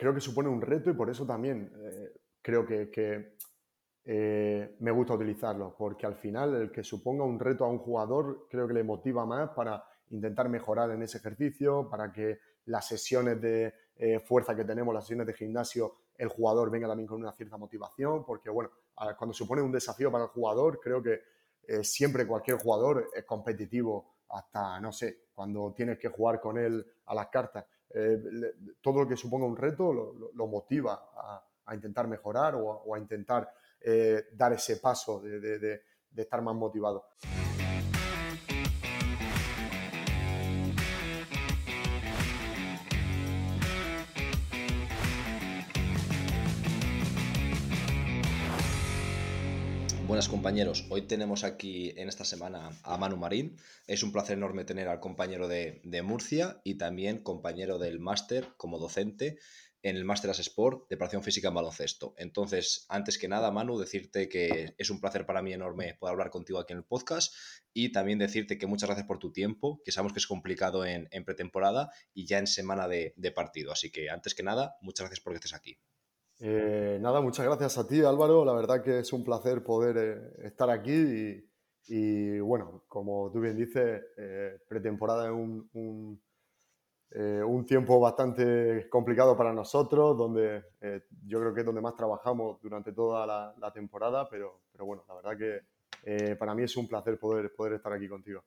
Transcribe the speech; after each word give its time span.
creo 0.00 0.14
que 0.14 0.20
supone 0.22 0.48
un 0.48 0.62
reto 0.62 0.88
y 0.88 0.94
por 0.94 1.10
eso 1.10 1.26
también 1.26 1.70
eh, 1.76 2.10
creo 2.40 2.64
que, 2.64 3.36
eh, 4.02 4.76
me 4.80 4.90
gusta 4.90 5.12
utilizarlo, 5.12 5.76
porque 5.76 6.06
al 6.06 6.14
final 6.14 6.54
el 6.54 6.72
que 6.72 6.82
suponga 6.82 7.22
un 7.22 7.38
reto 7.38 7.66
a 7.66 7.68
un 7.68 7.80
jugador 7.80 8.46
creo 8.48 8.66
que 8.66 8.72
le 8.72 8.82
motiva 8.82 9.26
más 9.26 9.50
para 9.50 9.84
intentar 10.08 10.48
mejorar 10.48 10.90
en 10.92 11.02
ese 11.02 11.18
ejercicio, 11.18 11.86
para 11.90 12.10
que 12.10 12.38
las 12.64 12.88
sesiones 12.88 13.42
de 13.42 13.74
fuerza 14.24 14.56
que 14.56 14.64
tenemos, 14.64 14.94
las 14.94 15.04
sesiones 15.04 15.26
de 15.26 15.34
gimnasio, 15.34 15.96
el 16.16 16.28
jugador 16.28 16.70
venga 16.70 16.88
también 16.88 17.06
con 17.06 17.20
una 17.20 17.32
cierta 17.32 17.58
motivación, 17.58 18.24
porque 18.24 18.48
bueno, 18.48 18.70
cuando 19.18 19.34
supone 19.34 19.60
un 19.60 19.70
desafío 19.70 20.10
para 20.10 20.24
el 20.24 20.30
jugador, 20.30 20.80
creo 20.80 21.02
que 21.02 21.20
siempre 21.82 22.26
cualquier 22.26 22.56
jugador 22.56 23.10
es 23.14 23.24
competitivo 23.24 24.14
hasta, 24.30 24.80
no 24.80 24.92
sé, 24.92 25.26
cuando 25.34 25.74
tienes 25.74 25.98
que 25.98 26.08
jugar 26.08 26.40
con 26.40 26.56
él 26.56 26.86
a 27.04 27.14
las 27.14 27.28
cartas. 27.28 27.66
Eh, 27.92 28.54
todo 28.80 29.00
lo 29.00 29.08
que 29.08 29.16
suponga 29.16 29.46
un 29.46 29.56
reto 29.56 29.92
lo, 29.92 30.46
motiva 30.46 31.10
a, 31.64 31.74
intentar 31.74 32.08
mejorar 32.08 32.54
o 32.56 32.94
a, 32.94 32.98
intentar 32.98 33.52
eh, 33.80 34.28
dar 34.32 34.52
ese 34.52 34.76
paso 34.76 35.20
de 35.20 35.82
estar 36.16 36.42
más 36.42 36.54
motivado. 36.54 37.06
Buenas 50.20 50.32
compañeros, 50.32 50.84
hoy 50.90 51.00
tenemos 51.06 51.44
aquí 51.44 51.94
en 51.96 52.10
esta 52.10 52.26
semana 52.26 52.78
a 52.82 52.98
Manu 52.98 53.16
Marín. 53.16 53.56
Es 53.86 54.02
un 54.02 54.12
placer 54.12 54.36
enorme 54.36 54.66
tener 54.66 54.86
al 54.86 55.00
compañero 55.00 55.48
de, 55.48 55.80
Murcia 56.04 56.60
y 56.62 56.74
también 56.74 57.22
compañero 57.22 57.78
del 57.78 58.00
máster 58.00 58.48
como 58.58 58.78
docente 58.78 59.38
en 59.80 59.96
el 59.96 60.04
Máster 60.04 60.30
As 60.30 60.40
Sport 60.40 60.82
de 60.90 60.98
preparación 60.98 61.22
física 61.22 61.48
en 61.48 61.54
baloncesto. 61.54 62.12
Entonces, 62.18 62.84
antes 62.90 63.16
que 63.16 63.28
nada, 63.28 63.50
Manu, 63.50 63.78
decirte 63.78 64.28
que 64.28 64.74
es 64.76 64.90
un 64.90 65.00
placer 65.00 65.24
para 65.24 65.40
mí 65.40 65.54
enorme 65.54 65.96
poder 65.98 66.12
hablar 66.12 66.28
contigo 66.28 66.58
aquí 66.58 66.74
en 66.74 66.80
el 66.80 66.84
podcast 66.84 67.34
y 67.72 67.90
también 67.90 68.18
decirte 68.18 68.58
que 68.58 68.66
muchas 68.66 68.90
gracias 68.90 69.06
por 69.06 69.18
tu 69.18 69.32
tiempo, 69.32 69.80
que 69.86 69.90
sabemos 69.90 70.12
que 70.12 70.18
es 70.18 70.26
complicado 70.26 70.84
en, 70.84 71.08
pretemporada 71.24 71.88
y 72.12 72.26
ya 72.26 72.36
en 72.36 72.46
semana 72.46 72.88
de, 72.88 73.14
de 73.16 73.32
partido. 73.32 73.72
Así 73.72 73.90
que, 73.90 74.10
antes 74.10 74.34
que 74.34 74.42
nada, 74.42 74.76
muchas 74.82 75.04
gracias 75.06 75.20
por 75.20 75.32
que 75.32 75.36
estés 75.36 75.54
aquí. 75.54 75.78
Eh, 76.42 76.98
nada, 77.02 77.20
muchas 77.20 77.44
gracias 77.44 77.76
a 77.76 77.86
ti 77.86 78.02
Álvaro, 78.02 78.46
la 78.46 78.54
verdad 78.54 78.82
que 78.82 79.00
es 79.00 79.12
un 79.12 79.22
placer 79.22 79.62
poder 79.62 79.96
eh, 79.98 80.46
estar 80.46 80.70
aquí 80.70 81.44
y, 81.86 82.40
bueno, 82.40 82.84
como 82.88 83.30
tú 83.30 83.40
bien 83.40 83.56
dices, 83.58 84.02
eh, 84.16 84.58
pretemporada 84.66 85.26
es 85.26 85.32
un, 85.32 85.68
un, 85.74 87.66
tiempo 87.66 88.00
bastante 88.00 88.88
complicado 88.88 89.36
para 89.36 89.52
nosotros, 89.52 90.16
donde 90.16 90.64
yo 91.26 91.40
creo 91.40 91.52
que 91.52 91.60
es 91.60 91.66
donde 91.66 91.82
más 91.82 91.94
trabajamos 91.94 92.60
durante 92.62 92.92
toda 92.92 93.26
la, 93.26 93.54
la 93.58 93.72
temporada, 93.72 94.28
pero, 94.30 94.62
pero, 94.72 94.86
bueno, 94.86 95.04
la 95.08 95.14
verdad 95.16 95.36
que 95.36 96.36
para 96.36 96.54
mí 96.54 96.62
es 96.62 96.76
un 96.76 96.88
placer 96.88 97.18
poder, 97.18 97.52
poder 97.54 97.74
estar 97.74 97.92
aquí 97.92 98.08
contigo. 98.08 98.42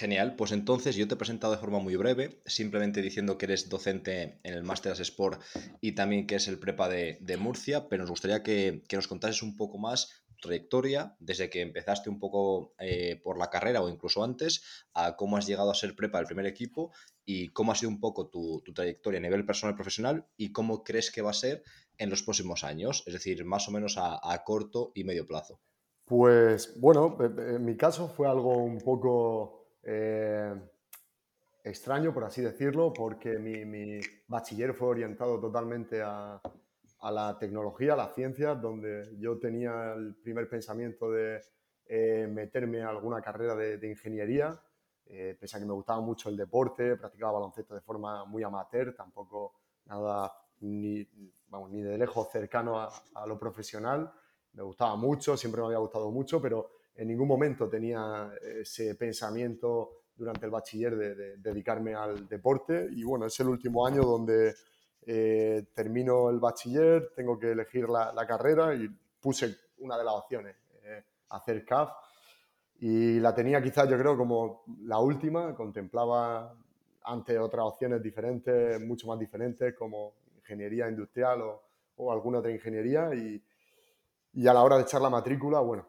Genial, 0.00 0.34
pues 0.34 0.52
entonces 0.52 0.96
yo 0.96 1.06
te 1.06 1.12
he 1.12 1.18
presentado 1.18 1.52
de 1.52 1.58
forma 1.58 1.78
muy 1.78 1.94
breve, 1.94 2.40
simplemente 2.46 3.02
diciendo 3.02 3.36
que 3.36 3.44
eres 3.44 3.68
docente 3.68 4.40
en 4.44 4.54
el 4.54 4.62
Masters 4.62 5.00
Sport 5.00 5.42
y 5.82 5.92
también 5.92 6.26
que 6.26 6.36
es 6.36 6.48
el 6.48 6.58
prepa 6.58 6.88
de, 6.88 7.36
Murcia, 7.38 7.88
pero 7.88 8.04
nos 8.04 8.10
gustaría 8.10 8.42
que, 8.42 8.82
nos 8.92 9.08
contases 9.08 9.42
un 9.42 9.56
poco 9.56 9.78
más 9.78 10.24
tu 10.28 10.48
trayectoria, 10.48 11.16
desde 11.18 11.50
que 11.50 11.60
empezaste 11.60 12.08
un 12.08 12.18
poco 12.18 12.72
eh, 12.78 13.20
por 13.22 13.36
la 13.36 13.50
carrera 13.50 13.82
o 13.82 13.90
incluso 13.90 14.24
antes, 14.24 14.62
a 14.94 15.16
cómo 15.16 15.36
has 15.36 15.46
llegado 15.46 15.70
a 15.70 15.74
ser 15.74 15.94
prepa 15.94 16.16
del 16.16 16.28
primer 16.28 16.46
equipo 16.46 16.92
y 17.26 17.48
cómo 17.48 17.72
ha 17.72 17.74
sido 17.74 17.90
un 17.90 18.00
poco 18.00 18.30
tu, 18.30 18.62
trayectoria 18.74 19.18
a 19.18 19.22
nivel 19.22 19.44
personal 19.44 19.74
y 19.74 19.76
profesional 19.76 20.26
y 20.38 20.52
cómo 20.52 20.82
crees 20.82 21.10
que 21.10 21.20
va 21.20 21.32
a 21.32 21.34
ser 21.34 21.62
en 21.98 22.08
los 22.08 22.22
próximos 22.22 22.64
años, 22.64 23.02
es 23.06 23.12
decir, 23.12 23.44
más 23.44 23.68
o 23.68 23.70
menos 23.70 23.98
a, 23.98 24.18
a 24.22 24.44
corto 24.44 24.92
y 24.94 25.04
medio 25.04 25.26
plazo. 25.26 25.60
Pues 26.10 26.76
bueno, 26.80 27.16
en 27.20 27.64
mi 27.64 27.76
caso 27.76 28.08
fue 28.08 28.28
algo 28.28 28.56
un 28.56 28.78
poco 28.78 29.76
eh, 29.84 30.52
extraño, 31.62 32.12
por 32.12 32.24
así 32.24 32.42
decirlo, 32.42 32.92
porque 32.92 33.38
mi, 33.38 34.00
bachiller 34.26 34.74
fue 34.74 34.88
orientado 34.88 35.38
totalmente 35.38 36.02
a, 36.02 36.42
la 37.12 37.38
tecnología, 37.38 37.92
a 37.92 37.96
la 37.96 38.08
ciencia, 38.08 38.56
donde 38.56 39.16
yo 39.20 39.38
tenía 39.38 39.92
el 39.92 40.16
primer 40.16 40.48
pensamiento 40.48 41.12
de 41.12 41.42
eh, 41.86 42.26
meterme 42.28 42.82
a 42.82 42.88
alguna 42.88 43.22
carrera 43.22 43.54
de, 43.54 43.88
ingeniería, 43.88 44.60
eh, 45.06 45.36
pese 45.38 45.58
a 45.58 45.60
que 45.60 45.66
me 45.66 45.74
gustaba 45.74 46.00
mucho 46.00 46.28
el 46.28 46.36
deporte, 46.36 46.96
practicaba 46.96 47.34
baloncesto 47.34 47.72
de 47.72 47.82
forma 47.82 48.24
muy 48.24 48.42
amateur, 48.42 48.96
tampoco 48.96 49.60
nada 49.84 50.32
ni, 50.58 51.08
ni 51.70 51.82
de 51.82 51.96
lejos 51.96 52.32
cercano 52.32 52.80
a 52.80 53.26
lo 53.28 53.38
profesional. 53.38 54.12
Me 54.52 54.62
gustaba 54.62 54.96
mucho, 54.96 55.36
siempre 55.36 55.60
me 55.60 55.66
había 55.68 55.78
gustado 55.78 56.10
mucho, 56.10 56.40
pero 56.40 56.70
en 56.94 57.08
ningún 57.08 57.28
momento 57.28 57.68
tenía 57.68 58.30
ese 58.42 58.94
pensamiento 58.94 60.00
durante 60.20 60.44
el 60.44 60.50
bachiller 60.50 60.96
de, 60.96 61.36
dedicarme 61.38 61.94
al 61.94 62.28
deporte. 62.28 62.88
Y 62.92 63.02
bueno, 63.02 63.26
es 63.26 63.40
el 63.40 63.48
último 63.48 63.86
año 63.86 64.02
donde 64.02 64.54
eh, 65.06 65.66
termino 65.74 66.28
el 66.30 66.38
bachiller, 66.38 67.12
tengo 67.16 67.38
que 67.38 67.52
elegir 67.52 67.88
la, 67.88 68.26
carrera 68.26 68.74
y 68.74 68.88
puse 69.20 69.56
una 69.78 69.96
de 69.96 70.04
las 70.04 70.14
opciones, 70.14 70.56
eh, 70.84 71.02
hacer 71.30 71.64
CAF. 71.64 71.90
Y 72.80 73.18
la 73.18 73.34
tenía 73.34 73.62
quizás 73.62 73.88
yo 73.88 73.98
creo 73.98 74.16
como 74.16 74.64
la 74.82 74.98
última, 74.98 75.54
contemplaba 75.54 76.54
ante 77.04 77.38
otras 77.38 77.64
opciones 77.64 78.02
diferentes, 78.02 78.80
mucho 78.80 79.06
más 79.06 79.18
diferentes 79.18 79.74
como 79.74 80.14
ingeniería 80.36 80.88
industrial 80.88 81.40
o, 81.42 81.62
o 81.96 82.12
alguna 82.12 82.40
otra 82.40 82.50
ingeniería. 82.50 83.14
Y, 83.14 83.42
y 84.32 84.46
a 84.46 84.54
la 84.54 84.62
hora 84.62 84.76
de 84.76 84.82
echar 84.82 85.00
la 85.00 85.10
matrícula, 85.10 85.60
bueno, 85.60 85.86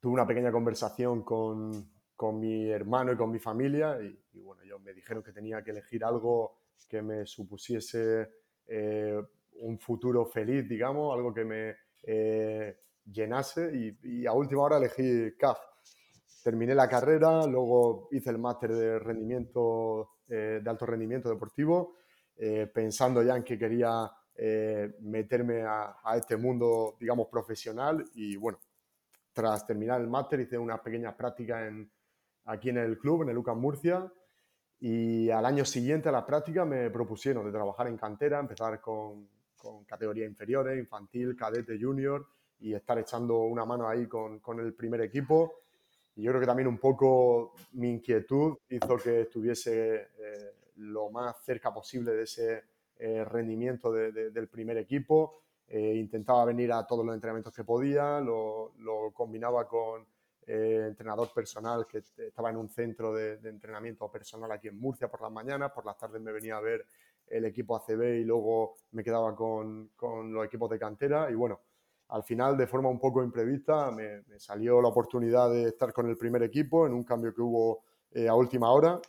tuve 0.00 0.14
una 0.14 0.26
pequeña 0.26 0.50
conversación 0.50 1.22
con, 1.22 1.92
con 2.16 2.38
mi 2.38 2.68
hermano 2.70 3.12
y 3.12 3.16
con 3.16 3.30
mi 3.30 3.38
familia 3.38 3.98
y, 4.00 4.40
bueno, 4.40 4.62
ellos 4.62 4.80
me 4.80 4.92
dijeron 4.92 5.22
que 5.22 5.32
tenía 5.32 5.62
que 5.62 5.70
elegir 5.70 6.04
algo 6.04 6.58
que 6.88 7.02
me 7.02 7.26
supusiese 7.26 8.30
eh, 8.66 9.20
un 9.60 9.78
futuro 9.78 10.26
feliz, 10.26 10.68
digamos, 10.68 11.14
algo 11.14 11.32
que 11.32 11.44
me 11.44 11.76
eh, 12.02 12.76
llenase 13.04 13.96
y, 14.02 14.26
a 14.26 14.32
última 14.32 14.62
hora 14.62 14.78
elegí 14.78 15.36
CAF. 15.38 15.58
Terminé 16.42 16.74
la 16.74 16.88
carrera, 16.88 17.46
luego 17.46 18.08
hice 18.10 18.30
el 18.30 18.38
máster 18.38 18.72
de 18.72 18.98
rendimiento, 18.98 20.16
eh, 20.28 20.60
de 20.62 20.70
alto 20.70 20.86
rendimiento 20.86 21.28
deportivo, 21.28 21.96
pensando 22.74 23.22
ya 23.22 23.36
en 23.36 23.44
que 23.44 23.56
quería 23.56 24.10
meterme 25.00 25.62
a, 25.62 25.96
a, 26.02 26.16
este 26.16 26.36
mundo, 26.36 26.96
digamos, 26.98 27.28
profesional 27.28 28.04
y 28.14 28.36
bueno, 28.36 28.58
tras 29.32 29.66
terminar 29.66 30.00
el 30.00 30.08
máster 30.08 30.40
hice 30.40 30.58
unas 30.58 30.80
pequeñas 30.80 31.14
prácticas 31.14 31.68
en, 31.68 31.90
aquí 32.46 32.70
en 32.70 32.78
el 32.78 32.98
club, 32.98 33.22
en 33.22 33.30
el 33.30 33.38
UCAM 33.38 33.58
Murcia, 33.58 34.12
y 34.80 35.30
al 35.30 35.46
año 35.46 35.64
siguiente 35.64 36.08
a 36.08 36.12
la 36.12 36.26
práctica 36.26 36.64
me 36.64 36.90
propusieron 36.90 37.44
de 37.44 37.52
trabajar 37.52 37.86
en 37.86 37.96
cantera, 37.96 38.40
empezar 38.40 38.80
con, 38.80 39.28
con 39.56 39.84
categorías 39.84 40.28
inferiores, 40.28 40.78
infantil, 40.78 41.36
cadete, 41.36 41.78
junior, 41.80 42.26
y 42.58 42.74
estar 42.74 42.98
echando 42.98 43.40
una 43.42 43.64
mano 43.64 43.88
ahí 43.88 44.06
con, 44.06 44.40
con, 44.40 44.60
el 44.60 44.74
primer 44.74 45.00
equipo. 45.00 45.60
Y 46.16 46.22
yo 46.22 46.32
creo 46.32 46.40
que 46.40 46.46
también 46.46 46.68
un 46.68 46.78
poco 46.78 47.54
mi 47.72 47.90
inquietud 47.90 48.56
hizo 48.68 48.96
que 48.96 49.22
estuviese 49.22 50.08
eh, 50.18 50.54
lo 50.76 51.10
más 51.10 51.44
cerca 51.44 51.72
posible 51.72 52.12
de 52.12 52.22
ese 52.24 52.64
eh, 52.96 53.24
rendimiento 53.24 53.92
del 53.92 54.48
primer 54.48 54.78
equipo. 54.78 55.42
Eh, 55.74 55.94
intentaba 55.96 56.44
venir 56.44 56.70
a 56.72 56.86
todos 56.86 57.04
los 57.04 57.14
entrenamientos 57.14 57.54
que 57.54 57.64
podía, 57.64 58.20
lo, 58.20 58.74
combinaba 59.14 59.66
con 59.66 60.06
eh, 60.46 60.84
entrenador 60.88 61.32
personal 61.32 61.86
que 61.86 62.02
estaba 62.26 62.50
en 62.50 62.58
un 62.58 62.68
centro 62.68 63.14
de, 63.14 63.38
entrenamiento 63.48 64.10
personal 64.10 64.52
aquí 64.52 64.68
en 64.68 64.78
Murcia 64.78 65.08
por 65.08 65.22
las 65.22 65.32
mañanas, 65.32 65.72
por 65.72 65.86
las 65.86 65.96
tardes 65.96 66.20
me 66.20 66.30
venía 66.30 66.58
a 66.58 66.60
ver 66.60 66.84
el 67.26 67.46
equipo 67.46 67.74
ACB 67.76 68.20
y 68.20 68.24
luego 68.24 68.74
me 68.90 69.02
quedaba 69.02 69.34
con, 69.34 69.90
los 69.98 70.44
equipos 70.44 70.68
de 70.68 70.78
cantera. 70.78 71.30
Y 71.30 71.34
bueno, 71.34 71.60
al 72.08 72.22
final 72.22 72.56
de 72.56 72.66
forma 72.66 72.90
un 72.90 73.00
poco 73.00 73.24
imprevista 73.24 73.90
me, 73.90 74.24
salió 74.38 74.82
la 74.82 74.88
oportunidad 74.88 75.50
de 75.50 75.68
estar 75.68 75.92
con 75.92 76.06
el 76.10 76.18
primer 76.18 76.42
equipo 76.42 76.86
en 76.86 76.92
un 76.92 77.04
cambio 77.04 77.34
que 77.34 77.40
hubo 77.40 77.84
eh, 78.10 78.28
a 78.28 78.34
última 78.34 78.70
hora. 78.70 79.00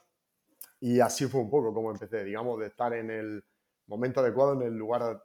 Y 0.80 1.02
así 1.02 1.26
fue 1.26 1.42
un 1.42 1.50
poco 1.50 1.74
como 1.74 1.92
empecé, 1.92 2.24
digamos, 2.24 2.58
de 2.60 2.68
estar 2.68 2.94
en 2.94 3.10
el 3.10 3.44
momento 3.88 4.20
adecuado, 4.20 4.54
en 4.54 4.62
el 4.64 4.76
lugar 4.76 5.24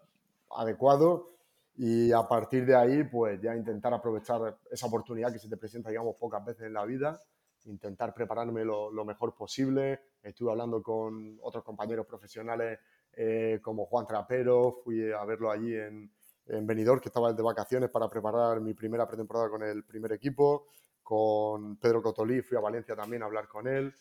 adecuado 0.51 1.31
y 1.77 2.11
a 2.13 2.27
partir 2.27 2.67
de 2.67 2.75
ahí, 2.75 3.05
pues 3.05 3.41
ya 3.41 3.55
intentar 3.55 3.95
aprovechar 3.95 4.59
esa 4.71 4.87
oportunidad 4.87 5.33
que 5.33 5.39
se 5.39 5.49
te 5.49 5.57
presenta, 5.57 5.91
digamos, 5.91 6.17
pocas 6.17 6.45
veces 6.45 6.67
en 6.67 6.73
la 6.73 6.85
vida, 6.85 7.21
intentar 7.67 8.13
prepararme 8.13 8.65
lo, 8.65 9.05
mejor 9.05 9.35
posible. 9.35 10.01
Estuve 10.23 10.51
hablando 10.51 10.83
con 10.83 11.39
otros 11.41 11.63
compañeros 11.63 12.05
profesionales 12.07 12.81
eh, 13.13 13.61
como 13.63 13.87
Juan 13.87 14.07
Trapero, 14.07 14.81
fui 14.83 15.13
a 15.13 15.25
verlo 15.25 15.51
allí 15.51 15.75
en, 15.75 16.11
en 16.49 16.67
Benidorm, 16.67 17.01
que 17.01 17.11
estaba 17.11 17.33
de 17.33 17.43
vacaciones 17.43 17.91
para 17.91 18.09
preparar 18.09 18.61
mi 18.61 18.75
primera 18.75 19.07
pretemporada 19.07 19.49
con 19.49 19.63
el 19.63 19.85
primer 19.85 20.13
equipo. 20.13 20.67
Con 21.03 21.77
Pedro 21.77 22.03
Cotolí 22.03 22.43
fui 22.43 22.57
a 22.57 22.61
Valencia 22.61 22.97
también 22.97 23.23
a 23.23 23.27
hablar 23.27 23.47
con 23.47 23.69
él. 23.69 23.95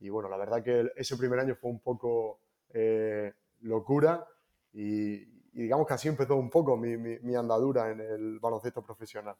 Y 0.00 0.08
bueno, 0.10 0.28
la 0.28 0.36
verdad 0.36 0.62
que 0.62 0.92
ese 0.96 1.16
primer 1.16 1.38
año 1.38 1.54
fue 1.54 1.70
un 1.70 1.80
poco 1.80 2.40
eh, 2.70 3.32
locura, 3.62 4.26
y, 4.72 5.24
digamos 5.52 5.86
que 5.86 5.94
así 5.94 6.08
empezó 6.08 6.36
un 6.36 6.50
poco 6.50 6.76
mi, 6.76 6.96
mi 6.96 7.34
andadura 7.34 7.90
en 7.90 8.00
el 8.00 8.38
baloncesto 8.38 8.82
profesional. 8.82 9.36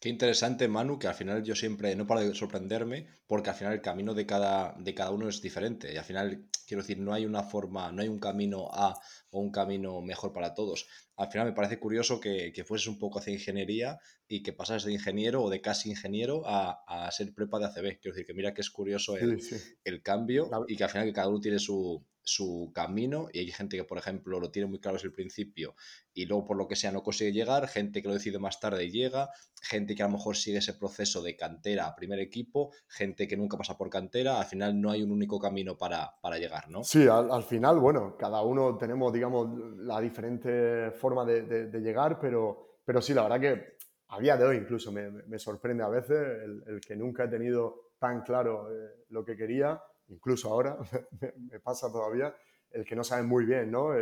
Qué 0.00 0.08
interesante, 0.08 0.68
Manu, 0.68 0.96
que 0.96 1.08
al 1.08 1.14
final 1.14 1.42
yo 1.42 1.56
siempre 1.56 1.96
no 1.96 2.06
paro 2.06 2.20
de 2.20 2.32
sorprenderme, 2.32 3.08
porque 3.26 3.50
al 3.50 3.56
final 3.56 3.72
el 3.72 3.80
camino 3.80 4.14
de 4.14 4.26
cada, 4.26 4.76
de 4.78 4.94
cada 4.94 5.10
uno 5.10 5.28
es 5.28 5.42
diferente. 5.42 5.92
Y 5.92 5.96
al 5.96 6.04
final, 6.04 6.48
quiero 6.68 6.84
decir, 6.84 7.00
no 7.00 7.12
hay 7.12 7.26
una 7.26 7.42
forma, 7.42 7.90
no 7.90 8.02
hay 8.02 8.08
un 8.08 8.20
camino 8.20 8.68
A 8.72 8.96
o 9.30 9.40
un 9.40 9.50
camino 9.50 10.00
mejor 10.00 10.32
para 10.32 10.54
todos. 10.54 10.86
Al 11.16 11.32
final 11.32 11.48
me 11.48 11.52
parece 11.52 11.80
curioso 11.80 12.20
que, 12.20 12.52
que 12.52 12.62
fueses 12.62 12.86
un 12.86 12.96
poco 13.00 13.18
hacia 13.18 13.32
ingeniería 13.32 13.98
y 14.28 14.44
que 14.44 14.52
pasases 14.52 14.84
de 14.84 14.92
ingeniero 14.92 15.42
o 15.42 15.50
de 15.50 15.60
casi 15.60 15.90
ingeniero 15.90 16.42
a, 16.46 16.84
a 16.86 17.10
ser 17.10 17.34
prepa 17.34 17.58
de 17.58 17.64
ACB. 17.64 17.98
Quiero 18.00 18.14
decir 18.14 18.24
que 18.24 18.34
mira 18.34 18.54
que 18.54 18.60
es 18.60 18.70
curioso 18.70 19.16
el, 19.16 19.40
el 19.82 20.02
cambio 20.02 20.48
y 20.68 20.76
que 20.76 20.84
al 20.84 20.90
final 20.90 21.08
que 21.08 21.12
cada 21.12 21.28
uno 21.28 21.40
tiene 21.40 21.58
su, 21.58 22.06
su 22.28 22.70
camino 22.74 23.28
y 23.32 23.38
hay 23.38 23.50
gente 23.50 23.76
que, 23.76 23.84
por 23.84 23.98
ejemplo, 23.98 24.38
lo 24.38 24.50
tiene 24.50 24.68
muy 24.68 24.80
claro 24.80 24.96
desde 24.96 25.08
el 25.08 25.14
principio 25.14 25.74
y 26.12 26.26
luego 26.26 26.44
por 26.44 26.56
lo 26.56 26.68
que 26.68 26.76
sea 26.76 26.92
no 26.92 27.02
consigue 27.02 27.32
llegar, 27.32 27.66
gente 27.68 28.02
que 28.02 28.08
lo 28.08 28.14
decide 28.14 28.38
más 28.38 28.60
tarde 28.60 28.84
y 28.84 28.90
llega, 28.90 29.30
gente 29.62 29.94
que 29.94 30.02
a 30.02 30.06
lo 30.06 30.12
mejor 30.12 30.36
sigue 30.36 30.58
ese 30.58 30.74
proceso 30.74 31.22
de 31.22 31.36
cantera 31.36 31.86
a 31.86 31.96
primer 31.96 32.18
equipo, 32.20 32.70
gente 32.86 33.26
que 33.26 33.36
nunca 33.36 33.56
pasa 33.56 33.78
por 33.78 33.88
cantera, 33.88 34.38
al 34.38 34.46
final 34.46 34.78
no 34.78 34.90
hay 34.90 35.02
un 35.02 35.10
único 35.10 35.38
camino 35.38 35.78
para, 35.78 36.12
llegar, 36.38 36.68
¿no? 36.68 36.84
Sí, 36.84 37.06
al, 37.08 37.42
final, 37.44 37.80
bueno, 37.80 38.16
cada 38.18 38.42
uno 38.42 38.76
tenemos, 38.76 39.10
digamos, 39.12 39.48
la 39.78 40.00
diferente 40.00 40.90
forma 40.90 41.24
de, 41.24 41.70
llegar, 41.80 42.18
pero, 42.20 42.80
pero 42.84 43.00
sí, 43.00 43.14
la 43.14 43.22
verdad 43.22 43.40
que 43.40 43.78
a 44.08 44.20
día 44.20 44.36
de 44.36 44.44
hoy 44.44 44.56
incluso 44.58 44.92
me, 44.92 45.38
sorprende 45.38 45.82
a 45.82 45.88
veces 45.88 46.18
el, 46.66 46.80
que 46.86 46.94
nunca 46.94 47.24
he 47.24 47.28
tenido 47.28 47.92
tan 47.98 48.22
claro 48.22 48.70
eh, 48.70 49.04
lo 49.08 49.24
que 49.24 49.36
quería 49.36 49.80
incluso 50.08 50.48
ahora 50.50 50.76
me, 51.50 51.60
pasa 51.60 51.90
todavía, 51.90 52.34
el 52.70 52.84
que 52.84 52.96
no 52.96 53.04
sabe 53.04 53.22
muy 53.22 53.44
bien, 53.44 53.70
¿no? 53.70 53.92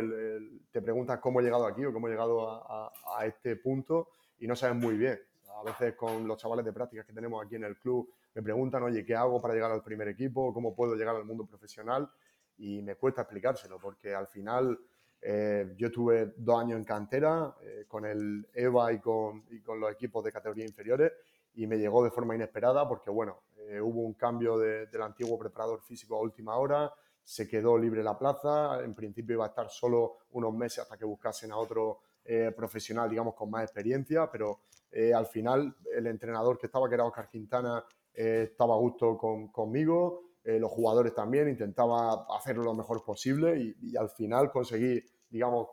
te 0.71 0.81
preguntas 0.81 1.19
cómo 1.19 1.39
he 1.39 1.43
llegado 1.43 1.65
aquí 1.65 1.85
o 1.85 1.93
cómo 1.93 2.07
he 2.07 2.11
llegado 2.11 2.49
a, 2.49 3.25
este 3.25 3.55
punto 3.55 4.09
y 4.39 4.47
no 4.47 4.55
sabes 4.55 4.75
muy 4.75 4.97
bien. 4.97 5.19
A 5.59 5.63
veces 5.63 5.95
con 5.95 6.27
los 6.27 6.37
chavales 6.37 6.65
de 6.65 6.73
prácticas 6.73 7.05
que 7.05 7.13
tenemos 7.13 7.43
aquí 7.43 7.55
en 7.55 7.63
el 7.63 7.77
club 7.77 8.09
me 8.35 8.43
preguntan, 8.43 8.83
oye, 8.83 9.03
¿qué 9.03 9.15
hago 9.15 9.41
para 9.41 9.55
llegar 9.55 9.71
al 9.71 9.81
primer 9.81 10.07
equipo? 10.09 10.53
¿Cómo 10.53 10.75
puedo 10.75 10.95
llegar 10.95 11.15
al 11.15 11.25
mundo 11.25 11.45
profesional? 11.45 12.09
Y 12.57 12.81
me 12.83 12.95
cuesta 12.95 13.21
explicárselo 13.21 13.79
porque 13.79 14.13
al 14.13 14.27
final 14.27 14.77
eh, 15.21 15.73
yo 15.75 15.91
tuve 15.91 16.33
dos 16.37 16.61
años 16.61 16.77
en 16.77 16.83
cantera 16.83 17.55
eh, 17.63 17.85
con 17.87 18.05
el 18.05 18.47
EVA 18.53 18.93
y 18.93 18.99
con, 18.99 19.45
y 19.49 19.61
con 19.61 19.79
los 19.79 19.91
equipos 19.91 20.23
de 20.23 20.31
categoría 20.31 20.65
inferiores 20.65 21.11
y 21.55 21.65
me 21.65 21.77
llegó 21.77 22.03
de 22.03 22.11
forma 22.11 22.35
inesperada 22.35 22.87
porque, 22.87 23.09
bueno, 23.09 23.41
eh, 23.69 23.81
hubo 23.81 24.01
un 24.01 24.13
cambio 24.13 24.57
del 24.57 25.01
antiguo 25.01 25.37
preparador 25.37 25.81
físico 25.81 26.15
a 26.15 26.21
última 26.21 26.55
hora, 26.55 26.93
se 27.21 27.47
quedó 27.47 27.77
libre 27.77 28.01
la 28.01 28.17
plaza, 28.17 28.81
en 28.81 28.95
principio 28.95 29.35
iba 29.35 29.45
a 29.45 29.49
estar 29.49 29.69
solo 29.69 30.19
unos 30.31 30.53
meses 30.53 30.79
hasta 30.79 30.97
que 30.97 31.03
buscasen 31.03 31.51
a 31.51 31.57
otro 31.57 31.99
eh, 32.23 32.53
profesional, 32.55 33.09
digamos, 33.09 33.35
con 33.35 33.49
más 33.49 33.63
experiencia, 33.63 34.31
pero 34.31 34.61
eh, 34.89 35.13
al 35.13 35.25
final 35.25 35.75
el 35.93 36.07
entrenador 36.07 36.57
que 36.57 36.67
estaba, 36.67 36.87
que 36.87 36.95
era 36.95 37.03
Oscar 37.03 37.29
Quintana, 37.29 37.83
estaba 38.13 38.73
a 38.73 38.77
gusto 38.77 39.15
conmigo, 39.51 40.23
los 40.43 40.71
jugadores 40.71 41.13
también, 41.13 41.49
intentaba 41.49 42.25
hacerlo 42.35 42.63
lo 42.63 42.73
mejor 42.73 43.03
posible 43.03 43.75
y, 43.79 43.95
al 43.95 44.09
final 44.09 44.49
conseguí, 44.49 45.03
digamos, 45.29 45.67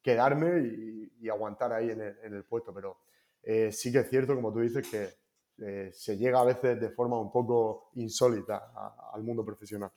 quedarme 0.00 1.10
y, 1.20 1.28
aguantar 1.28 1.74
ahí 1.74 1.90
en 1.90 2.00
en 2.00 2.32
el 2.32 2.44
puesto, 2.44 2.72
pero 2.72 2.96
sí 3.70 3.92
que 3.92 3.98
es 3.98 4.08
cierto, 4.08 4.34
como 4.34 4.50
tú 4.50 4.60
dices, 4.60 4.88
que 4.88 5.21
eh, 5.64 5.90
se 5.92 6.16
llega 6.16 6.40
a 6.40 6.44
veces 6.44 6.80
de 6.80 6.90
forma 6.90 7.20
un 7.20 7.30
poco 7.30 7.90
insólita 7.94 8.72
al 9.12 9.22
mundo 9.22 9.44
profesional. 9.44 9.92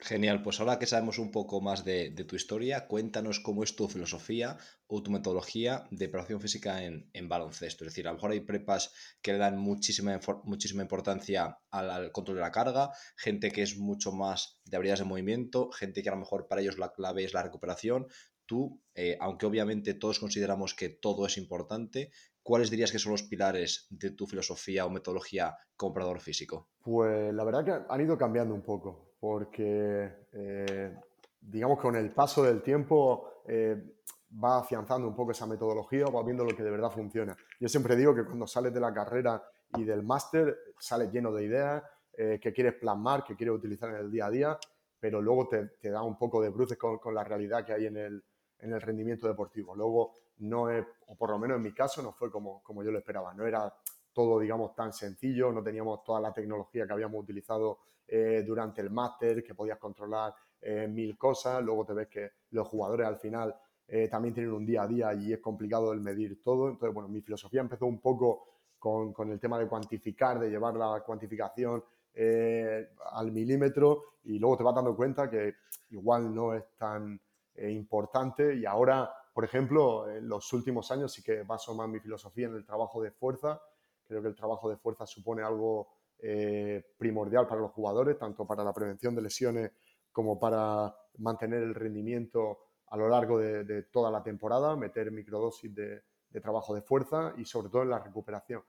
Genial, 0.00 0.42
pues 0.42 0.60
ahora 0.60 0.78
que 0.78 0.86
sabemos 0.86 1.18
un 1.18 1.30
poco 1.30 1.60
más 1.60 1.84
de, 1.84 2.10
tu 2.28 2.36
historia, 2.36 2.86
cuéntanos 2.88 3.40
cómo 3.40 3.62
es 3.62 3.74
tu 3.74 3.88
filosofía 3.88 4.58
o 4.86 5.02
tu 5.02 5.10
metodología 5.10 5.86
de 5.90 6.08
preparación 6.08 6.40
física 6.40 6.82
en, 6.84 7.28
baloncesto. 7.28 7.84
Es 7.84 7.92
decir, 7.92 8.06
a 8.06 8.10
lo 8.10 8.16
mejor 8.16 8.32
hay 8.32 8.40
prepas 8.40 8.92
que 9.22 9.32
le 9.32 9.38
dan 9.38 9.56
muchísima, 9.56 10.20
muchísima 10.42 10.82
importancia 10.82 11.58
al, 11.70 12.12
control 12.12 12.36
de 12.36 12.42
la 12.42 12.50
carga, 12.50 12.90
gente 13.16 13.50
que 13.50 13.62
es 13.62 13.78
mucho 13.78 14.12
más 14.12 14.60
de 14.64 14.76
habilidades 14.76 15.00
de 15.00 15.06
movimiento, 15.06 15.70
gente 15.70 16.02
que 16.02 16.08
a 16.08 16.12
lo 16.12 16.18
mejor 16.18 16.48
para 16.48 16.60
ellos 16.60 16.76
la 16.76 16.92
clave 16.92 17.24
es 17.24 17.32
la 17.32 17.44
recuperación. 17.44 18.06
Tú, 18.46 18.82
eh, 18.94 19.16
aunque 19.20 19.46
obviamente 19.46 19.94
todos 19.94 20.18
consideramos 20.18 20.74
que 20.74 20.90
todo 20.90 21.24
es 21.24 21.38
importante, 21.38 22.10
¿cuáles 22.44 22.70
dirías 22.70 22.92
que 22.92 23.00
son 23.00 23.12
los 23.12 23.22
pilares 23.24 23.88
de 23.90 24.10
tu 24.10 24.26
filosofía 24.26 24.86
o 24.86 24.90
metodología 24.90 25.56
comprador 25.76 26.20
físico? 26.20 26.68
Pues 26.80 27.34
la 27.34 27.42
verdad 27.42 27.64
que 27.64 27.92
han 27.92 28.00
ido 28.00 28.16
cambiando 28.16 28.54
un 28.54 28.62
poco, 28.62 29.14
porque 29.18 30.26
eh, 30.32 30.94
digamos 31.40 31.78
que 31.78 31.82
con 31.82 31.96
el 31.96 32.12
paso 32.12 32.44
del 32.44 32.62
tiempo 32.62 33.42
eh, 33.48 33.96
va 34.42 34.58
afianzando 34.58 35.08
un 35.08 35.16
poco 35.16 35.32
esa 35.32 35.46
metodología, 35.46 36.04
va 36.06 36.22
viendo 36.22 36.44
lo 36.44 36.54
que 36.54 36.62
de 36.62 36.70
verdad 36.70 36.90
funciona. 36.90 37.34
Yo 37.58 37.68
siempre 37.68 37.96
digo 37.96 38.14
que 38.14 38.24
cuando 38.24 38.46
sales 38.46 38.72
de 38.74 38.80
la 38.80 38.92
carrera 38.92 39.42
y 39.76 39.84
del 39.84 40.02
máster, 40.02 40.56
sales 40.78 41.10
lleno 41.10 41.32
de 41.32 41.44
ideas 41.44 41.82
eh, 42.12 42.38
que 42.40 42.52
quieres 42.52 42.74
plasmar, 42.74 43.24
que 43.24 43.34
quieres 43.34 43.56
utilizar 43.56 43.88
en 43.88 43.96
el 43.96 44.10
día 44.10 44.26
a 44.26 44.30
día, 44.30 44.58
pero 45.00 45.22
luego 45.22 45.48
te, 45.48 45.90
da 45.90 46.02
un 46.02 46.18
poco 46.18 46.42
de 46.42 46.50
bruces 46.50 46.76
con, 46.76 46.98
con, 46.98 47.14
la 47.14 47.24
realidad 47.24 47.64
que 47.64 47.72
hay 47.72 47.86
en 47.86 47.96
el, 47.96 48.24
en 48.58 48.72
el 48.72 48.80
rendimiento 48.80 49.28
deportivo. 49.28 49.74
Luego 49.74 50.23
no 50.38 50.70
es, 50.70 50.84
o 51.06 51.16
por 51.16 51.30
lo 51.30 51.38
menos 51.38 51.56
en 51.56 51.62
mi 51.62 51.72
caso, 51.72 52.02
no 52.02 52.12
fue 52.12 52.30
como, 52.30 52.62
como 52.62 52.82
yo 52.82 52.90
lo 52.90 52.98
esperaba. 52.98 53.34
No 53.34 53.46
era 53.46 53.72
todo, 54.14 54.38
digamos, 54.38 54.74
tan 54.74 54.92
sencillo, 54.92 55.52
no 55.52 55.62
teníamos 55.62 56.02
toda 56.04 56.20
la 56.20 56.32
tecnología 56.32 56.86
que 56.86 56.92
habíamos 56.92 57.22
utilizado 57.22 57.78
eh, 58.06 58.44
durante 58.46 58.80
el 58.80 58.90
máster, 58.90 59.42
que 59.42 59.54
podías 59.54 59.78
controlar 59.78 60.34
eh, 60.60 60.86
mil 60.86 61.18
cosas. 61.18 61.62
Luego 61.62 61.84
te 61.84 61.94
ves 61.94 62.08
que 62.08 62.30
los 62.50 62.68
jugadores 62.68 63.06
al 63.06 63.18
final 63.18 63.54
eh, 63.86 64.08
también 64.08 64.34
tienen 64.34 64.52
un 64.52 64.64
día 64.64 64.82
a 64.82 64.86
día 64.86 65.14
y 65.14 65.32
es 65.32 65.40
complicado 65.40 65.92
el 65.92 66.00
medir 66.00 66.42
todo. 66.42 66.68
Entonces, 66.68 66.94
bueno, 66.94 67.08
mi 67.08 67.20
filosofía 67.20 67.60
empezó 67.60 67.86
un 67.86 68.00
poco 68.00 68.46
con, 68.78 69.12
con 69.12 69.30
el 69.30 69.40
tema 69.40 69.58
de 69.58 69.66
cuantificar, 69.66 70.38
de 70.38 70.48
llevar 70.48 70.74
la 70.76 71.02
cuantificación 71.04 71.82
al 72.16 73.32
milímetro 73.32 74.18
y 74.22 74.38
luego 74.38 74.56
te 74.58 74.62
vas 74.62 74.76
dando 74.76 74.94
cuenta 74.94 75.28
que 75.28 75.56
igual 75.90 76.32
no 76.32 76.54
es 76.54 76.62
tan 76.76 77.20
importante 77.56 78.54
y 78.54 78.64
ahora 78.64 79.12
por 79.34 79.44
ejemplo, 79.44 80.08
en 80.08 80.28
los 80.28 80.52
últimos 80.52 80.92
años 80.92 81.12
sí 81.12 81.20
que 81.20 81.42
baso 81.42 81.74
más 81.74 81.88
mi 81.88 81.98
filosofía 81.98 82.46
en 82.46 82.54
el 82.54 82.64
trabajo 82.64 83.02
de 83.02 83.10
fuerza. 83.10 83.60
Creo 84.06 84.22
que 84.22 84.28
el 84.28 84.36
trabajo 84.36 84.70
de 84.70 84.76
fuerza 84.76 85.06
supone 85.06 85.42
algo 85.42 85.88
eh, 86.20 86.94
primordial 86.96 87.48
para 87.48 87.60
los 87.60 87.72
jugadores, 87.72 88.16
tanto 88.16 88.46
para 88.46 88.62
la 88.62 88.72
prevención 88.72 89.12
de 89.12 89.22
lesiones 89.22 89.72
como 90.12 90.38
para 90.38 90.94
mantener 91.18 91.64
el 91.64 91.74
rendimiento 91.74 92.60
a 92.86 92.96
lo 92.96 93.08
largo 93.08 93.40
de, 93.40 93.82
toda 93.90 94.08
la 94.08 94.22
temporada, 94.22 94.76
meter 94.76 95.10
microdosis 95.10 95.74
de, 95.74 96.02
trabajo 96.40 96.72
de 96.72 96.82
fuerza 96.82 97.34
y 97.36 97.44
sobre 97.44 97.70
todo 97.70 97.82
en 97.82 97.90
la 97.90 97.98
recuperación. 97.98 98.62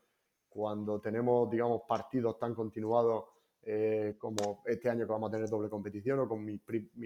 Cuando 0.50 1.00
tenemos, 1.00 1.48
digamos, 1.48 1.84
partidos 1.88 2.40
tan 2.40 2.56
continuados 2.56 3.26
eh, 3.62 4.16
como 4.18 4.64
este 4.66 4.90
año 4.90 5.06
que 5.06 5.12
vamos 5.12 5.30
a 5.30 5.34
tener 5.34 5.48
doble 5.48 5.70
competición 5.70 6.22
o 6.22 6.28
con 6.28 6.44
mis 6.44 6.62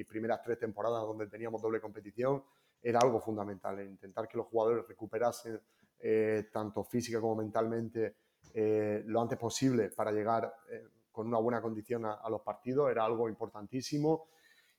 primeras 0.06 0.42
tres 0.44 0.60
temporadas 0.60 1.02
donde 1.02 1.28
teníamos 1.28 1.62
doble 1.62 1.82
competición, 1.82 2.42
era 2.82 3.00
algo 3.00 3.20
fundamental, 3.20 3.82
intentar 3.86 4.28
que 4.28 4.38
los 4.38 4.48
jugadores 4.48 4.88
recuperasen 4.88 5.60
eh, 6.02 6.48
tanto 6.54 6.84
física 6.86 7.20
como 7.20 7.36
mentalmente 7.36 8.16
eh, 8.54 9.04
lo 9.06 9.22
antes 9.22 9.38
posible 9.38 9.90
para 9.90 10.14
llegar 10.14 10.54
eh, 10.72 10.88
con 11.12 11.28
una 11.28 11.40
buena 11.40 11.62
condición 11.62 12.06
a, 12.06 12.30
los 12.30 12.42
partidos, 12.42 12.90
era 12.90 13.04
algo 13.04 13.28
importantísimo. 13.28 14.28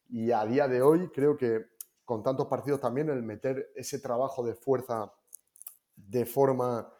Y 0.08 0.32
a 0.32 0.44
día 0.46 0.66
de 0.66 0.80
hoy 0.80 1.08
creo 1.10 1.36
que 1.36 1.66
con 2.06 2.22
tantos 2.22 2.46
partidos 2.46 2.80
también 2.80 3.10
el 3.10 3.22
meter 3.22 3.70
ese 3.76 3.98
trabajo 3.98 4.42
de 4.44 4.54
fuerza 4.54 5.12
de 5.94 6.24
forma 6.24 6.90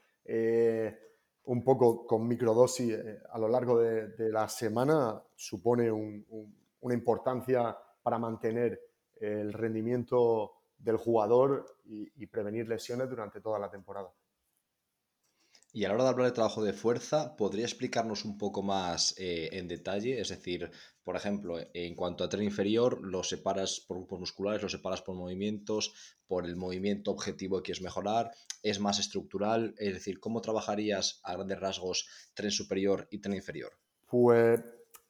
un 1.45 1.65
poco 1.65 2.07
con 2.07 2.29
microdosis 2.29 2.97
a 3.33 3.39
lo 3.39 3.49
largo 3.49 3.81
de, 3.81 4.31
la 4.31 4.49
semana 4.49 5.21
supone 5.35 5.91
una 5.91 6.95
importancia 6.95 7.77
para 8.03 8.19
mantener 8.19 8.81
el 9.17 9.53
rendimiento 9.53 10.60
del 10.81 10.97
jugador 10.97 11.67
y, 11.85 12.27
prevenir 12.27 12.69
lesiones 12.69 13.09
durante 13.09 13.41
toda 13.41 13.59
la 13.59 13.71
temporada. 13.71 14.13
Y 15.73 15.85
a 15.85 15.89
la 15.89 15.95
hora 15.95 16.05
de 16.05 16.11
hablar 16.11 16.27
de 16.27 16.33
trabajo 16.33 16.65
de 16.65 16.73
fuerza, 16.73 17.37
¿podría 17.37 17.65
explicarnos 17.65 18.25
un 18.25 18.39
poco 18.39 18.63
más 18.63 19.15
eh, 19.19 19.51
en 19.53 19.69
detalle? 19.69 20.21
Es 20.21 20.31
decir, 20.31 20.69
por 21.05 21.15
ejemplo, 21.15 21.59
en 21.75 21.95
cuanto 21.95 22.25
a 22.25 22.29
tren 22.29 22.43
inferior, 22.43 23.01
lo 23.01 23.23
separas 23.23 23.81
por 23.81 23.99
grupos 23.99 24.19
musculares, 24.19 24.63
lo 24.63 24.69
separas 24.69 25.03
por 25.03 25.15
movimientos, 25.15 25.93
por 26.27 26.45
el 26.45 26.57
movimiento 26.57 27.13
objetivo 27.13 27.59
que 27.59 27.67
quieres 27.67 27.83
mejorar, 27.83 28.33
es 28.63 28.81
más 28.81 28.99
estructural, 28.99 29.75
es 29.79 29.95
decir, 29.95 30.19
¿cómo 30.19 30.41
trabajarías 30.41 31.21
a 31.23 31.35
grandes 31.35 31.61
rasgos 31.61 32.09
tren 32.35 32.51
superior 32.51 33.07
y 33.11 33.21
tren 33.21 33.37
inferior? 33.37 33.73
Pues 34.09 34.61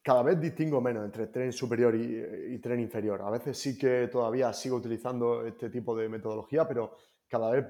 cada 0.02 0.22
vez 0.22 0.40
distingo 0.40 0.80
menos 0.80 1.04
entre 1.04 1.26
tren 1.26 1.52
superior 1.52 1.94
y, 1.94 2.58
tren 2.58 2.80
inferior. 2.80 3.20
A 3.22 3.30
veces 3.30 3.58
sí 3.58 3.76
que 3.76 4.08
todavía 4.08 4.52
sigo 4.52 4.76
utilizando 4.76 5.46
este 5.46 5.68
tipo 5.68 5.94
de 5.96 6.08
metodología, 6.08 6.66
pero 6.66 6.96
cada 7.28 7.50
vez 7.50 7.66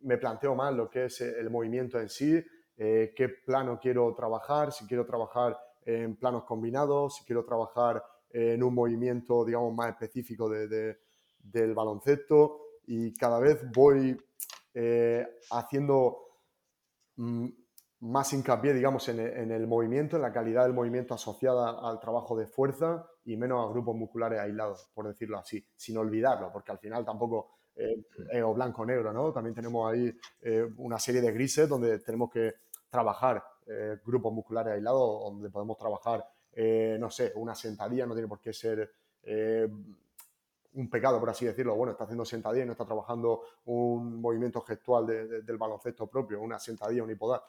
me 0.00 0.16
planteo 0.16 0.54
más 0.54 0.74
lo 0.74 0.90
que 0.90 1.04
es 1.04 1.20
el 1.20 1.50
movimiento 1.50 2.00
en 2.00 2.08
sí, 2.08 2.42
eh, 2.76 3.12
qué 3.14 3.28
plano 3.28 3.78
quiero 3.80 4.12
trabajar, 4.14 4.72
si 4.72 4.86
quiero 4.86 5.04
trabajar 5.04 5.56
en 5.84 6.16
planos 6.16 6.44
combinados, 6.44 7.16
si 7.16 7.24
quiero 7.24 7.44
trabajar 7.44 8.02
en 8.30 8.62
un 8.62 8.74
movimiento, 8.74 9.44
digamos, 9.44 9.74
más 9.74 9.90
específico 9.90 10.48
de, 10.48 10.98
del 11.38 11.74
baloncesto 11.74 12.60
y 12.86 13.14
cada 13.14 13.38
vez 13.38 13.62
voy 13.72 14.16
eh, 14.74 15.26
haciendo 15.50 16.18
mm, 17.16 17.48
más 18.00 18.32
hincapié, 18.32 18.72
digamos, 18.72 19.08
en 19.10 19.50
el, 19.50 19.66
movimiento, 19.66 20.16
en 20.16 20.22
la 20.22 20.32
calidad 20.32 20.64
del 20.64 20.72
movimiento 20.72 21.12
asociada 21.14 21.78
al 21.86 22.00
trabajo 22.00 22.36
de 22.36 22.46
fuerza 22.46 23.06
y 23.24 23.36
menos 23.36 23.66
a 23.66 23.70
grupos 23.70 23.94
musculares 23.94 24.40
aislados, 24.40 24.90
por 24.94 25.06
decirlo 25.06 25.38
así, 25.38 25.62
sin 25.76 25.98
olvidarlo, 25.98 26.50
porque 26.50 26.72
al 26.72 26.78
final 26.78 27.04
tampoco 27.04 27.50
eh, 27.76 28.06
es 28.32 28.42
o 28.42 28.54
blanco-negro, 28.54 29.12
¿no? 29.12 29.32
También 29.32 29.54
tenemos 29.54 29.92
ahí 29.92 30.10
eh, 30.40 30.66
una 30.78 30.98
serie 30.98 31.20
de 31.20 31.30
grises 31.32 31.68
donde 31.68 31.98
tenemos 31.98 32.30
que 32.30 32.54
trabajar 32.88 33.44
eh, 33.66 33.98
grupos 34.04 34.32
musculares 34.32 34.74
aislados, 34.74 35.22
donde 35.24 35.50
podemos 35.50 35.76
trabajar, 35.76 36.24
no 36.98 37.10
sé, 37.10 37.32
una 37.36 37.54
sentadilla, 37.54 38.06
no 38.06 38.14
tiene 38.14 38.28
por 38.28 38.40
qué 38.40 38.52
ser 38.52 38.90
un 40.72 40.90
pecado, 40.90 41.20
por 41.20 41.30
así 41.30 41.46
decirlo. 41.46 41.74
Bueno, 41.76 41.92
está 41.92 42.04
haciendo 42.04 42.24
sentadilla 42.24 42.64
y 42.64 42.66
no 42.66 42.72
está 42.72 42.84
trabajando 42.84 43.42
un 43.66 44.20
movimiento 44.20 44.60
gestual 44.62 45.06
del 45.06 45.56
baloncesto 45.56 46.06
propio, 46.08 46.40
una 46.40 46.58
sentadilla 46.58 47.04
unipodal. 47.04 47.40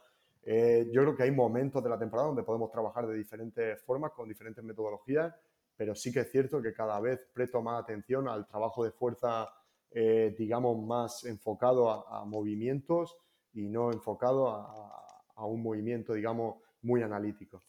Eh, 0.43 0.89
yo 0.91 1.01
creo 1.01 1.15
que 1.15 1.23
hay 1.23 1.31
momentos 1.31 1.83
de 1.83 1.89
la 1.89 1.99
temporada 1.99 2.27
donde 2.29 2.43
podemos 2.43 2.71
trabajar 2.71 3.07
de 3.07 3.15
diferentes 3.15 3.81
formas, 3.81 4.11
con 4.11 4.27
diferentes 4.27 4.63
metodologías, 4.63 5.33
pero 5.75 5.95
sí 5.95 6.11
que 6.11 6.21
es 6.21 6.31
cierto 6.31 6.61
que 6.61 6.73
cada 6.73 6.99
vez 6.99 7.19
presto 7.33 7.61
más 7.61 7.81
atención 7.81 8.27
al 8.27 8.47
trabajo 8.47 8.83
de 8.83 8.91
fuerza, 8.91 9.49
eh, 9.91 10.35
digamos, 10.37 10.83
más 10.83 11.25
enfocado 11.25 11.89
a, 11.89 12.25
movimientos 12.25 13.17
y 13.53 13.67
no 13.67 13.91
enfocado 13.91 14.47
a, 14.47 15.45
un 15.45 15.63
movimiento, 15.63 16.13
digamos, 16.13 16.57
muy 16.83 17.01
analítico. 17.01 17.63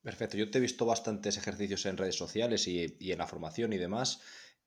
Perfecto, 0.00 0.36
yo 0.36 0.48
te 0.48 0.58
he 0.58 0.60
visto 0.60 0.86
bastantes 0.86 1.36
ejercicios 1.36 1.84
en 1.86 1.96
redes 1.96 2.14
sociales 2.14 2.68
y, 2.68 2.96
en 3.00 3.18
la 3.18 3.26
formación 3.26 3.72
y 3.72 3.78
demás, 3.78 4.20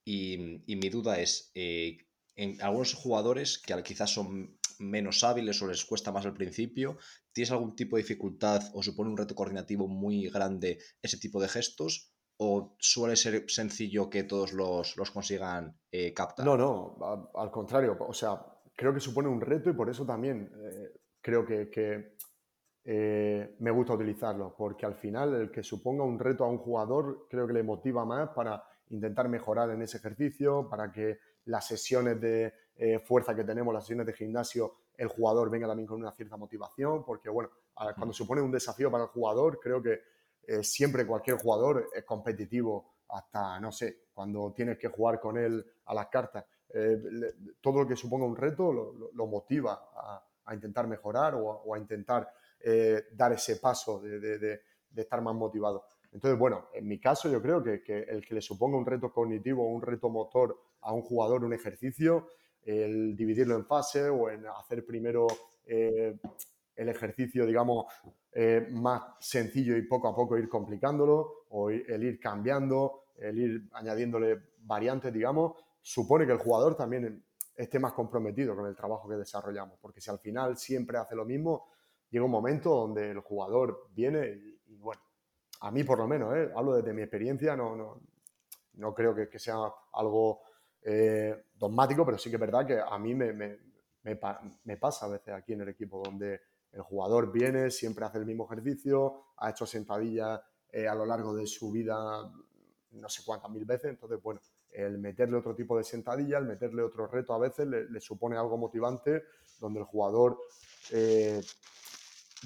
y, 0.03 0.61
mi 0.67 0.89
duda 0.89 1.19
es, 1.19 1.51
eh, 1.55 1.99
en 2.35 2.61
algunos 2.61 2.93
jugadores 2.93 3.57
que 3.57 3.81
quizás 3.81 4.09
son 4.09 4.57
menos 4.83 5.23
hábiles 5.23 5.61
o 5.61 5.67
les 5.67 5.85
cuesta 5.85 6.11
más 6.11 6.25
al 6.25 6.33
principio? 6.33 6.97
¿Tienes 7.31 7.51
algún 7.51 7.75
tipo 7.75 7.95
de 7.95 8.03
dificultad 8.03 8.61
o 8.73 8.83
supone 8.83 9.09
un 9.09 9.17
reto 9.17 9.35
coordinativo 9.35 9.87
muy 9.87 10.29
grande 10.29 10.79
ese 11.01 11.17
tipo 11.17 11.41
de 11.41 11.47
gestos? 11.47 12.13
¿O 12.37 12.75
suele 12.79 13.15
ser 13.15 13.45
sencillo 13.47 14.09
que 14.09 14.23
todos 14.23 14.53
los, 14.53 14.95
consigan 15.11 15.77
eh, 15.91 16.13
captar? 16.13 16.45
No, 16.45 16.57
no, 16.57 17.29
al 17.35 17.51
contrario. 17.51 17.95
O 17.99 18.13
sea, 18.13 18.39
creo 18.75 18.93
que 18.93 18.99
supone 18.99 19.29
un 19.29 19.41
reto 19.41 19.69
y 19.69 19.73
por 19.73 19.89
eso 19.89 20.05
también 20.05 20.51
eh, 20.55 20.99
creo 21.21 21.45
que, 21.45 22.17
eh, 22.85 23.55
me 23.59 23.71
gusta 23.71 23.93
utilizarlo, 23.93 24.55
porque 24.57 24.85
al 24.85 24.95
final 24.95 25.33
el 25.35 25.51
que 25.51 25.63
suponga 25.63 26.03
un 26.03 26.19
reto 26.19 26.43
a 26.43 26.49
un 26.49 26.57
jugador 26.57 27.27
creo 27.29 27.47
que 27.47 27.53
le 27.53 27.63
motiva 27.63 28.03
más 28.03 28.29
para 28.29 28.61
intentar 28.89 29.29
mejorar 29.29 29.69
en 29.69 29.81
ese 29.81 29.97
ejercicio, 29.97 30.67
para 30.69 30.91
que 30.91 31.19
las 31.45 31.67
sesiones 31.67 32.19
de 32.19 32.53
eh, 32.75 32.99
fuerza 32.99 33.35
que 33.35 33.43
tenemos, 33.43 33.73
las 33.73 33.83
sesiones 33.83 34.07
de 34.07 34.13
gimnasio, 34.13 34.75
el 34.97 35.07
jugador 35.07 35.49
venga 35.49 35.67
también 35.67 35.87
con 35.87 35.99
una 35.99 36.11
cierta 36.11 36.37
motivación, 36.37 37.03
porque 37.05 37.29
bueno, 37.29 37.49
cuando 37.73 38.13
supone 38.13 38.41
un 38.41 38.51
desafío 38.51 38.89
para 38.89 39.03
el 39.03 39.09
jugador, 39.09 39.59
creo 39.59 39.81
que 39.81 40.01
eh, 40.47 40.63
siempre 40.63 41.05
cualquier 41.05 41.37
jugador 41.37 41.87
es 41.95 42.03
competitivo, 42.03 42.93
hasta, 43.09 43.59
no 43.59 43.71
sé, 43.71 44.05
cuando 44.13 44.53
tienes 44.53 44.77
que 44.79 44.87
jugar 44.87 45.19
con 45.19 45.37
él 45.37 45.63
a 45.85 45.93
las 45.93 46.07
cartas. 46.07 46.45
Eh, 46.73 46.97
todo 47.61 47.81
lo 47.81 47.87
que 47.87 47.95
suponga 47.95 48.25
un 48.25 48.35
reto 48.35 48.73
lo, 49.13 49.27
motiva 49.27 49.91
a, 50.45 50.53
intentar 50.53 50.87
mejorar 50.87 51.35
o 51.35 51.73
a, 51.73 51.77
intentar 51.77 52.27
dar 53.11 53.33
ese 53.33 53.57
paso 53.57 53.99
de, 53.99 54.61
estar 54.95 55.21
más 55.21 55.35
motivado. 55.35 55.85
Entonces, 56.11 56.39
bueno, 56.39 56.69
en 56.73 56.87
mi 56.87 56.99
caso 56.99 57.29
yo 57.29 57.41
creo 57.41 57.63
que, 57.63 57.83
que 57.83 57.99
el 57.99 58.25
que 58.25 58.35
le 58.35 58.41
suponga 58.41 58.77
un 58.77 58.85
reto 58.85 59.11
cognitivo 59.11 59.63
o 59.63 59.69
un 59.69 59.81
reto 59.81 60.09
motor 60.09 60.59
a 60.81 60.93
un 60.93 61.01
jugador 61.01 61.43
un 61.43 61.53
ejercicio, 61.53 62.27
el 62.65 63.15
dividirlo 63.15 63.55
en 63.55 63.65
fase 63.65 64.09
o 64.09 64.29
en 64.29 64.45
hacer 64.47 64.85
primero 64.85 65.27
eh, 65.65 66.17
el 66.75 66.89
ejercicio, 66.89 67.45
digamos, 67.45 67.85
eh, 68.31 68.67
más 68.71 69.03
sencillo 69.19 69.77
y 69.77 69.83
poco 69.83 70.07
a 70.07 70.15
poco 70.15 70.37
ir 70.37 70.49
complicándolo 70.49 71.45
o 71.49 71.69
el 71.69 72.03
ir 72.03 72.19
cambiando, 72.19 73.05
el 73.17 73.37
ir 73.37 73.69
añadiéndole 73.73 74.41
variantes, 74.59 75.13
digamos, 75.13 75.53
supone 75.81 76.25
que 76.25 76.31
el 76.31 76.39
jugador 76.39 76.75
también 76.75 77.23
esté 77.55 77.79
más 77.79 77.93
comprometido 77.93 78.55
con 78.55 78.65
el 78.65 78.75
trabajo 78.75 79.07
que 79.07 79.15
desarrollamos, 79.15 79.77
porque 79.79 80.01
si 80.01 80.09
al 80.09 80.19
final 80.19 80.57
siempre 80.57 80.97
hace 80.97 81.15
lo 81.15 81.25
mismo, 81.25 81.67
llega 82.09 82.25
un 82.25 82.31
momento 82.31 82.71
donde 82.71 83.11
el 83.11 83.19
jugador 83.19 83.89
viene 83.93 84.29
y, 84.65 84.75
bueno, 84.77 85.01
a 85.61 85.71
mí 85.71 85.83
por 85.83 85.99
lo 85.99 86.07
menos, 86.07 86.35
¿eh? 86.35 86.49
hablo 86.55 86.73
desde 86.73 86.93
mi 86.93 87.03
experiencia, 87.03 87.55
no, 87.55 87.75
no, 87.75 88.01
no 88.73 88.93
creo 88.93 89.13
que, 89.13 89.29
que 89.29 89.39
sea 89.39 89.57
algo 89.93 90.41
eh, 90.85 91.45
dogmático, 91.55 92.05
pero 92.05 92.17
sí 92.17 92.29
que 92.29 92.35
es 92.35 92.39
verdad 92.39 92.65
que 92.65 92.79
a 92.79 92.97
mí 92.97 93.15
me, 93.15 93.57
pasa 94.79 95.05
a 95.05 95.09
veces 95.09 95.33
aquí 95.33 95.53
en 95.53 95.61
el 95.61 95.69
equipo, 95.69 96.01
donde 96.03 96.41
el 96.71 96.81
jugador 96.81 97.31
viene, 97.31 97.69
siempre 97.71 98.05
hace 98.05 98.17
el 98.17 98.25
mismo 98.25 98.45
ejercicio, 98.45 99.25
ha 99.37 99.51
hecho 99.51 99.65
sentadillas 99.65 100.41
eh, 100.71 100.87
a 100.87 100.95
lo 100.95 101.05
largo 101.05 101.33
de 101.35 101.45
su 101.45 101.71
vida 101.71 102.31
no 102.91 103.09
sé 103.09 103.23
cuántas 103.25 103.49
mil 103.49 103.65
veces, 103.65 103.91
entonces, 103.91 104.21
bueno, 104.21 104.39
el 104.71 104.97
meterle 104.99 105.37
otro 105.37 105.55
tipo 105.55 105.77
de 105.77 105.83
sentadilla, 105.83 106.37
el 106.37 106.45
meterle 106.45 106.83
otro 106.83 107.07
reto 107.07 107.33
a 107.33 107.39
veces 107.39 107.67
le, 107.67 107.99
supone 107.99 108.37
algo 108.37 108.57
motivante, 108.57 109.23
donde 109.59 109.79
el 109.79 109.85
jugador 109.85 110.37
eh, 110.91 111.41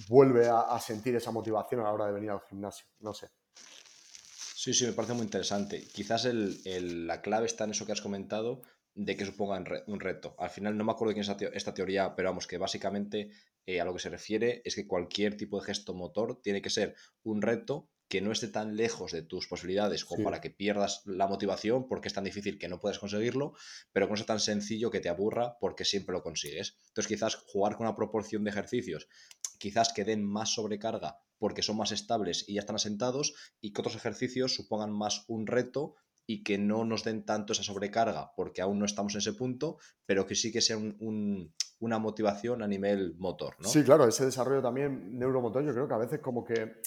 vuelve 0.07 0.47
a 0.47 0.79
sentir 0.79 1.15
esa 1.15 1.31
motivación 1.31 1.81
a 1.81 1.85
la 1.85 1.93
hora 1.93 2.07
de 2.07 2.13
venir 2.13 2.31
al 2.31 2.41
gimnasio, 2.41 2.87
no 2.99 3.13
sé. 3.13 3.27
Sí, 4.67 4.73
sí, 4.73 4.85
me 4.85 4.91
parece 4.91 5.13
muy 5.13 5.23
interesante. 5.23 5.87
Quizás 5.93 6.25
la 6.25 7.21
clave 7.21 7.45
está 7.45 7.63
en 7.63 7.69
eso 7.69 7.85
que 7.85 7.93
has 7.93 8.01
comentado 8.01 8.63
de 8.95 9.15
que 9.15 9.23
supongan 9.23 9.65
un 9.87 10.01
reto. 10.01 10.35
Al 10.37 10.49
final 10.49 10.75
no 10.75 10.83
me 10.83 10.91
acuerdo 10.91 11.13
de 11.13 11.23
quién 11.23 11.37
es 11.37 11.53
esta 11.53 11.73
teoría, 11.73 12.17
pero 12.17 12.27
vamos, 12.27 12.47
que 12.47 12.57
básicamente 12.57 13.31
eh, 13.65 13.79
a 13.79 13.85
lo 13.85 13.93
que 13.93 14.01
se 14.01 14.09
refiere 14.09 14.61
es 14.65 14.75
que 14.75 14.85
cualquier 14.85 15.37
tipo 15.37 15.57
de 15.57 15.67
gesto 15.67 15.93
motor 15.93 16.41
tiene 16.41 16.61
que 16.61 16.69
ser 16.69 16.95
un 17.23 17.41
reto 17.41 17.89
que 18.09 18.19
no 18.19 18.33
esté 18.33 18.49
tan 18.49 18.75
lejos 18.75 19.13
de 19.13 19.21
tus 19.21 19.47
posibilidades 19.47 20.03
como 20.03 20.25
para 20.25 20.41
que 20.41 20.49
pierdas 20.49 21.01
la 21.05 21.27
motivación 21.27 21.87
porque 21.87 22.09
es 22.09 22.13
tan 22.13 22.25
difícil 22.25 22.59
que 22.59 22.67
no 22.67 22.81
puedes 22.81 22.99
conseguirlo, 22.99 23.53
pero 23.93 24.07
que 24.07 24.11
no 24.11 24.17
sea 24.17 24.25
tan 24.25 24.41
sencillo 24.41 24.91
que 24.91 24.99
te 24.99 25.07
aburra 25.07 25.57
porque 25.61 25.85
siempre 25.85 26.11
lo 26.11 26.23
consigues. 26.23 26.77
Entonces 26.89 27.07
quizás 27.07 27.35
jugar 27.35 27.77
con 27.77 27.87
una 27.87 27.95
proporción 27.95 28.43
de 28.43 28.49
ejercicios, 28.49 29.07
quizás 29.59 29.93
que 29.93 30.03
den 30.03 30.25
más 30.25 30.53
sobrecarga 30.53 31.21
porque 31.39 31.61
son 31.61 31.77
más 31.77 31.91
estables 31.91 32.45
y 32.47 32.55
ya 32.55 32.61
están 32.61 32.75
asentados 32.75 33.33
y 33.61 33.73
que 33.73 33.81
otros 33.81 33.95
ejercicios 33.95 34.55
supongan 34.55 34.91
más 34.91 35.25
un 35.27 35.47
reto 35.47 35.95
y 36.27 36.43
que 36.43 36.57
no 36.57 36.83
nos 36.83 37.03
den 37.05 37.25
tanto 37.25 37.53
esa 37.53 37.63
sobrecarga 37.63 38.33
porque 38.35 38.61
aún 38.61 38.79
no 38.79 38.85
estamos 38.85 39.15
en 39.15 39.19
ese 39.19 39.33
punto, 39.33 39.77
pero 40.05 40.27
que 40.27 40.35
sí 40.35 40.51
que 40.51 40.61
sea 40.61 40.77
una 40.77 41.99
motivación 41.99 42.61
a 42.61 42.67
nivel 42.67 43.15
motor. 43.17 43.55
¿no? 43.59 43.69
Sí, 43.69 43.83
claro, 43.83 44.05
ese 44.07 44.25
desarrollo 44.25 44.61
también 44.61 45.17
neuromotor 45.17 45.63
yo 45.63 45.73
creo 45.73 45.87
que 45.87 45.93
a 45.93 45.99
veces 45.99 46.19
como 46.19 46.43
que, 46.43 46.81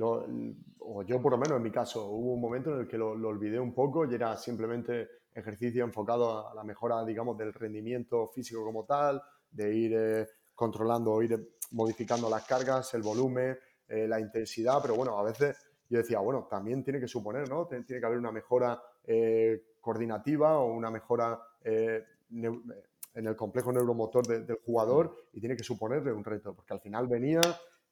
o 0.00 1.02
yo 1.02 1.20
por 1.20 1.32
lo 1.32 1.38
menos 1.38 1.56
en 1.56 1.62
mi 1.62 1.72
caso, 1.72 2.06
hubo 2.06 2.34
un 2.34 2.40
momento 2.40 2.72
en 2.72 2.82
el 2.82 2.88
que 2.88 2.96
lo, 2.96 3.10
olvidé 3.10 3.58
un 3.58 3.74
poco 3.74 4.08
y 4.08 4.14
era 4.14 4.36
simplemente 4.36 5.08
ejercicio 5.34 5.84
enfocado 5.84 6.48
a 6.48 6.54
la 6.54 6.62
mejora, 6.62 7.04
digamos, 7.04 7.36
del 7.36 7.52
rendimiento 7.52 8.28
físico 8.28 8.64
como 8.64 8.84
tal, 8.84 9.20
de 9.50 9.74
ir 9.74 9.92
eh, 9.96 10.28
controlando, 10.54 11.20
ir 11.20 11.56
modificando 11.72 12.30
las 12.30 12.44
cargas, 12.44 12.94
el 12.94 13.02
volumen, 13.02 13.58
eh, 13.88 14.08
la 14.08 14.20
intensidad, 14.20 14.78
pero 14.80 14.94
bueno, 14.94 15.18
a 15.18 15.22
veces 15.22 15.56
yo 15.88 15.98
decía, 15.98 16.18
bueno, 16.20 16.46
también 16.50 16.82
tiene 16.82 17.00
que 17.00 17.08
suponer, 17.08 17.48
¿no? 17.48 17.66
Tiene, 17.66 17.84
que 17.84 18.04
haber 18.04 18.18
una 18.18 18.32
mejora 18.32 18.82
eh, 19.04 19.76
coordinativa 19.80 20.58
o 20.58 20.72
una 20.72 20.90
mejora 20.90 21.38
eh, 21.62 22.04
en 22.30 23.26
el 23.26 23.36
complejo 23.36 23.72
neuromotor 23.72 24.26
del 24.26 24.58
jugador 24.64 25.28
y 25.32 25.40
tiene 25.40 25.56
que 25.56 25.62
suponerle 25.62 26.12
un 26.12 26.24
reto, 26.24 26.54
porque 26.54 26.72
al 26.72 26.80
final 26.80 27.06
venía, 27.06 27.40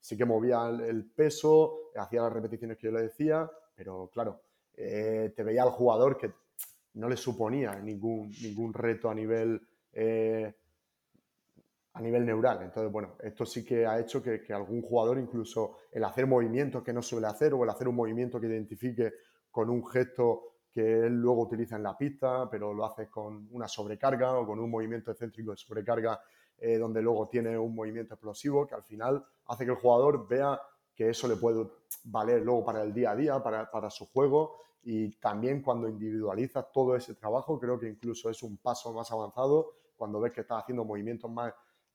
sí 0.01 0.17
que 0.17 0.25
movía 0.25 0.69
el, 0.69 1.05
peso, 1.05 1.91
hacía 1.95 2.23
las 2.23 2.33
repeticiones 2.33 2.79
que 2.79 2.87
yo 2.87 2.93
le 2.93 3.03
decía, 3.03 3.49
pero 3.75 4.11
claro, 4.13 4.41
te 4.75 5.43
veía 5.45 5.63
al 5.63 5.71
jugador 5.71 6.17
que 6.17 6.33
no 6.95 7.09
le 7.09 7.17
suponía 7.17 7.79
ningún, 7.79 8.33
ningún 8.43 8.73
reto 8.73 9.11
a 9.11 9.15
nivel 9.15 9.61
a 11.95 12.01
nivel 12.01 12.25
neural. 12.25 12.63
Entonces, 12.63 12.91
bueno, 12.91 13.17
esto 13.21 13.45
sí 13.45 13.65
que 13.65 13.87
ha 13.87 13.99
hecho 13.99 14.23
que, 14.23 14.41
algún 14.53 14.83
jugador, 14.83 15.19
incluso 15.19 15.77
el 15.91 16.05
hacer 16.05 16.27
movimientos 16.27 16.83
que 16.83 16.93
no 16.93 17.03
suele 17.03 17.27
hacer 17.27 17.53
o 17.55 17.65
el 17.65 17.71
hacer 17.71 17.89
un 17.89 17.97
movimiento 17.97 18.41
que 18.41 18.47
identifique 18.47 19.13
con 19.51 19.69
un 19.69 19.87
gesto 19.87 20.53
que 20.71 20.81
él 20.81 21.21
luego 21.21 21.43
utiliza 21.43 21.77
en 21.77 21.83
la 21.83 21.97
pista, 21.97 22.49
pero 22.51 22.73
lo 22.73 22.87
hace 22.87 23.11
con 23.11 23.47
una 23.51 23.69
sobrecarga 23.69 24.39
o 24.39 24.47
con 24.47 24.59
un 24.59 24.71
movimiento 24.71 25.11
excéntrico 25.11 25.51
de 25.51 25.59
sobrecarga, 25.59 26.19
eh, 26.57 26.79
donde 26.79 27.03
luego 27.03 27.29
tiene 27.29 27.59
un 27.59 27.75
movimiento 27.75 28.15
explosivo 28.15 28.67
que 28.67 28.75
al 28.75 28.85
final 28.85 29.23
hace 29.47 29.67
que 29.67 29.73
el 29.73 29.77
jugador 29.77 30.27
vea 30.27 30.59
que 30.95 31.11
eso 31.11 31.29
le 31.29 31.37
puede 31.37 31.69
valer 32.05 32.43
luego 32.43 32.65
para 32.65 32.83
el 32.83 32.95
día 32.95 33.11
a 33.11 33.17
día, 33.17 33.43
para, 33.43 33.71
para 33.71 33.91
su 33.91 34.07
juego. 34.07 34.57
Y 34.83 35.11
también 35.21 35.63
cuando 35.63 35.89
individualiza 35.89 36.63
todo 36.63 36.97
ese 36.97 37.15
trabajo, 37.15 37.61
creo 37.61 37.79
que 37.79 37.89
incluso 37.89 38.31
es 38.31 38.43
un 38.43 38.57
paso 38.57 38.95
más 38.95 39.11
avanzado 39.13 39.75
cuando 39.97 40.21
ves 40.21 40.33
que 40.33 40.41
está 40.41 40.59
haciendo 40.59 40.85
movimientos 40.85 41.31
más 41.31 41.53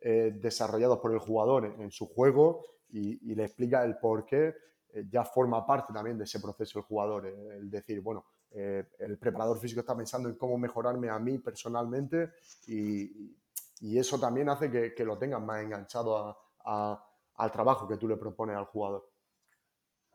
eh, 0.09 0.31
desarrollados 0.31 0.99
por 0.99 1.11
el 1.11 1.19
jugador 1.19 1.65
en, 1.65 1.91
su 1.91 2.07
juego 2.07 2.63
y, 2.87 3.35
le 3.35 3.43
explica 3.43 3.83
el 3.83 3.97
por 3.97 4.23
qué 4.23 4.55
eh, 4.93 5.03
ya 5.09 5.25
forma 5.25 5.65
parte 5.65 5.91
también 5.91 6.17
de 6.17 6.23
ese 6.23 6.39
proceso 6.39 6.79
el 6.79 6.85
jugador. 6.85 7.27
Eh, 7.27 7.57
el 7.57 7.69
decir, 7.69 7.99
bueno, 7.99 8.23
el 8.51 9.17
preparador 9.19 9.59
físico 9.59 9.81
está 9.81 9.97
pensando 9.97 10.29
en 10.29 10.35
cómo 10.35 10.57
mejorarme 10.57 11.09
a 11.09 11.19
mí 11.19 11.39
personalmente 11.39 12.31
y, 12.67 13.35
eso 13.99 14.17
también 14.17 14.47
hace 14.47 14.71
que, 14.71 15.03
lo 15.03 15.17
tengas 15.17 15.41
más 15.41 15.61
enganchado 15.61 16.37
al 16.63 17.51
trabajo 17.51 17.85
que 17.85 17.97
tú 17.97 18.07
le 18.07 18.15
propones 18.15 18.55
al 18.55 18.65
jugador. 18.65 19.09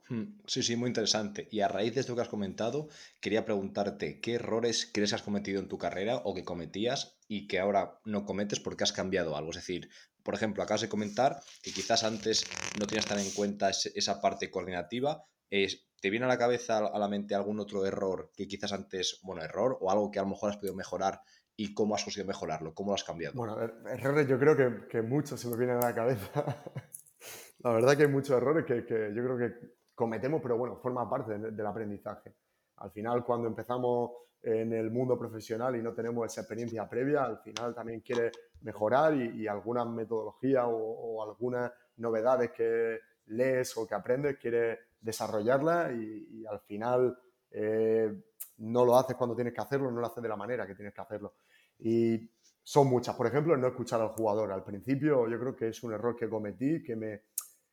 Hmm, 0.09 0.40
sí, 0.47 0.62
sí, 0.62 0.76
muy 0.76 0.88
interesante. 0.88 1.49
Y 1.50 1.61
a 1.61 1.68
raíz 1.68 1.94
de 1.94 2.00
esto 2.00 2.14
que 2.14 2.23
has 2.23 2.28
comentado, 2.28 2.88
quería 3.21 3.44
preguntarte 3.44 4.21
qué 4.21 4.35
errores 4.35 4.90
crees 4.92 5.11
que 5.11 5.16
has 5.16 5.23
cometido 5.23 5.61
en 5.61 5.68
tu 5.68 5.78
carrera 5.78 6.16
o 6.25 6.35
que 6.35 6.44
cometías 6.44 7.18
y 7.28 7.47
que 7.47 7.61
ahora 7.61 8.00
no 8.04 8.25
cometes 8.25 8.61
porque 8.61 8.85
has 8.85 8.92
cambiado 8.92 9.37
algo. 9.37 9.50
Es 9.50 9.56
decir, 9.56 9.88
por 10.23 10.35
ejemplo, 10.35 10.62
acabas 10.62 10.82
de 10.82 10.88
comentar 10.88 11.40
que 11.62 11.73
quizás 11.73 12.04
antes 12.04 12.44
no 12.78 12.87
tenías 12.87 13.06
tan 13.06 13.18
en 13.18 13.30
cuenta 13.30 13.71
esa 13.71 14.21
parte 14.21 14.50
coordinativa. 14.50 15.25
¿Te 15.49 16.11
viene 16.11 16.25
a 16.25 16.28
la 16.28 16.38
cabeza, 16.38 16.78
a 16.78 16.99
la 16.99 17.09
mente 17.09 17.35
algún 17.35 17.61
otro 17.61 17.87
error 17.87 18.32
que 18.35 18.49
quizás 18.49 18.73
antes, 18.73 19.21
bueno, 19.23 19.42
error 19.42 19.78
o 19.80 19.90
algo 19.90 20.11
que 20.11 20.18
a 20.18 20.23
lo 20.23 20.30
mejor 20.30 20.50
has 20.50 20.56
podido 20.56 20.75
mejorar 20.75 21.21
y 21.56 21.75
cómo 21.75 21.94
has 21.94 22.02
conseguido 22.02 22.26
mejorarlo? 22.26 22.75
¿Cómo 22.75 22.90
lo 22.90 22.94
has 22.94 23.04
cambiado? 23.04 23.35
Bueno, 23.37 23.61
er, 23.62 23.73
errores 23.87 24.26
yo 24.26 24.38
creo 24.38 24.56
que, 24.56 24.88
que 24.88 25.02
muchos 25.02 25.40
se 25.40 25.49
me 25.49 25.56
vienen 25.56 25.76
a 25.76 25.88
la 25.88 25.94
cabeza. 25.94 26.32
la 27.61 27.73
verdad 27.73 27.97
que 27.97 28.02
hay 28.04 28.09
muchos 28.09 28.37
errores 28.37 28.64
que, 28.64 28.85
que 28.85 29.12
yo 29.14 29.23
creo 29.23 29.38
que 29.38 29.81
cometemos, 29.94 30.40
pero 30.42 30.56
bueno, 30.56 30.76
forma 30.76 31.08
parte 31.08 31.38
del 31.38 31.66
aprendizaje. 31.66 32.34
Al 32.76 32.90
final, 32.90 33.25
cuando 33.25 33.49
empezamos 33.49 34.11
en 34.42 34.72
el 34.72 34.90
mundo 34.90 35.16
profesional 35.16 35.76
y 35.76 35.82
no 35.82 35.92
tenemos 35.92 36.26
esa 36.26 36.40
experiencia 36.40 36.88
previa, 36.88 37.25
al 37.25 37.38
final 37.38 37.75
también 37.75 38.00
quiere 38.00 38.32
mejorar 38.62 39.14
y, 39.14 39.46
algunas 39.46 39.87
metodologías 39.87 40.64
o, 40.68 41.22
algunas 41.22 41.70
novedades 41.96 42.50
que 42.50 42.99
lees 43.26 43.76
o 43.76 43.87
que 43.87 43.94
aprendes, 43.94 44.38
quiere 44.38 44.78
desarrollarlas 45.00 45.92
y, 45.92 46.44
al 46.46 46.61
final 46.61 47.16
eh, 47.50 48.12
no 48.58 48.84
lo 48.84 48.96
haces 48.96 49.16
cuando 49.16 49.37
tienes 49.37 49.54
que 49.54 49.61
hacerlo, 49.61 49.90
no 49.90 50.00
lo 50.00 50.06
haces 50.06 50.22
de 50.22 50.28
la 50.28 50.37
manera 50.37 50.66
que 50.66 50.75
tienes 50.75 50.94
que 50.94 51.00
hacerlo. 51.00 51.34
Y 51.78 52.30
son 52.62 52.88
muchas. 52.88 53.14
Por 53.16 53.26
ejemplo, 53.26 53.56
no 53.56 53.68
escuchar 53.68 54.00
al 54.00 54.08
jugador. 54.08 54.52
Al 54.52 54.64
principio 54.64 55.28
yo 55.28 55.38
creo 55.38 55.56
que 55.56 55.68
es 55.68 55.82
un 55.82 55.92
error 55.92 56.16
que 56.16 56.28
cometí, 56.28 56.82
que 56.82 56.96
me, 56.96 57.22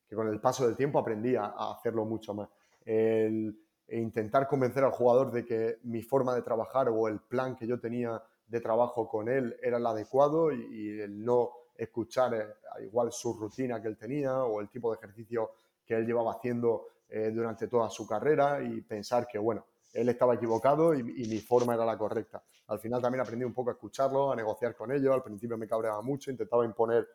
que 0.10 0.16
con 0.16 0.28
el 0.28 0.42
paso 0.42 0.66
del 0.66 0.76
tiempo 0.76 0.98
aprendí 0.98 1.36
a, 1.36 1.46
hacerlo 1.72 2.04
mucho 2.04 2.34
más. 2.34 2.50
El 2.84 3.56
intentar 3.92 4.48
convencer 4.48 4.84
al 4.84 4.92
jugador 4.92 5.32
de 5.32 5.46
que 5.46 5.78
mi 5.84 6.02
forma 6.02 6.34
de 6.34 6.42
trabajar 6.42 6.90
o 6.90 7.08
el 7.08 7.20
plan 7.20 7.56
que 7.56 7.68
yo 7.68 7.80
tenía 7.80 8.22
de 8.48 8.60
trabajo 8.60 9.08
con 9.08 9.30
él 9.30 9.56
era 9.62 9.78
el 9.78 9.86
adecuado 9.86 10.52
y, 10.52 11.00
el 11.00 11.24
no 11.24 11.52
escuchar 11.76 12.34
eh, 12.34 12.84
igual 12.84 13.12
su 13.12 13.34
rutina 13.34 13.82
que 13.82 13.88
él 13.88 13.98
tenía 13.98 14.44
o 14.44 14.60
el 14.60 14.70
tipo 14.70 14.92
de 14.92 14.98
ejercicio 14.98 15.52
que 15.86 15.96
él 15.96 16.06
llevaba 16.06 16.34
haciendo 16.34 16.88
eh, 17.08 17.32
durante 17.34 17.68
toda 17.68 17.90
su 17.90 18.06
carrera 18.06 18.62
y 18.62 18.82
pensar 18.82 19.28
que, 19.28 19.38
bueno, 19.38 19.66
él 19.94 20.10
estaba 20.10 20.36
equivocado 20.36 20.94
y, 20.94 21.00
y, 21.00 21.28
mi 21.28 21.40
forma 21.40 21.74
era 21.76 21.86
la 21.86 21.98
correcta. 21.98 22.44
Al 22.68 22.80
final 22.80 23.02
también 23.02 23.22
aprendí 23.22 23.46
un 23.46 23.54
poco 23.54 23.70
a 23.70 23.74
escucharlo, 23.74 24.32
a 24.32 24.36
negociar 24.36 24.76
con 24.76 24.92
ellos. 24.92 25.14
Al 25.14 25.24
principio 25.24 25.58
me 25.58 25.68
cabreaba 25.68 26.02
mucho, 26.02 26.30
intentaba 26.30 26.66
imponer 26.66 27.08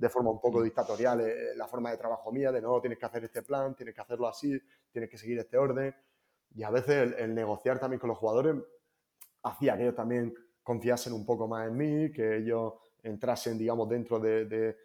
de 0.00 0.08
forma 0.08 0.30
un 0.30 0.40
poco 0.40 0.62
dictatorial 0.62 1.20
eh, 1.20 1.54
la 1.56 1.68
forma 1.68 1.90
de 1.90 1.98
trabajo 1.98 2.32
mía, 2.32 2.50
de 2.50 2.62
no, 2.62 2.80
tienes 2.80 2.98
que 2.98 3.04
hacer 3.04 3.22
este 3.24 3.42
plan, 3.42 3.74
tienes 3.74 3.94
que 3.94 4.00
hacerlo 4.00 4.26
así, 4.26 4.58
tienes 4.90 5.10
que 5.10 5.18
seguir 5.18 5.38
este 5.38 5.58
orden. 5.58 5.94
Y 6.54 6.62
a 6.62 6.70
veces 6.70 7.14
el, 7.18 7.34
negociar 7.34 7.78
también 7.78 8.00
con 8.00 8.08
los 8.08 8.16
jugadores 8.16 8.56
hacía 9.42 9.76
que 9.76 9.82
ellos 9.82 9.94
también 9.94 10.34
confiasen 10.62 11.12
un 11.12 11.26
poco 11.26 11.46
más 11.46 11.68
en 11.68 11.76
mí, 11.76 12.12
que 12.12 12.38
ellos 12.38 12.74
entrasen, 13.02 13.58
digamos, 13.58 13.90
dentro 13.90 14.18
de, 14.18 14.46
de, 14.46 14.76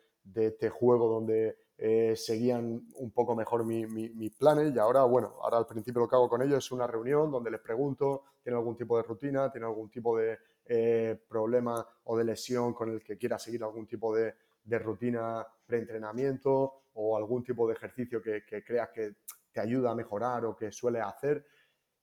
este 0.48 0.70
juego 0.70 1.08
donde 1.08 1.60
eh, 1.78 2.14
seguían 2.18 2.86
un 2.96 3.12
poco 3.12 3.36
mejor 3.36 3.64
mis 3.64 3.90
mi, 3.90 4.30
planes 4.32 4.76
y 4.76 4.80
ahora, 4.80 5.04
bueno, 5.04 5.36
ahora 5.42 5.60
al 5.60 5.66
principio 5.66 6.02
lo 6.02 6.10
que 6.10 6.16
hago 6.16 6.28
con 6.28 6.42
ellos 6.42 6.58
es 6.58 6.72
una 6.74 6.88
reunión 6.88 7.32
donde 7.32 7.52
les 7.52 7.62
pregunto, 7.62 8.24
¿tienen 8.44 8.58
algún 8.58 8.76
tipo 8.76 8.98
de 8.98 9.04
rutina? 9.04 9.50
¿Tienen 9.50 9.70
algún 9.70 9.90
tipo 9.90 10.18
de 10.18 10.38
eh, 10.66 11.18
problema 11.30 11.88
o 12.04 12.18
de 12.18 12.26
lesión 12.26 12.74
con 12.74 12.90
el 12.90 13.02
que 13.02 13.18
quiera 13.18 13.40
seguir 13.40 13.64
algún 13.64 13.88
tipo 13.88 14.14
de, 14.14 14.34
de 14.66 14.80
rutina 14.80 15.46
preentrenamiento 15.66 16.82
o 16.94 17.16
algún 17.16 17.44
tipo 17.44 17.68
de 17.68 17.74
ejercicio 17.74 18.22
que, 18.22 18.44
creas 18.64 18.90
que 18.90 19.16
te 19.52 19.60
ayuda 19.62 19.92
a 19.92 19.96
mejorar 19.96 20.46
o 20.46 20.56
que 20.56 20.72
suele 20.72 21.00
hacer. 21.00 21.46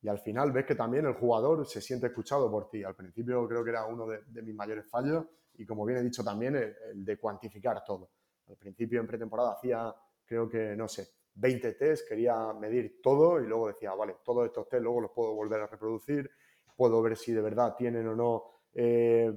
Y 0.01 0.09
al 0.09 0.19
final 0.19 0.53
ves 0.53 0.65
que 0.65 0.75
también 0.75 1.07
el 1.07 1.15
jugador 1.15 1.67
se 1.67 1.81
siente 1.81 2.07
escuchado 2.07 2.51
por 2.51 2.69
ti. 2.69 2.83
Al 2.83 2.95
principio 2.95 3.47
creo 3.49 3.65
que 3.65 3.71
era 3.71 3.87
uno 3.87 4.07
de, 4.07 4.43
mis 4.43 4.55
mayores 4.55 4.89
fallos 4.89 5.27
y 5.55 5.67
como 5.67 5.85
bien 5.85 5.99
he 5.99 6.03
dicho 6.03 6.25
también 6.25 6.57
el, 6.57 7.05
de 7.05 7.19
cuantificar 7.19 7.85
todo. 7.85 8.11
Al 8.49 8.57
principio 8.57 9.01
en 9.01 9.07
pretemporada 9.07 9.53
hacía 9.53 9.95
creo 10.25 10.49
que, 10.49 10.75
no 10.77 10.89
sé, 10.89 11.09
20 11.35 11.73
test, 11.75 12.09
quería 12.09 12.53
medir 12.53 13.01
todo 13.03 13.41
y 13.41 13.47
luego 13.47 13.69
decía, 13.69 13.95
vale, 13.95 14.17
todos 14.25 14.47
estos 14.47 14.69
test 14.69 14.83
luego 14.83 15.03
los 15.03 15.11
puedo 15.13 15.35
volver 15.35 15.61
a 15.61 15.67
reproducir, 15.67 16.31
puedo 16.77 17.01
ver 17.03 17.17
si 17.17 17.33
de 17.33 17.41
verdad 17.41 17.75
tienen 17.77 18.07
o 18.09 18.15
no 18.15 18.45
eh, 18.75 19.33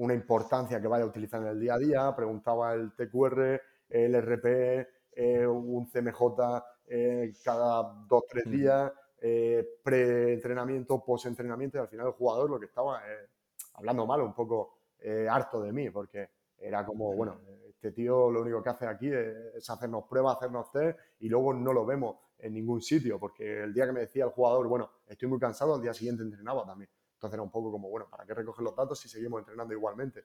una 0.00 0.14
importancia 0.14 0.80
que 0.80 0.88
vaya 0.88 1.04
a 1.04 1.08
utilizar 1.08 1.42
en 1.42 1.48
el 1.48 1.60
día 1.60 1.74
a 1.74 1.78
día, 1.78 2.16
preguntaba 2.16 2.72
el 2.72 2.92
TQR, 2.92 3.60
el 3.90 4.14
RP, 4.14 4.88
eh, 5.12 5.46
un 5.46 5.86
CMJ 5.86 6.22
eh, 6.86 7.34
cada 7.44 7.82
dos, 8.08 8.24
tres 8.26 8.50
días, 8.50 8.90
eh, 9.20 9.78
pre-entrenamiento, 9.84 11.04
post-entrenamiento, 11.04 11.76
y 11.76 11.80
al 11.82 11.88
final 11.88 12.06
el 12.06 12.12
jugador 12.14 12.48
lo 12.48 12.58
que 12.58 12.64
estaba 12.64 13.02
hablando 13.74 14.06
mal, 14.06 14.22
un 14.22 14.34
poco 14.34 14.78
harto 15.28 15.60
de 15.60 15.72
mí, 15.72 15.90
porque 15.90 16.30
era 16.58 16.84
como, 16.84 17.14
bueno, 17.14 17.38
este 17.68 17.92
tío 17.92 18.30
lo 18.30 18.40
único 18.40 18.62
que 18.62 18.70
hace 18.70 18.86
aquí 18.86 19.10
es, 19.12 19.68
hacernos 19.68 20.04
pruebas, 20.04 20.38
hacernos 20.38 20.72
test, 20.72 20.98
y 21.18 21.28
luego 21.28 21.52
no 21.52 21.74
lo 21.74 21.84
vemos 21.84 22.16
en 22.38 22.54
ningún 22.54 22.80
sitio, 22.80 23.20
porque 23.20 23.64
el 23.64 23.74
día 23.74 23.84
que 23.84 23.92
me 23.92 24.00
decía 24.00 24.24
el 24.24 24.30
jugador, 24.30 24.66
bueno, 24.66 24.90
estoy 25.06 25.28
muy 25.28 25.38
cansado, 25.38 25.74
al 25.74 25.82
día 25.82 25.92
siguiente 25.92 26.22
entrenaba 26.22 26.64
también. 26.64 26.88
Entonces 27.20 27.34
era 27.34 27.42
un 27.42 27.50
poco 27.50 27.70
como, 27.70 27.90
bueno, 27.90 28.08
¿para 28.08 28.24
qué 28.24 28.32
recoger 28.32 28.64
los 28.64 28.74
datos 28.74 28.98
si 28.98 29.06
seguimos 29.06 29.40
entrenando 29.40 29.74
igualmente? 29.74 30.24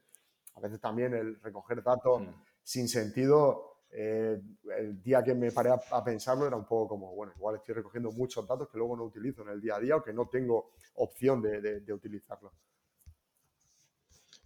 A 0.53 0.61
veces 0.61 0.79
también 0.79 1.13
el 1.13 1.41
recoger 1.41 1.83
datos 1.83 2.21
mm. 2.21 2.27
sin 2.63 2.87
sentido, 2.87 3.79
eh, 3.91 4.41
el 4.77 5.03
día 5.03 5.21
que 5.21 5.35
me 5.35 5.51
paré 5.51 5.71
a, 5.71 6.03
pensarlo 6.05 6.47
era 6.47 6.55
un 6.55 6.63
poco 6.63 6.87
como, 6.87 7.13
bueno, 7.13 7.33
igual 7.35 7.57
estoy 7.57 7.75
recogiendo 7.75 8.13
muchos 8.13 8.47
datos 8.47 8.69
que 8.69 8.77
luego 8.77 8.95
no 8.95 9.03
utilizo 9.03 9.41
en 9.41 9.49
el 9.49 9.59
día 9.59 9.75
a 9.75 9.79
día 9.81 9.97
o 9.97 10.03
que 10.05 10.13
no 10.13 10.29
tengo 10.29 10.71
opción 10.93 11.41
de, 11.41 11.59
de, 11.59 11.81
de 11.81 11.93
utilizarlos. 11.93 12.53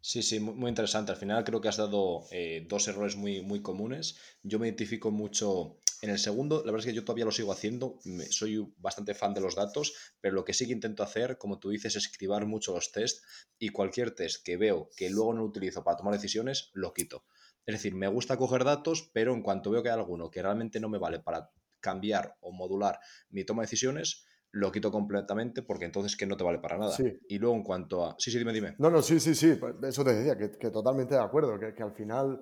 Sí, 0.02 0.24
sí, 0.24 0.40
muy, 0.40 0.70
interesante. 0.70 1.12
Al 1.12 1.20
final 1.20 1.44
creo 1.44 1.62
que 1.62 1.68
has 1.68 1.78
dado 1.78 2.26
eh, 2.32 2.66
dos 2.68 2.88
errores 2.88 3.16
muy, 3.16 3.44
muy 3.44 3.62
comunes. 3.62 4.18
Yo 4.42 4.58
me 4.58 4.66
identifico 4.66 5.12
mucho 5.12 5.78
en 6.02 6.10
el 6.10 6.20
segundo. 6.20 6.58
La 6.66 6.72
verdad 6.72 6.80
es 6.80 6.86
que 6.86 6.96
yo 6.96 7.04
todavía 7.04 7.26
lo 7.26 7.32
sigo 7.32 7.52
haciendo. 7.52 8.00
Soy 8.30 8.74
bastante 8.78 9.14
fan 9.14 9.34
de 9.34 9.42
los 9.42 9.56
datos, 9.56 9.94
pero 10.22 10.36
lo 10.36 10.46
que 10.46 10.54
sí 10.54 10.66
que 10.66 10.74
intento 10.74 11.04
hacer, 11.04 11.38
como 11.38 11.60
tú 11.60 11.70
dices, 11.70 11.96
es 11.96 12.06
escribir 12.06 12.46
mucho 12.46 12.74
los 12.74 12.92
tests 12.92 13.22
y 13.58 13.70
cualquier 13.70 14.12
test 14.12 14.44
que 14.44 14.58
veo 14.58 14.90
que 14.96 15.10
luego 15.10 15.34
no 15.34 15.44
utilizo 15.44 15.84
para 15.84 15.98
tomar 15.98 16.14
decisiones, 16.14 16.70
lo 16.74 16.94
quito. 16.94 17.26
Es 17.66 17.76
decir, 17.76 17.94
me 17.94 18.08
gusta 18.08 18.38
coger 18.38 18.64
datos, 18.64 19.10
pero 19.14 19.34
en 19.34 19.44
cuanto 19.44 19.72
veo 19.72 19.84
que 19.84 19.90
hay 19.90 19.96
alguno 19.96 20.32
que 20.32 20.42
realmente 20.42 20.80
no 20.80 20.90
me 20.90 20.98
vale 20.98 21.20
para 21.20 21.52
cambiar 21.80 22.36
o 22.42 22.52
modular 22.52 23.00
mi 23.30 23.44
toma 23.44 23.62
de 23.62 23.68
decisiones, 23.68 24.26
lo 24.52 24.72
quito 24.72 24.92
completamente 24.92 25.62
porque 25.62 25.86
entonces 25.86 26.16
que 26.16 26.26
no 26.26 26.36
te 26.36 26.44
vale 26.44 26.60
para 26.60 26.78
nada. 26.78 26.96
Y 27.28 27.38
luego 27.38 27.56
en 27.56 27.64
cuanto 27.64 28.06
a... 28.06 28.16
Sí, 28.18 28.32
sí, 28.32 28.40
dime, 28.40 28.54
dime. 28.54 28.76
No, 28.80 28.90
no, 28.90 29.02
sí, 29.02 29.20
sí, 29.20 29.36
sí, 29.36 29.56
pues 29.56 29.76
eso 29.84 30.04
te 30.04 30.14
decía, 30.14 30.38
que, 30.38 30.70
totalmente 30.70 31.16
de 31.16 31.22
acuerdo, 31.22 31.60
que, 31.60 31.84
al 31.84 31.94
final 31.94 32.42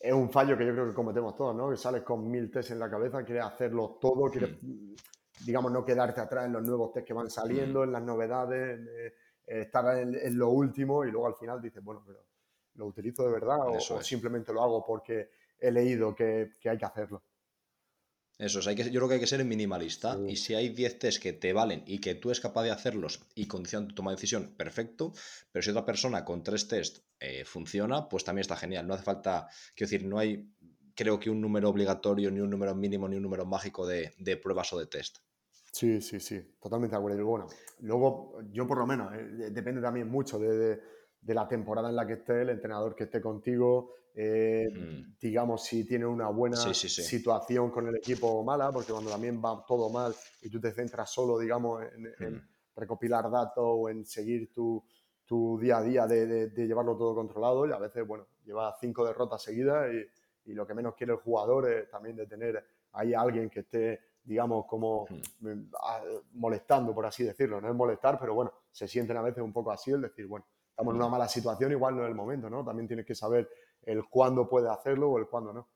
es 0.00 0.12
un 0.12 0.30
fallo 0.30 0.56
que 0.56 0.66
yo 0.66 0.72
creo 0.72 0.86
que 0.86 0.94
cometemos 0.94 1.36
todos, 1.36 1.54
¿no? 1.54 1.70
Que 1.70 1.76
sales 1.76 2.02
con 2.02 2.30
mil 2.30 2.50
test 2.50 2.70
en 2.70 2.78
la 2.78 2.90
cabeza, 2.90 3.24
quieres 3.24 3.44
hacerlo 3.44 3.98
todo, 4.00 4.30
quieres, 4.30 4.56
digamos, 5.44 5.72
no 5.72 5.84
quedarte 5.84 6.20
atrás 6.20 6.46
en 6.46 6.52
los 6.52 6.62
nuevos 6.62 6.92
test 6.92 7.06
que 7.06 7.14
van 7.14 7.30
saliendo, 7.30 7.80
mm. 7.80 7.84
en 7.84 7.92
las 7.92 8.02
novedades, 8.02 8.80
eh, 8.86 9.14
estar 9.46 9.98
en, 9.98 10.38
lo 10.38 10.50
último 10.50 11.04
y 11.04 11.10
luego 11.10 11.26
al 11.26 11.34
final 11.34 11.60
dices, 11.60 11.82
bueno, 11.82 12.02
pero 12.06 12.20
¿lo 12.74 12.86
utilizo 12.86 13.24
de 13.24 13.32
verdad 13.32 13.58
o, 13.66 13.80
simplemente 14.02 14.52
lo 14.52 14.62
hago 14.62 14.84
porque 14.86 15.30
he 15.58 15.70
leído 15.70 16.14
que 16.14 16.50
hay 16.64 16.78
que 16.78 16.84
hacerlo? 16.84 17.22
Eso, 18.38 18.60
hay 18.68 18.76
que, 18.76 18.84
yo 18.84 19.00
creo 19.00 19.08
que 19.08 19.14
hay 19.14 19.20
que 19.20 19.26
ser 19.26 19.44
minimalista 19.44 20.16
y 20.28 20.36
si 20.36 20.54
hay 20.54 20.68
10 20.68 21.00
test 21.00 21.20
que 21.20 21.32
te 21.32 21.52
valen 21.52 21.82
y 21.86 21.98
que 21.98 22.14
tú 22.14 22.28
eres 22.28 22.38
capaz 22.38 22.62
de 22.62 22.70
hacerlos 22.70 23.26
y 23.34 23.48
condicionan 23.48 23.88
tu 23.88 23.96
toma 23.96 24.12
de 24.12 24.16
decisión, 24.16 24.54
perfecto, 24.56 25.12
pero 25.50 25.60
si 25.64 25.70
otra 25.70 25.84
persona 25.84 26.24
con 26.24 26.44
tres 26.44 26.68
test 26.68 26.98
eh, 27.18 27.44
funciona, 27.44 28.08
pues 28.08 28.22
también 28.22 28.42
está 28.42 28.54
genial. 28.54 28.86
No 28.86 28.94
hace 28.94 29.02
falta, 29.02 29.48
quiero 29.74 29.90
decir, 29.90 30.06
no 30.06 30.20
hay, 30.20 30.48
creo 30.94 31.18
que 31.18 31.30
un 31.30 31.40
número 31.40 31.68
obligatorio, 31.68 32.30
ni 32.30 32.38
un 32.38 32.48
número 32.48 32.76
mínimo, 32.76 33.08
ni 33.08 33.16
un 33.16 33.22
número 33.24 33.44
mágico 33.44 33.84
de, 33.84 34.12
pruebas 34.40 34.72
o 34.72 34.78
de 34.78 34.86
test. 34.86 35.18
Sí, 35.72 36.00
sí, 36.00 36.20
sí, 36.20 36.40
totalmente 36.60 36.94
de 36.94 36.98
acuerdo. 36.98 37.26
Bueno, 37.26 37.48
luego 37.80 38.40
yo 38.52 38.68
por 38.68 38.78
lo 38.78 38.86
menos, 38.86 39.12
eh, 39.14 39.50
depende 39.50 39.80
también 39.80 40.08
mucho 40.08 40.38
de, 40.38 40.80
de 41.20 41.34
la 41.34 41.48
temporada 41.48 41.88
en 41.88 41.96
la 41.96 42.06
que 42.06 42.14
esté, 42.14 42.42
el 42.42 42.50
entrenador 42.50 42.94
que 42.94 43.04
esté 43.04 43.20
contigo, 43.20 43.94
eh, 44.20 44.68
mm. 44.68 45.16
digamos, 45.20 45.62
si 45.62 45.84
tiene 45.84 46.04
una 46.04 46.28
buena 46.28 46.56
situación 46.74 47.70
con 47.70 47.86
el 47.86 47.96
equipo 47.96 48.26
o 48.26 48.42
mala, 48.42 48.72
porque 48.72 48.90
cuando 48.90 49.10
también 49.10 49.40
va 49.40 49.64
todo 49.64 49.90
mal 49.90 50.12
y 50.42 50.50
tú 50.50 50.60
te 50.60 50.72
centras 50.72 51.08
solo, 51.08 51.38
digamos, 51.38 51.84
en, 51.84 52.34
mm. 52.34 52.48
recopilar 52.74 53.30
datos 53.30 53.64
o 53.64 53.88
en 53.88 54.04
seguir 54.04 54.52
tu, 54.52 54.84
tu 55.24 55.56
día 55.60 55.78
a 55.78 55.82
día 55.82 56.06
de, 56.08 56.48
de, 56.48 56.66
llevarlo 56.66 56.96
todo 56.96 57.14
controlado 57.14 57.64
y 57.64 57.70
a 57.70 57.78
veces, 57.78 58.04
bueno, 58.04 58.26
lleva 58.44 58.76
cinco 58.80 59.04
derrotas 59.06 59.40
seguidas 59.40 59.88
y, 59.92 60.50
y 60.50 60.54
lo 60.54 60.66
que 60.66 60.74
menos 60.74 60.96
quiere 60.96 61.12
el 61.12 61.20
jugador 61.20 61.70
es 61.70 61.88
también 61.88 62.16
de 62.16 62.26
tener 62.26 62.64
ahí 62.92 63.14
a 63.14 63.20
alguien 63.20 63.48
que 63.48 63.60
esté 63.60 64.00
digamos, 64.24 64.66
como 64.66 65.06
hmm. 65.08 65.70
molestando, 66.34 66.94
por 66.94 67.06
así 67.06 67.24
decirlo. 67.24 67.62
No 67.62 67.68
es 67.68 67.74
molestar, 67.74 68.18
pero 68.20 68.34
bueno, 68.34 68.52
se 68.70 68.86
sienten 68.86 69.16
a 69.16 69.22
veces 69.22 69.42
un 69.42 69.54
poco 69.54 69.70
así, 69.70 69.90
el 69.90 70.02
decir, 70.02 70.26
bueno, 70.26 70.44
estamos 70.68 70.92
en 70.92 71.00
una 71.00 71.08
mala 71.08 71.26
situación, 71.26 71.72
igual 71.72 71.96
no 71.96 72.02
es 72.02 72.08
el 72.08 72.14
momento, 72.14 72.50
¿no? 72.50 72.62
También 72.62 72.86
tienes 72.86 73.06
que 73.06 73.14
saber 73.14 73.48
el 73.88 74.04
cuándo 74.04 74.48
puedes 74.48 74.70
hacerlo 74.70 75.10
o 75.10 75.18
el 75.18 75.26
cuándo 75.26 75.52
no. 75.52 75.68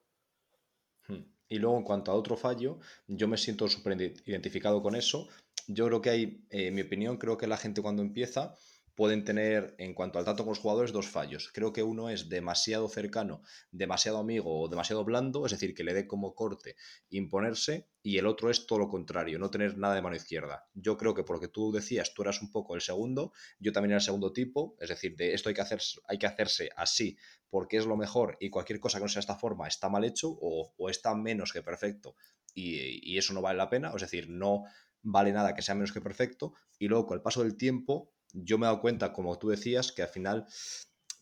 Hmm. 1.09 1.25
Y 1.49 1.59
luego, 1.59 1.79
en 1.79 1.85
cuanto 1.85 2.13
a 2.13 2.15
otro 2.15 2.37
fallo, 2.37 2.79
yo 3.07 3.27
me 3.27 3.39
siento 3.39 3.69
súper 3.69 4.01
identificado 4.27 4.83
con 4.83 4.95
eso. 4.95 5.29
Yo 5.67 5.87
creo 5.87 6.01
que 6.01 6.11
hay, 6.11 6.47
eh, 6.51 6.69
en 6.69 6.75
mi 6.75 6.83
opinión, 6.83 7.17
creo 7.17 7.37
que 7.39 7.47
la 7.47 7.57
gente 7.57 7.83
cuando 7.83 8.03
empieza 8.03 8.55
pueden 8.95 9.25
tener, 9.25 9.75
en 9.79 9.95
cuanto 9.95 10.19
al 10.19 10.25
trato 10.25 10.45
con 10.45 10.51
los 10.51 10.59
jugadores, 10.59 10.93
dos 10.93 11.09
fallos. 11.09 11.51
Creo 11.53 11.73
que 11.73 11.83
uno 11.83 12.11
es 12.11 12.29
demasiado 12.29 12.89
cercano, 12.89 13.43
demasiado 13.71 14.19
amigo 14.19 14.61
o 14.61 14.69
demasiado 14.69 15.05
blando, 15.05 15.47
es 15.47 15.53
decir, 15.53 15.75
que 15.75 15.85
le 15.85 15.95
dé 15.95 16.07
como 16.07 16.35
corte 16.35 16.77
imponerse, 17.11 17.89
y 18.03 18.19
el 18.19 18.27
otro 18.27 18.51
es 18.51 18.67
todo 18.67 18.81
lo 18.81 18.89
contrario, 18.89 19.39
no 19.39 19.51
tener 19.51 19.79
nada 19.79 19.95
de 19.95 20.03
mano 20.03 20.17
izquierda. 20.17 20.67
Yo 20.75 20.97
creo 20.97 21.15
que 21.15 21.23
por 21.23 21.37
lo 21.37 21.41
que 21.41 21.49
tú 21.49 21.73
decías, 21.73 22.13
tú 22.15 22.23
eras 22.23 22.43
un 22.43 22.51
poco 22.51 22.75
el 22.75 22.81
segundo, 22.81 23.33
yo 23.59 23.73
también 23.73 23.93
era 23.93 23.99
el 23.99 24.05
segundo 24.05 24.33
tipo, 24.33 24.77
es 24.81 24.89
decir, 24.89 25.17
de 25.17 25.35
esto 25.35 25.49
hay 25.49 25.55
que, 25.55 25.63
hay 26.09 26.19
que 26.19 26.27
hacerse 26.27 26.71
así 26.77 27.17
porque 27.49 27.77
es 27.77 27.87
lo 27.87 27.97
mejor 27.97 28.37
y 28.41 28.51
cualquier 28.51 28.81
cosa 28.81 28.99
que 28.99 29.05
no 29.05 29.09
sea 29.09 29.21
de 29.21 29.25
esta 29.25 29.37
forma 29.37 29.69
está 29.69 29.89
mal 29.89 30.05
hecho 30.05 30.37
o, 30.41 30.73
está 30.89 31.15
menos 31.15 31.53
que 31.53 31.63
perfecto 31.63 32.17
y, 32.55 33.13
y 33.13 33.19
eso 33.19 33.35
no 33.35 33.43
vale 33.43 33.59
la 33.59 33.69
pena, 33.69 33.93
es 33.95 34.01
decir, 34.01 34.29
no 34.31 34.65
vale 35.03 35.33
nada 35.33 35.55
que 35.55 35.63
sea 35.63 35.75
menos 35.75 35.93
que 35.93 36.01
perfecto 36.01 36.55
y 36.79 36.89
luego 36.89 37.07
con 37.07 37.17
el 37.17 37.23
paso 37.23 37.43
del 37.43 37.57
tiempo 37.57 38.12
yo 38.33 38.59
me 38.59 38.67
he 38.67 38.69
dado 38.69 38.81
cuenta, 38.81 39.13
como 39.13 39.39
tú 39.39 39.49
decías, 39.49 39.93
que 39.93 40.03
al 40.03 40.09
final 40.09 40.47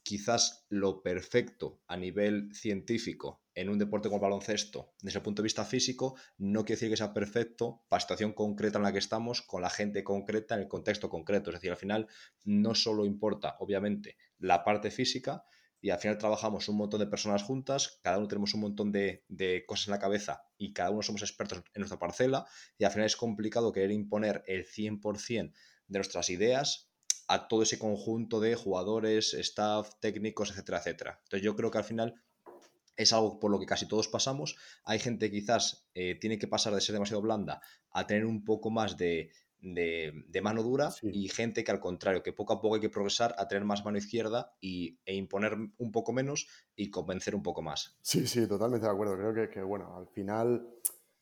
quizás 0.02 0.66
lo 0.68 1.02
perfecto 1.02 1.80
a 1.86 1.96
nivel 1.96 2.54
científico 2.54 3.42
en 3.54 3.68
un 3.68 3.78
deporte 3.78 4.08
como 4.08 4.16
el 4.16 4.22
baloncesto, 4.22 4.94
desde 5.02 5.18
el 5.18 5.22
punto 5.22 5.42
de 5.42 5.46
vista 5.46 5.64
físico, 5.64 6.16
no 6.38 6.64
quiere 6.64 6.76
decir 6.76 6.90
que 6.90 6.96
sea 6.96 7.12
perfecto 7.12 7.82
para 7.88 7.98
la 7.98 8.02
situación 8.02 8.32
concreta 8.32 8.78
en 8.78 8.84
la 8.84 8.92
que 8.92 8.98
estamos, 8.98 9.42
con 9.42 9.62
la 9.62 9.70
gente 9.70 10.02
concreta, 10.02 10.54
en 10.54 10.62
el 10.62 10.68
contexto 10.68 11.10
concreto. 11.10 11.50
Es 11.50 11.54
decir, 11.54 11.70
al 11.70 11.76
final 11.76 12.08
no 12.44 12.74
solo 12.74 13.04
importa, 13.04 13.56
obviamente, 13.60 14.16
la 14.38 14.64
parte 14.64 14.90
física, 14.90 15.44
y 15.82 15.90
al 15.90 15.98
final 15.98 16.18
trabajamos 16.18 16.68
un 16.68 16.76
montón 16.76 17.00
de 17.00 17.06
personas 17.06 17.42
juntas, 17.42 18.00
cada 18.02 18.18
uno 18.18 18.28
tenemos 18.28 18.52
un 18.54 18.60
montón 18.60 18.92
de, 18.92 19.24
de, 19.28 19.64
cosas 19.66 19.88
en 19.88 19.92
la 19.92 19.98
cabeza 19.98 20.42
y 20.58 20.74
cada 20.74 20.90
uno 20.90 21.02
somos 21.02 21.22
expertos 21.22 21.62
en 21.72 21.80
nuestra 21.80 21.98
parcela, 21.98 22.46
y 22.78 22.84
al 22.84 22.90
final 22.90 23.06
es 23.06 23.16
complicado 23.16 23.72
querer 23.72 23.90
imponer 23.90 24.42
el 24.46 24.66
100% 24.66 25.52
de 25.86 25.98
nuestras 25.98 26.28
ideas 26.30 26.89
a 27.30 27.46
todo 27.46 27.62
ese 27.62 27.78
conjunto 27.78 28.40
de 28.40 28.56
jugadores, 28.56 29.34
staff, 29.34 29.92
técnicos, 30.00 30.50
etcétera, 30.50 30.78
etcétera. 30.78 31.20
Entonces 31.22 31.44
yo 31.44 31.54
creo 31.54 31.70
que 31.70 31.78
al 31.78 31.84
final 31.84 32.20
es 32.96 33.12
algo 33.12 33.38
por 33.38 33.52
lo 33.52 33.60
que 33.60 33.66
casi 33.66 33.86
todos 33.86 34.08
pasamos. 34.08 34.56
Hay 34.82 34.98
gente 34.98 35.30
que 35.30 35.38
quizás 35.38 35.88
eh, 35.94 36.16
tiene 36.20 36.40
que 36.40 36.48
pasar 36.48 36.74
de 36.74 36.80
ser 36.80 36.92
demasiado 36.94 37.22
blanda 37.22 37.62
a 37.92 38.04
tener 38.08 38.26
un 38.26 38.44
poco 38.44 38.70
más 38.70 38.96
de, 38.96 39.30
mano 40.42 40.64
dura 40.64 40.90
y 41.02 41.28
gente 41.28 41.62
que 41.62 41.70
al 41.70 41.78
contrario, 41.78 42.24
que 42.24 42.32
poco 42.32 42.54
a 42.54 42.60
poco 42.60 42.74
hay 42.74 42.80
que 42.80 42.90
progresar 42.90 43.32
a 43.38 43.46
tener 43.46 43.64
más 43.64 43.84
mano 43.84 43.98
izquierda 43.98 44.56
y, 44.60 44.98
e 45.04 45.14
imponer 45.14 45.54
un 45.54 45.92
poco 45.92 46.12
menos 46.12 46.48
y 46.74 46.90
convencer 46.90 47.36
un 47.36 47.44
poco 47.44 47.62
más. 47.62 47.96
Sí, 48.02 48.26
sí, 48.26 48.48
totalmente 48.48 48.86
de 48.86 48.92
acuerdo. 48.92 49.16
Creo 49.16 49.34
que, 49.34 49.54
que 49.54 49.62
bueno, 49.62 49.96
al 49.96 50.08
final 50.08 50.68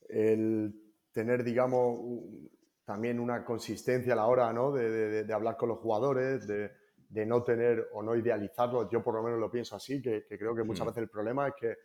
el 0.09 0.75
tener, 1.13 1.45
digamos, 1.45 2.01
también 2.89 3.21
una 3.21 3.45
consistencia 3.45 4.15
a 4.15 4.17
la 4.17 4.25
hora 4.25 4.51
¿no? 4.51 4.73
de, 4.73 5.23
de, 5.23 5.35
hablar 5.35 5.59
con 5.59 5.69
los 5.69 5.79
jugadores, 5.79 6.47
de, 6.47 6.73
de, 7.11 7.27
no 7.27 7.43
tener 7.43 7.91
o 7.93 8.03
no 8.03 8.17
idealizarlos. 8.17 8.89
Yo 8.91 9.05
por 9.05 9.15
lo 9.15 9.23
menos 9.23 9.39
lo 9.39 9.51
pienso 9.51 9.77
así, 9.77 10.01
que, 10.01 10.25
creo 10.27 10.55
que 10.55 10.63
muchas 10.63 10.87
mm. 10.87 10.89
veces 10.89 11.03
el 11.03 11.11
problema 11.11 11.49
es 11.49 11.55
que, 11.61 11.77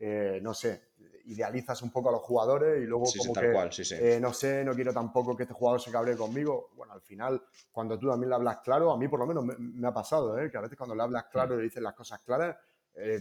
eh, 0.00 0.40
no 0.42 0.52
sé, 0.52 0.88
idealizas 1.26 1.80
un 1.82 1.92
poco 1.92 2.08
a 2.08 2.12
los 2.12 2.22
jugadores 2.22 2.82
y 2.82 2.86
luego 2.86 3.04
como 3.16 3.32
que, 3.32 3.70
eh, 3.92 4.18
no 4.20 4.32
sé, 4.32 4.64
no 4.64 4.74
quiero 4.74 4.92
tampoco 4.92 5.36
que 5.36 5.44
este 5.44 5.54
jugador 5.54 5.80
se 5.80 5.92
cabre 5.92 6.16
conmigo. 6.16 6.70
Bueno, 6.74 6.94
al 6.94 7.02
final, 7.02 7.40
cuando 7.70 7.96
tú 7.96 8.08
también 8.08 8.30
le 8.30 8.34
hablas 8.34 8.58
claro, 8.58 8.90
a 8.90 8.98
mí 8.98 9.06
por 9.06 9.20
lo 9.20 9.28
menos 9.28 9.44
me, 9.56 9.86
ha 9.86 9.94
pasado, 9.94 10.36
¿eh? 10.36 10.50
que 10.50 10.58
a 10.58 10.62
veces 10.62 10.76
cuando 10.76 10.96
le 10.96 11.02
hablas 11.04 11.26
claro 11.26 11.54
y 11.54 11.58
le 11.58 11.62
dices 11.62 11.80
las 11.80 11.94
cosas 11.94 12.20
claras, 12.22 12.56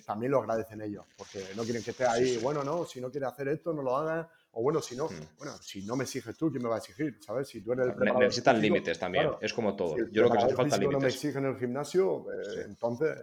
también 0.04 0.32
lo 0.32 0.40
agradecen 0.40 0.82
ellos, 0.82 1.06
porque 1.16 1.46
no 1.56 1.62
quieren 1.62 1.84
que 1.84 1.92
esté 1.92 2.08
ahí, 2.08 2.40
bueno, 2.42 2.64
no, 2.64 2.86
si 2.86 3.00
no 3.00 3.12
quiere 3.12 3.28
hacer 3.28 3.50
esto, 3.50 3.72
no 3.72 3.84
lo 3.84 3.96
hagas 3.96 4.26
o 4.52 4.64
bueno, 4.64 4.82
si 4.82 4.96
no, 4.96 5.06
hmm. 5.06 5.38
bueno, 5.38 5.54
si 5.62 5.86
no 5.86 5.96
me 5.96 6.04
exiges 6.04 6.36
tú, 6.36 6.50
¿quién 6.50 6.64
me 6.64 6.70
va 6.70 6.76
a 6.76 6.78
exigir? 6.80 7.18
¿Sabes? 7.22 7.48
Si 7.48 7.62
tú 7.62 7.74
eres 7.74 7.88
el 7.88 8.14
Necesitan 8.18 8.60
límites 8.60 8.98
también, 8.98 9.32
es 9.40 9.54
como 9.54 9.76
todo. 9.76 9.96
Yo 9.98 10.24
creo 10.24 10.32
que 10.32 10.38
hace 10.38 10.56
falta 10.56 10.78
límites. 10.78 10.94
no 10.94 11.00
me 11.00 11.08
exigen 11.08 11.46
en 11.46 11.52
el 11.52 11.58
gimnasio, 11.58 12.26
eh, 12.32 12.64
entonces, 12.66 13.16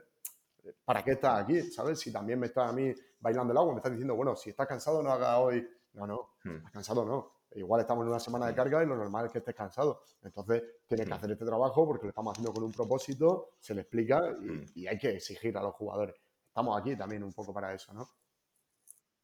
¿para 0.84 1.02
qué 1.02 1.12
estás 1.12 1.42
aquí? 1.42 1.62
¿Sabes? 1.62 1.98
Si 1.98 2.12
también 2.12 2.38
me 2.38 2.46
estás 2.46 2.70
a 2.70 2.72
mí 2.72 2.94
bailando 3.18 3.52
el 3.52 3.58
agua, 3.58 3.72
me 3.72 3.78
estás 3.78 3.92
diciendo, 3.92 4.14
bueno, 4.14 4.36
si 4.36 4.50
estás 4.50 4.66
cansado, 4.66 5.02
no 5.02 5.10
haga 5.10 5.38
hoy. 5.38 5.66
No, 5.94 6.06
no, 6.06 6.36
hmm. 6.44 6.56
estás 6.56 6.72
cansado, 6.72 7.04
no. 7.04 7.32
Igual 7.54 7.80
estamos 7.80 8.04
en 8.04 8.10
una 8.10 8.20
semana 8.20 8.46
de 8.46 8.52
hmm. 8.52 8.56
carga 8.56 8.82
y 8.84 8.86
lo 8.86 8.96
normal 8.96 9.26
es 9.26 9.32
que 9.32 9.38
estés 9.38 9.54
cansado. 9.54 10.02
Entonces, 10.22 10.62
tienes 10.86 11.06
que 11.06 11.14
hacer 11.14 11.30
este 11.32 11.44
trabajo 11.44 11.86
porque 11.86 12.04
lo 12.04 12.10
estamos 12.10 12.32
haciendo 12.32 12.52
con 12.52 12.62
un 12.62 12.72
propósito, 12.72 13.50
se 13.58 13.74
le 13.74 13.80
explica 13.80 14.36
y, 14.40 14.82
y 14.82 14.86
hay 14.86 14.98
que 14.98 15.10
exigir 15.10 15.56
a 15.56 15.62
los 15.62 15.74
jugadores. 15.74 16.14
Estamos 16.48 16.78
aquí 16.80 16.94
también 16.96 17.24
un 17.24 17.32
poco 17.32 17.52
para 17.52 17.74
eso, 17.74 17.92
¿no? 17.92 18.08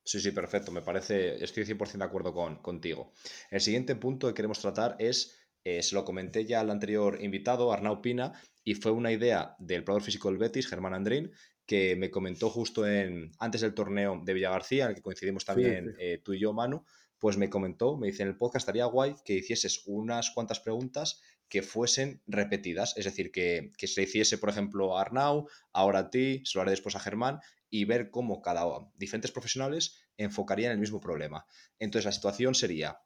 Sí, 0.04 0.20
sí, 0.20 0.32
perfecto. 0.32 0.72
Me 0.72 0.82
parece, 0.82 1.42
estoy 1.42 1.64
100% 1.64 1.98
de 1.98 2.04
acuerdo 2.04 2.32
con, 2.32 2.56
contigo. 2.56 3.12
El 3.50 3.60
siguiente 3.60 3.94
punto 3.96 4.26
que 4.28 4.34
queremos 4.34 4.60
tratar 4.60 4.96
es, 4.98 5.38
eh, 5.64 5.82
se 5.82 5.94
lo 5.94 6.04
comenté 6.04 6.44
ya 6.44 6.60
al 6.60 6.70
anterior 6.70 7.18
invitado, 7.22 7.72
Arnau 7.72 8.02
Pina, 8.02 8.32
y 8.64 8.74
fue 8.74 8.92
una 8.92 9.12
idea 9.12 9.54
del 9.58 9.84
probador 9.84 10.02
físico 10.02 10.28
del 10.28 10.38
Betis, 10.38 10.68
Germán 10.68 10.94
Andrín, 10.94 11.32
que 11.66 11.96
me 11.96 12.10
comentó 12.10 12.50
justo 12.50 12.86
en, 12.86 13.30
antes 13.38 13.60
del 13.60 13.74
torneo 13.74 14.20
de 14.24 14.34
Villagarcía, 14.34 14.84
en 14.84 14.90
el 14.90 14.96
que 14.96 15.02
coincidimos 15.02 15.44
también 15.44 15.94
eh, 15.98 16.20
tú 16.22 16.32
y 16.32 16.40
yo, 16.40 16.52
Manu, 16.52 16.84
pues 17.18 17.36
me 17.36 17.48
comentó, 17.48 17.96
me 17.96 18.08
dice 18.08 18.24
en 18.24 18.30
el 18.30 18.36
podcast 18.36 18.64
estaría 18.64 18.84
guay 18.86 19.14
que 19.24 19.34
hicieses 19.34 19.82
unas 19.86 20.32
cuantas 20.32 20.58
preguntas 20.58 21.22
que 21.48 21.62
fuesen 21.62 22.20
repetidas, 22.26 22.96
es 22.96 23.04
decir, 23.04 23.30
que, 23.30 23.70
que 23.78 23.86
se 23.86 24.02
hiciese, 24.02 24.38
por 24.38 24.48
ejemplo, 24.48 24.96
a 24.96 25.02
Arnau, 25.02 25.46
ahora 25.72 26.00
a 26.00 26.10
ti, 26.10 26.42
se 26.44 26.58
lo 26.58 26.62
haré 26.62 26.72
después 26.72 26.96
a 26.96 27.00
Germán, 27.00 27.38
y 27.72 27.86
ver 27.86 28.10
cómo 28.10 28.42
cada 28.42 28.66
diferentes 28.96 29.32
profesionales 29.32 29.96
enfocarían 30.18 30.72
el 30.72 30.78
mismo 30.78 31.00
problema. 31.00 31.46
Entonces 31.78 32.04
la 32.04 32.12
situación 32.12 32.54
sería, 32.54 33.00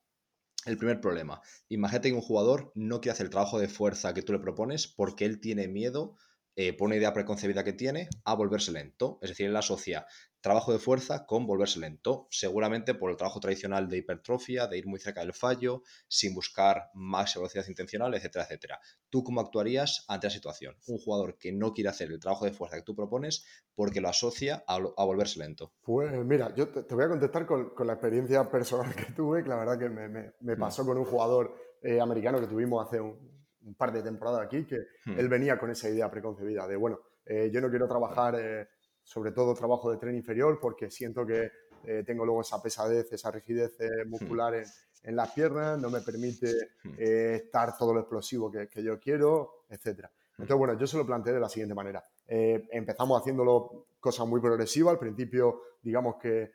el 0.66 0.76
primer 0.76 1.00
problema, 1.00 1.40
imagínate 1.68 2.08
que 2.08 2.16
un 2.16 2.20
jugador 2.20 2.72
no 2.74 3.00
quiere 3.00 3.12
hacer 3.12 3.26
el 3.26 3.30
trabajo 3.30 3.60
de 3.60 3.68
fuerza 3.68 4.12
que 4.12 4.22
tú 4.22 4.32
le 4.32 4.40
propones 4.40 4.88
porque 4.88 5.24
él 5.24 5.40
tiene 5.40 5.68
miedo 5.68 6.16
eh, 6.56 6.72
por 6.72 6.86
una 6.86 6.96
idea 6.96 7.12
preconcebida 7.12 7.62
que 7.62 7.74
tiene 7.74 8.08
a 8.24 8.34
volverse 8.34 8.72
lento. 8.72 9.20
Es 9.22 9.30
decir, 9.30 9.46
él 9.46 9.56
asocia 9.56 10.04
trabajo 10.46 10.72
de 10.72 10.78
fuerza 10.78 11.26
con 11.26 11.44
volverse 11.44 11.80
lento, 11.80 12.28
seguramente 12.30 12.94
por 12.94 13.10
el 13.10 13.16
trabajo 13.16 13.40
tradicional 13.40 13.88
de 13.88 13.96
hipertrofia, 13.96 14.68
de 14.68 14.78
ir 14.78 14.86
muy 14.86 15.00
cerca 15.00 15.22
del 15.22 15.32
fallo, 15.32 15.82
sin 16.06 16.36
buscar 16.36 16.88
más 16.94 17.34
velocidad 17.34 17.64
intencional, 17.66 18.14
etcétera, 18.14 18.44
etcétera. 18.44 18.80
¿Tú 19.10 19.24
cómo 19.24 19.40
actuarías 19.40 20.04
ante 20.06 20.28
la 20.28 20.30
situación? 20.30 20.76
Un 20.86 20.98
jugador 20.98 21.36
que 21.36 21.50
no 21.50 21.72
quiere 21.72 21.90
hacer 21.90 22.12
el 22.12 22.20
trabajo 22.20 22.44
de 22.44 22.52
fuerza 22.52 22.76
que 22.76 22.84
tú 22.84 22.94
propones 22.94 23.44
porque 23.74 24.00
lo 24.00 24.08
asocia 24.08 24.62
a, 24.68 24.78
volverse 25.04 25.40
lento. 25.40 25.72
Pues 25.82 26.12
mira, 26.24 26.54
yo 26.54 26.68
te, 26.68 26.94
voy 26.94 27.06
a 27.06 27.08
contestar 27.08 27.44
con, 27.44 27.72
la 27.84 27.94
experiencia 27.94 28.48
personal 28.48 28.94
que 28.94 29.14
tuve, 29.16 29.42
que 29.42 29.48
la 29.48 29.56
verdad 29.56 29.76
que 29.76 29.88
me, 29.88 30.32
mm. 30.54 30.60
pasó 30.60 30.86
con 30.86 30.96
un 30.96 31.06
jugador 31.06 31.56
eh, 31.82 32.00
americano 32.00 32.38
que 32.38 32.46
tuvimos 32.46 32.86
hace 32.86 33.00
un, 33.00 33.34
par 33.76 33.92
de 33.92 34.00
temporadas 34.00 34.46
aquí, 34.46 34.64
que 34.64 34.78
mm. 35.06 35.18
él 35.18 35.28
venía 35.28 35.58
con 35.58 35.70
esa 35.70 35.88
idea 35.88 36.08
preconcebida 36.08 36.68
de, 36.68 36.76
bueno, 36.76 37.00
eh, 37.24 37.50
yo 37.52 37.60
no 37.60 37.68
quiero 37.68 37.88
trabajar... 37.88 38.36
Eh, 38.38 38.68
sobre 39.06 39.30
todo 39.30 39.54
trabajo 39.54 39.90
de 39.90 39.98
tren 39.98 40.16
inferior, 40.16 40.58
porque 40.60 40.90
siento 40.90 41.24
que 41.24 41.52
eh, 41.84 42.02
tengo 42.04 42.24
luego 42.24 42.40
esa 42.40 42.60
pesadez, 42.60 43.12
esa 43.12 43.30
rigidez 43.30 43.80
eh, 43.80 44.04
hmm. 44.04 44.10
muscular 44.10 44.54
en, 44.56 44.64
en, 45.04 45.14
las 45.14 45.30
piernas, 45.30 45.78
no 45.78 45.90
me 45.90 46.00
permite 46.00 46.52
hmm. 46.82 46.90
eh, 46.98 47.42
estar 47.44 47.78
todo 47.78 47.94
lo 47.94 48.00
explosivo 48.00 48.50
que, 48.50 48.66
que 48.68 48.82
yo 48.82 48.98
quiero, 48.98 49.62
etc. 49.70 50.06
Hmm. 50.36 50.42
Entonces, 50.42 50.56
bueno, 50.56 50.76
yo 50.76 50.88
se 50.88 50.96
lo 50.96 51.06
planteé 51.06 51.34
de 51.34 51.40
la 51.40 51.48
siguiente 51.48 51.74
manera. 51.74 52.04
empezamos 52.26 53.20
haciéndolo 53.20 53.86
cosas 54.00 54.26
muy 54.26 54.40
progresivas. 54.40 54.94
Al 54.94 54.98
principio, 54.98 55.62
digamos 55.80 56.16
que 56.16 56.50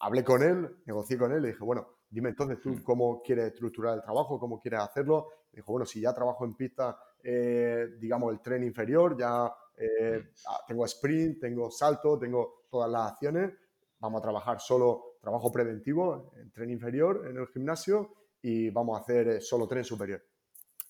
hablé 0.00 0.24
con 0.24 0.42
él, 0.42 0.76
negocié 0.86 1.18
con 1.18 1.30
él, 1.30 1.42
le 1.42 1.48
dije, 1.48 1.62
bueno, 1.62 1.86
dime 2.08 2.30
entonces 2.30 2.58
tú 2.62 2.82
cómo 2.82 3.20
quieres 3.22 3.48
estructurar 3.48 3.96
el 3.96 4.02
trabajo, 4.02 4.40
cómo 4.40 4.58
quieres 4.58 4.80
hacerlo. 4.80 5.28
Me 5.52 5.58
dijo, 5.58 5.72
bueno, 5.72 5.84
si 5.84 6.00
ya 6.00 6.14
trabajo 6.14 6.46
en 6.46 6.54
pista, 6.54 6.98
digamos, 8.00 8.32
el 8.32 8.40
tren 8.40 8.64
inferior, 8.64 9.16
ya 9.18 9.52
eh, 9.76 10.32
ah, 10.48 10.60
tengo 10.66 10.84
sprint, 10.84 11.40
tengo 11.40 11.70
salto, 11.70 12.18
tengo 12.18 12.64
todas 12.70 12.90
las 12.90 13.12
acciones. 13.12 13.52
Vamos 13.98 14.20
a 14.20 14.22
trabajar 14.22 14.60
solo 14.60 15.16
trabajo 15.20 15.50
preventivo 15.50 16.32
en 16.36 16.50
tren 16.52 16.70
inferior 16.70 17.26
en 17.28 17.38
el 17.38 17.46
gimnasio 17.48 18.14
y 18.42 18.70
vamos 18.70 18.98
a 18.98 19.02
hacer 19.02 19.28
eh, 19.28 19.40
solo 19.40 19.66
tren 19.66 19.84
superior. 19.84 20.22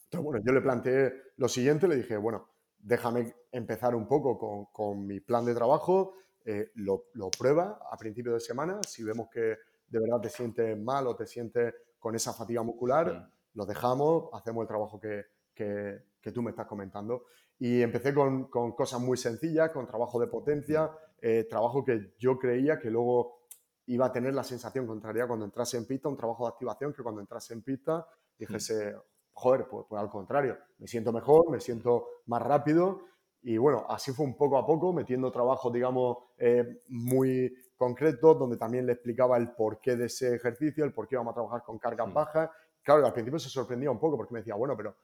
Entonces, 0.05 0.25
bueno, 0.25 0.43
yo 0.45 0.53
le 0.53 0.61
planteé 0.61 1.13
lo 1.37 1.49
siguiente, 1.49 1.87
le 1.87 1.97
dije, 1.97 2.17
bueno, 2.17 2.49
déjame 2.79 3.35
empezar 3.53 3.95
un 3.95 4.07
poco 4.07 4.37
con, 4.39 4.67
con 4.67 5.07
mi 5.07 5.21
plan 5.21 5.45
de 5.45 5.55
trabajo, 5.55 6.15
eh, 6.45 6.73
lo, 6.75 7.07
lo, 7.15 7.31
prueba 7.31 7.81
a 7.91 7.97
principio 7.97 8.35
de 8.35 8.41
semana, 8.41 8.81
si 8.87 9.03
vemos 9.03 9.29
que 9.31 9.57
de 9.89 10.01
verdad 10.01 10.21
te 10.21 10.29
sientes 10.29 10.79
mal 10.79 11.07
o 11.07 11.17
te 11.17 11.27
sientes 11.27 11.75
con 11.99 12.15
esa 12.15 12.33
fatiga 12.35 12.63
muscular, 12.63 13.31
lo 13.55 13.65
dejamos, 13.65 14.29
hacemos 14.33 14.63
el 14.63 14.69
trabajo 14.69 15.01
que, 15.01 15.25
que, 15.55 16.03
que 16.25 16.33
tú 16.33 16.41
me 16.41 16.51
estás 16.51 16.67
comentando. 16.67 17.27
Y 17.59 17.83
empecé 17.83 18.15
con, 18.15 18.49
cosas 18.49 18.99
muy 18.99 19.19
sencillas, 19.19 19.71
con 19.71 19.87
trabajo 19.87 20.19
de 20.19 20.27
potencia, 20.27 20.91
eh, 21.21 21.47
trabajo 21.49 21.85
que 21.85 22.15
yo 22.19 22.39
creía 22.39 22.79
que 22.79 22.91
luego 22.91 23.43
iba 23.87 24.07
a 24.07 24.13
tener 24.13 24.33
la 24.33 24.43
sensación 24.43 24.87
contraria 24.87 25.27
cuando 25.27 25.45
entrase 25.45 25.77
en 25.77 25.87
pista, 25.87 26.09
un 26.09 26.17
trabajo 26.17 26.45
de 26.45 26.49
activación, 26.49 26.95
que 26.95 27.03
cuando 27.03 27.21
entrase 27.21 27.53
en 27.53 27.63
pista 27.63 28.07
dijese, 28.39 28.97
joder, 29.35 29.67
pues, 29.69 29.85
pues, 29.87 30.01
al 30.01 30.09
contrario, 30.09 30.57
me 30.79 30.87
siento 30.87 31.13
mejor, 31.13 31.51
me 31.51 31.61
siento 31.61 32.09
más 32.25 32.41
rápido. 32.41 33.03
Y 33.43 33.59
bueno, 33.59 33.85
así 33.91 34.11
fue 34.13 34.25
un 34.25 34.39
poco 34.39 34.57
a 34.57 34.67
poco, 34.67 34.95
metiendo 34.95 35.31
trabajo, 35.31 35.71
digamos, 35.71 36.17
eh, 36.39 36.81
muy 36.89 37.55
concreto, 37.77 38.35
donde 38.35 38.57
también 38.57 38.87
le 38.87 38.93
explicaba 38.93 39.37
el 39.37 39.53
porqué 39.53 39.95
de 39.97 40.07
ese 40.07 40.35
ejercicio, 40.35 40.87
el 40.87 40.95
por 40.95 41.07
qué 41.07 41.17
íbamos 41.17 41.33
a 41.33 41.35
trabajar 41.35 41.63
con 41.63 41.79
cargas 41.79 42.09
mm. 42.09 42.15
bajas. 42.15 42.51
Claro, 42.83 43.05
al 43.05 43.13
principio 43.13 43.39
se 43.39 43.51
sorprendía 43.51 43.91
un 43.91 44.01
poco 44.01 44.17
porque 44.17 44.33
me 44.33 44.41
decía, 44.41 44.55
bueno, 44.55 44.75
pero 44.75 44.97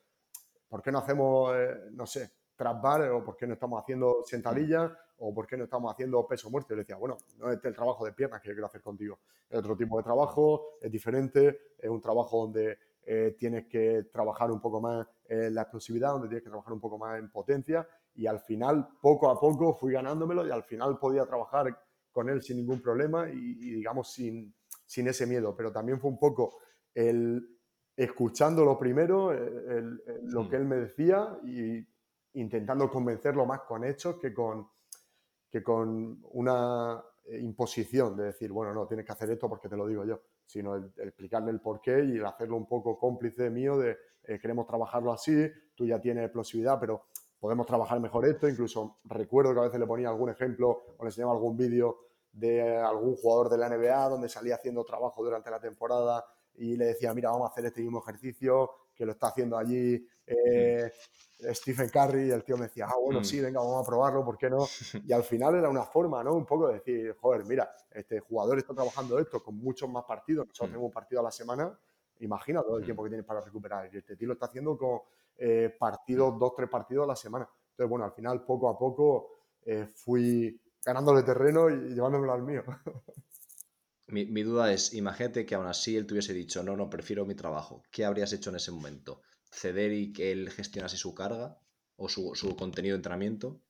¿por 0.71 0.83
qué 0.83 0.91
no 0.91 1.01
hacemos, 1.01 1.55
eh, 1.55 1.91
no 1.91 2.07
sé, 2.07 2.31
trap 2.57 2.81
bar 2.81 3.11
o 3.11 3.23
por 3.23 3.37
qué 3.37 3.47
no 3.47 3.53
estamos 3.53 3.83
haciendo 3.83 4.23
sentadillas 4.25 4.91
o 5.19 5.35
por 5.35 5.47
qué 5.47 5.59
no 5.59 5.65
estamos 5.65 5.93
haciendo 5.93 6.27
peso 6.27 6.49
muerto? 6.49 6.73
Y 6.73 6.77
le 6.77 6.83
decía, 6.85 6.97
bueno, 6.97 7.19
no 7.37 7.51
es 7.51 7.63
el 7.63 7.75
trabajo 7.75 8.07
de 8.07 8.13
piernas 8.13 8.41
que 8.41 8.49
yo 8.49 8.55
quiero 8.55 8.67
hacer 8.67 8.81
contigo. 8.81 9.19
Es 9.51 9.59
otro 9.59 9.77
tipo 9.77 9.99
de 9.99 10.05
trabajo, 10.05 10.79
es 10.81 10.91
diferente, 10.91 11.75
es 11.77 11.91
un 11.91 12.01
trabajo 12.01 12.43
donde 12.43 12.79
eh, 13.03 13.37
tienes 13.39 13.67
que 13.67 14.05
trabajar 14.13 14.51
un 14.51 14.61
poco 14.61 14.81
más 14.81 15.07
en 15.29 15.55
la 15.55 15.63
explosividad, 15.63 16.13
donde 16.13 16.29
tienes 16.29 16.45
que 16.45 16.51
trabajar 16.51 16.73
un 16.73 16.81
poco 16.81 16.97
más 16.97 17.19
en 17.19 17.31
potencia 17.31 17.87
y 18.15 18.27
al 18.27 18.41
final, 18.41 18.89
poco 19.01 19.31
a 19.31 19.39
poco, 19.39 19.75
fui 19.75 19.93
ganándomelo 19.93 20.47
y 20.47 20.51
al 20.51 20.65
final 20.65 20.99
podía 20.99 21.25
trabajar 21.27 21.77
con 22.11 22.29
él 22.29 22.43
sin 22.43 22.57
ningún 22.57 22.83
problema 22.83 23.29
y, 23.31 23.55
digamos, 23.55 24.13
sin, 24.13 24.55
sin, 24.85 25.09
ese 25.09 25.27
miedo. 25.27 25.55
Pero 25.57 25.73
también 25.73 26.01
fue 26.01 26.11
un 26.11 26.19
poco 26.19 26.59
el 26.95 27.60
escuchándolo 27.97 28.79
primero, 28.79 29.33
lo 30.23 30.49
que 30.49 30.57
él 30.57 30.65
me 30.65 30.77
decía 30.77 31.39
y 31.45 31.87
intentando 32.35 32.91
convencerlo 32.91 33.45
más 33.45 33.61
con 33.63 33.85
hechos 33.85 34.17
que 34.17 34.33
con, 34.33 34.69
que 35.51 35.63
con 35.63 36.21
una 36.33 37.03
imposición 37.39 38.17
de 38.17 38.25
decir, 38.25 38.53
bueno, 38.53 38.73
no, 38.73 38.87
tienes 38.87 39.05
que 39.05 39.13
hacer 39.13 39.31
esto 39.31 39.49
porque 39.49 39.69
te 39.69 39.77
lo 39.77 39.87
digo 39.87 40.05
yo, 40.05 40.21
sino 40.47 40.75
el, 40.75 40.93
explicarle 40.99 41.51
el 41.51 41.61
porqué 41.61 42.05
y 42.05 42.19
el 42.19 42.27
hacerlo 42.27 42.57
un 42.57 42.67
poco 42.67 42.99
cómplice 42.99 43.51
mío 43.51 43.79
de 43.79 43.97
eh, 44.25 44.39
queremos 44.39 44.67
trabajarlo 44.67 45.13
así, 45.13 45.49
tú 45.75 45.87
ya 45.87 46.01
tienes 46.01 46.25
explosividad, 46.25 46.79
pero 46.79 47.07
podemos 47.39 47.67
trabajar 47.67 47.99
mejor 48.01 48.27
esto. 48.27 48.49
Incluso 48.49 48.99
recuerdo 49.05 49.55
que 49.55 49.61
a 49.61 49.65
veces 49.65 49.81
le 49.81 49.87
ponía 49.87 50.09
algún 50.09 50.31
ejemplo 50.31 50.95
o 50.97 51.03
le 51.03 51.09
enseñaba 51.09 51.33
algún 51.33 51.57
vídeo 51.57 51.99
de 52.33 52.77
algún 52.77 53.17
jugador 53.17 53.49
de 53.49 53.59
la 53.59 53.69
NBA 53.69 54.09
donde 54.09 54.29
salía 54.29 54.57
haciendo 54.57 54.85
trabajo 54.85 55.25
durante 55.25 55.51
la 55.51 55.59
temporada 55.59 56.25
y 56.61 56.77
le 56.77 56.87
decía, 56.87 57.15
mira, 57.15 57.31
vamos 57.31 57.49
a 57.49 57.53
hacer 57.53 57.65
este 57.65 57.81
mismo 57.81 58.01
ejercicio 58.01 58.71
que 58.95 59.07
lo 59.07 59.13
está 59.13 59.29
haciendo 59.29 59.57
allí 59.57 60.07
eh, 60.27 60.93
Stephen 61.55 61.89
Curry 61.89 62.29
y 62.29 62.31
el 62.31 62.45
tío 62.45 62.59
me 62.59 62.65
decía, 62.65 62.87
ah, 62.87 62.99
bueno, 63.03 63.21
mm. 63.21 63.25
sí, 63.25 63.41
venga, 63.41 63.61
vamos 63.61 63.83
a 63.83 63.89
probarlo, 63.89 64.23
¿por 64.23 64.37
qué 64.37 64.51
no? 64.51 64.67
Y 65.07 65.13
al 65.13 65.25
final 65.25 65.55
era 65.55 65.71
una 65.71 65.85
forma, 65.85 66.23
¿no? 66.23 66.35
Un 66.35 66.45
poco 66.45 66.69
de 66.69 66.75
decir, 66.75 67.17
joder, 67.19 67.47
mira, 67.47 67.75
este 67.91 68.21
jugador 68.21 68.59
está 68.59 68.75
trabajando 68.75 69.19
esto 69.19 69.43
con 69.43 69.57
muchos 69.57 69.89
más 69.89 70.05
partidos, 70.05 70.47
nosotros 70.47 70.69
mm. 70.69 70.73
tenemos 70.73 70.87
un 70.89 70.93
partido 70.93 71.21
a 71.23 71.25
la 71.25 71.31
semana, 71.31 71.79
imagina 72.19 72.63
todo 72.63 72.77
el 72.77 72.83
mm. 72.83 72.85
tiempo 72.85 73.05
que 73.05 73.09
tienes 73.09 73.27
para 73.27 73.41
recuperar. 73.41 73.89
Y 73.91 73.97
este 73.97 74.17
tío 74.17 74.29
lo 74.29 74.35
está 74.35 74.47
haciendo 74.47 74.77
con 74.77 75.01
eh, 75.39 75.75
partidos, 75.79 76.39
dos, 76.39 76.53
tres 76.55 76.69
partidos 76.69 77.05
a 77.05 77.09
la 77.09 77.17
semana. 77.17 77.49
Entonces, 77.71 77.89
bueno, 77.89 78.05
al 78.05 78.13
final, 78.13 78.45
poco 78.45 78.69
a 78.69 78.79
poco, 78.79 79.31
eh, 79.63 79.87
fui 79.87 80.61
ganándole 80.85 81.23
terreno 81.23 81.71
y 81.71 81.95
llevándomelo 81.95 82.35
al 82.35 82.43
mío. 82.43 82.63
Mi, 84.11 84.27
mi, 84.27 84.43
duda 84.43 84.73
es, 84.73 84.95
imagínate 84.95 85.47
que 85.47 85.55
aún 85.55 85.67
así 85.67 85.97
él 85.97 86.07
te 86.07 86.15
hubiese 86.15 86.33
dicho, 86.33 86.63
no, 86.63 86.77
no, 86.77 86.91
prefiero 86.91 87.27
mi 87.27 87.35
trabajo. 87.35 87.83
¿Qué 87.91 88.05
habrías 88.05 88.33
hecho 88.33 88.51
en 88.51 88.57
ese 88.57 88.73
momento? 88.73 89.23
¿Ceder 89.51 89.93
y 89.93 90.13
que 90.13 90.33
él 90.33 90.51
gestionase 90.51 90.97
su 90.97 91.15
carga 91.15 91.59
o 91.97 92.09
su, 92.09 92.35
su 92.35 92.57
contenido 92.57 92.95
de 92.95 92.99
entrenamiento? 92.99 93.61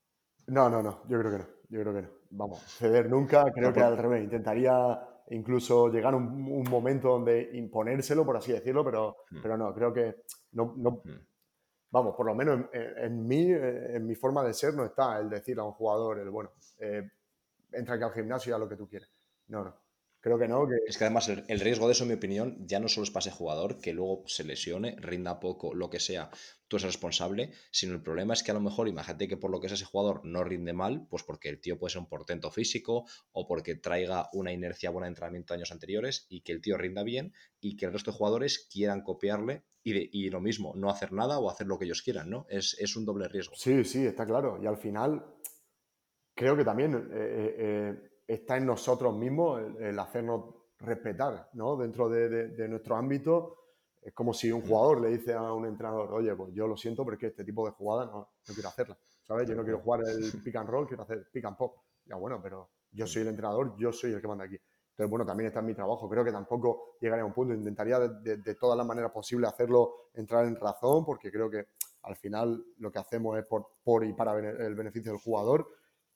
No, 0.47 0.69
no, 0.69 0.81
no, 0.81 1.03
yo 1.07 1.19
creo 1.19 1.31
que 1.31 1.37
no. 1.37 1.47
Yo 1.69 1.81
creo 1.81 1.93
que 1.93 2.01
no. 2.01 2.09
Vamos, 2.31 2.61
ceder 2.63 3.09
nunca, 3.09 3.45
creo 3.53 3.73
que 3.73 3.79
al 3.81 3.97
revés. 3.97 4.23
Intentaría 4.23 4.99
incluso 5.29 5.89
llegar 5.89 6.13
a 6.13 6.17
un, 6.17 6.25
un, 6.51 6.69
momento 6.69 7.09
donde 7.09 7.51
imponérselo, 7.53 8.25
por 8.25 8.37
así 8.37 8.51
decirlo, 8.51 8.83
pero, 8.83 9.17
mm. 9.31 9.41
pero 9.41 9.57
no, 9.57 9.73
creo 9.73 9.93
que 9.93 10.23
no, 10.51 10.73
no, 10.77 11.01
mm 11.03 11.31
vamos, 11.91 12.15
por 12.15 12.25
lo 12.25 12.33
menos 12.33 12.67
en, 12.73 13.27
mí, 13.27 13.51
eh, 13.51 13.95
en 13.95 14.05
mi 14.05 14.15
forma 14.15 14.43
de 14.43 14.53
ser, 14.53 14.73
no 14.73 14.85
está 14.85 15.19
el 15.19 15.29
decir 15.29 15.59
a 15.59 15.63
un 15.63 15.73
jugador, 15.73 16.19
el 16.19 16.29
bueno, 16.29 16.51
eh, 16.79 17.07
entra 17.71 17.95
aquí 17.95 18.03
al 18.03 18.13
gimnasio 18.13 18.51
y 18.51 18.55
a 18.55 18.57
lo 18.57 18.67
que 18.67 18.77
tú 18.77 18.87
quieres. 18.87 19.09
No, 19.47 19.63
no. 19.63 19.80
Creo 20.21 20.37
que 20.37 20.47
no. 20.47 20.67
Es 20.85 20.99
que 20.99 21.05
además 21.05 21.27
el, 21.29 21.59
riesgo 21.59 21.87
de 21.87 21.93
eso, 21.93 22.03
en 22.03 22.09
mi 22.09 22.13
opinión, 22.13 22.55
ya 22.67 22.79
no 22.79 22.87
solo 22.87 23.05
es 23.05 23.11
para 23.11 23.21
ese 23.21 23.31
jugador, 23.31 23.81
que 23.81 23.91
luego 23.91 24.23
se 24.27 24.43
lesione, 24.43 24.95
rinda 24.99 25.39
poco, 25.39 25.73
lo 25.73 25.89
que 25.89 25.99
sea, 25.99 26.29
tú 26.67 26.75
eres 26.75 26.85
responsable, 26.85 27.51
sino 27.71 27.93
el 27.93 28.03
problema 28.03 28.35
es 28.35 28.43
que 28.43 28.51
a 28.51 28.53
lo 28.53 28.59
mejor, 28.59 28.87
imagínate 28.87 29.27
que 29.27 29.35
por 29.35 29.49
lo 29.49 29.59
que 29.59 29.65
es 29.65 29.73
ese 29.73 29.85
jugador 29.85 30.23
no 30.23 30.43
rinde 30.43 30.73
mal, 30.73 31.07
pues 31.09 31.23
porque 31.23 31.49
el 31.49 31.59
tío 31.59 31.79
puede 31.79 31.93
ser 31.93 32.01
un 32.01 32.07
portento 32.07 32.51
físico 32.51 33.05
o 33.31 33.47
porque 33.47 33.73
traiga 33.73 34.29
una 34.33 34.53
inercia 34.53 34.91
buena 34.91 35.07
de 35.07 35.09
entrenamiento 35.09 35.53
de 35.53 35.57
años 35.57 35.71
anteriores 35.71 36.27
y 36.29 36.41
que 36.41 36.51
el 36.51 36.61
tío 36.61 36.77
rinda 36.77 37.01
bien 37.01 37.33
y 37.59 37.75
que 37.75 37.87
el 37.87 37.93
resto 37.93 38.11
de 38.11 38.17
jugadores 38.17 38.69
quieran 38.71 39.01
copiarle 39.01 39.63
y, 39.83 40.29
lo 40.29 40.39
mismo, 40.39 40.73
no 40.75 40.91
hacer 40.91 41.11
nada 41.11 41.39
o 41.39 41.49
hacer 41.49 41.65
lo 41.65 41.79
que 41.79 41.85
ellos 41.85 42.03
quieran, 42.03 42.29
¿no? 42.29 42.45
Es, 42.47 42.77
es 42.79 42.95
un 42.95 43.05
doble 43.05 43.27
riesgo. 43.27 43.55
Sí, 43.55 43.83
sí, 43.83 44.05
está 44.05 44.27
claro. 44.27 44.59
Y 44.61 44.67
al 44.67 44.77
final, 44.77 45.25
creo 46.35 46.55
que 46.55 46.63
también 46.63 46.93
eh, 46.93 46.99
eh, 47.11 47.55
eh, 47.57 48.10
está 48.33 48.57
en 48.57 48.65
nosotros 48.65 49.13
mismos 49.15 49.61
el, 49.79 49.97
hacernos 49.99 50.55
respetar, 50.79 51.49
¿no? 51.53 51.75
Dentro 51.75 52.09
de, 52.09 52.67
nuestro 52.67 52.95
ámbito, 52.95 53.57
es 54.01 54.13
como 54.13 54.33
si 54.33 54.51
un 54.51 54.61
mm. 54.63 54.67
jugador 54.67 55.01
le 55.01 55.09
dice 55.09 55.33
a 55.33 55.53
un 55.53 55.65
entrenador, 55.65 56.13
oye, 56.13 56.33
pues 56.35 56.53
yo 56.53 56.67
lo 56.67 56.77
siento, 56.77 57.03
pero 57.03 57.15
es 57.15 57.19
que 57.19 57.27
este 57.27 57.43
tipo 57.43 57.65
de 57.65 57.71
jugada 57.71 58.05
no, 58.05 58.29
no 58.47 58.53
quiero 58.53 58.69
hacerla, 58.69 58.97
¿sabes? 59.23 59.47
Yo 59.47 59.55
no 59.55 59.63
quiero 59.63 59.79
jugar 59.79 60.01
el 60.07 60.31
pick 60.43 60.55
and 60.55 60.69
roll, 60.69 60.87
quiero 60.87 61.03
hacer 61.03 61.27
pick 61.31 61.45
and 61.45 61.57
pop. 61.57 61.75
Ya 62.05 62.15
bueno, 62.15 62.39
pero 62.41 62.69
yo 62.91 63.05
soy 63.05 63.21
el 63.23 63.29
entrenador, 63.29 63.75
yo 63.77 63.91
soy 63.91 64.13
el 64.13 64.21
que 64.21 64.27
manda 64.27 64.45
aquí. 64.45 64.57
Entonces, 64.91 65.09
bueno, 65.09 65.25
también 65.25 65.47
está 65.47 65.59
en 65.59 65.67
mi 65.67 65.73
trabajo. 65.73 66.09
Creo 66.09 66.23
que 66.23 66.31
tampoco 66.31 66.97
llegaría 66.99 67.23
a 67.23 67.25
un 67.25 67.33
punto. 67.33 67.53
Intentaría 67.53 67.99
de, 67.99 68.55
todas 68.55 68.77
las 68.77 68.85
maneras 68.85 69.11
posibles 69.11 69.49
hacerlo 69.49 70.09
entrar 70.13 70.45
en 70.45 70.55
razón, 70.55 71.05
porque 71.05 71.31
creo 71.31 71.49
que 71.49 71.67
al 72.03 72.15
final 72.15 72.63
lo 72.77 72.91
que 72.91 72.99
hacemos 72.99 73.37
es 73.37 73.45
por, 73.45 73.67
por 73.83 74.03
y 74.03 74.13
para 74.13 74.37
el 74.37 74.75
beneficio 74.75 75.11
del 75.11 75.21
jugador. 75.21 75.67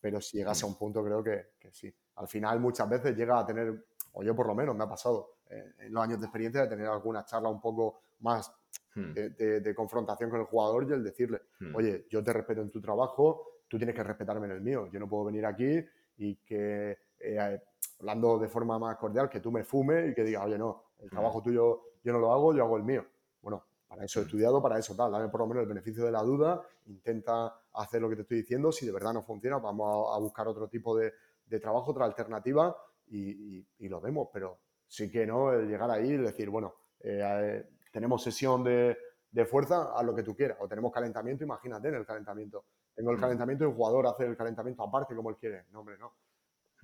Pero 0.01 0.19
si 0.21 0.37
llegase 0.37 0.65
a 0.65 0.67
un 0.67 0.77
punto, 0.77 1.03
creo 1.03 1.23
que, 1.23 1.53
que 1.59 1.71
sí. 1.71 1.93
Al 2.15 2.27
final, 2.27 2.59
muchas 2.59 2.89
veces 2.89 3.15
llega 3.15 3.39
a 3.39 3.45
tener, 3.45 3.85
o 4.13 4.23
yo 4.23 4.35
por 4.35 4.47
lo 4.47 4.55
menos 4.55 4.75
me 4.75 4.83
ha 4.83 4.89
pasado 4.89 5.37
eh, 5.49 5.73
en 5.79 5.93
los 5.93 6.03
años 6.03 6.19
de 6.19 6.25
experiencia, 6.25 6.61
de 6.61 6.67
tener 6.67 6.87
alguna 6.87 7.25
charla 7.25 7.49
un 7.49 7.61
poco 7.61 7.99
más 8.19 8.51
hmm. 8.95 9.13
de, 9.13 9.73
confrontación 9.75 10.29
con 10.29 10.39
el 10.39 10.45
jugador 10.45 10.87
y 10.89 10.93
el 10.93 11.03
decirle, 11.03 11.41
hmm. 11.59 11.75
oye, 11.75 12.07
yo 12.09 12.23
te 12.23 12.33
respeto 12.33 12.61
en 12.61 12.71
tu 12.71 12.81
trabajo, 12.81 13.61
tú 13.67 13.77
tienes 13.77 13.95
que 13.95 14.03
respetarme 14.03 14.45
en 14.45 14.53
el 14.53 14.61
mío. 14.61 14.87
Yo 14.91 14.99
no 14.99 15.07
puedo 15.07 15.25
venir 15.25 15.45
aquí 15.45 15.83
y 16.17 16.35
que 16.37 16.97
eh, 17.19 17.59
hablando 17.99 18.39
de 18.39 18.47
forma 18.47 18.77
más 18.79 18.97
cordial, 18.97 19.29
que 19.29 19.39
tú 19.39 19.51
me 19.51 19.63
fumes 19.63 20.11
y 20.11 20.13
que 20.13 20.23
digas, 20.23 20.45
oye, 20.45 20.57
no, 20.57 20.83
el 20.99 21.09
trabajo 21.09 21.41
tuyo 21.41 21.81
yo 22.03 22.13
no 22.13 22.19
lo 22.19 22.31
hago, 22.31 22.53
yo 22.53 22.63
hago 22.63 22.77
el 22.77 22.83
mío. 22.83 23.05
Bueno, 23.41 23.65
para 23.87 24.05
eso 24.05 24.19
he 24.19 24.23
estudiado, 24.23 24.61
para 24.61 24.77
eso 24.77 24.95
tal, 24.95 25.11
dame 25.11 25.29
por 25.29 25.39
lo 25.39 25.47
menos 25.47 25.63
el 25.63 25.69
beneficio 25.69 26.05
de 26.05 26.11
la 26.11 26.21
duda, 26.21 26.61
intenta 26.85 27.61
hacer 27.73 28.01
lo 28.01 28.09
que 28.09 28.15
te 28.15 28.21
estoy 28.21 28.37
diciendo, 28.37 28.71
si 28.71 28.85
de 28.85 28.91
verdad 28.91 29.13
no 29.13 29.23
funciona, 29.23 29.57
vamos 29.57 30.15
a, 30.15 30.19
buscar 30.19 30.47
otro 30.47 30.67
tipo 30.67 30.95
de, 30.95 31.13
trabajo, 31.61 31.91
otra 31.91 32.05
alternativa 32.05 32.75
y, 33.07 33.65
lo 33.87 34.01
vemos, 34.01 34.29
pero 34.33 34.59
sí 34.87 35.11
que 35.11 35.25
no, 35.25 35.53
el 35.53 35.67
llegar 35.67 35.89
ahí 35.91 36.11
y 36.11 36.17
decir, 36.17 36.49
bueno, 36.49 36.73
eh, 36.99 37.63
tenemos 37.91 38.23
sesión 38.23 38.63
de, 38.63 38.97
de, 39.29 39.45
fuerza, 39.45 39.93
a 39.95 40.03
lo 40.03 40.15
que 40.15 40.23
tú 40.23 40.35
quieras, 40.35 40.57
o 40.59 40.67
tenemos 40.67 40.91
calentamiento, 40.91 41.43
imagínate 41.43 41.89
en 41.89 41.95
el 41.95 42.05
calentamiento. 42.05 42.65
Tengo 42.93 43.11
el 43.11 43.19
calentamiento 43.19 43.65
y 43.65 43.67
un 43.67 43.75
jugador 43.75 44.07
hace 44.07 44.25
el 44.25 44.37
calentamiento 44.37 44.83
aparte 44.83 45.15
como 45.15 45.29
él 45.29 45.35
quiere. 45.35 45.65
No, 45.71 45.81
hombre, 45.81 45.97
no. 45.97 46.13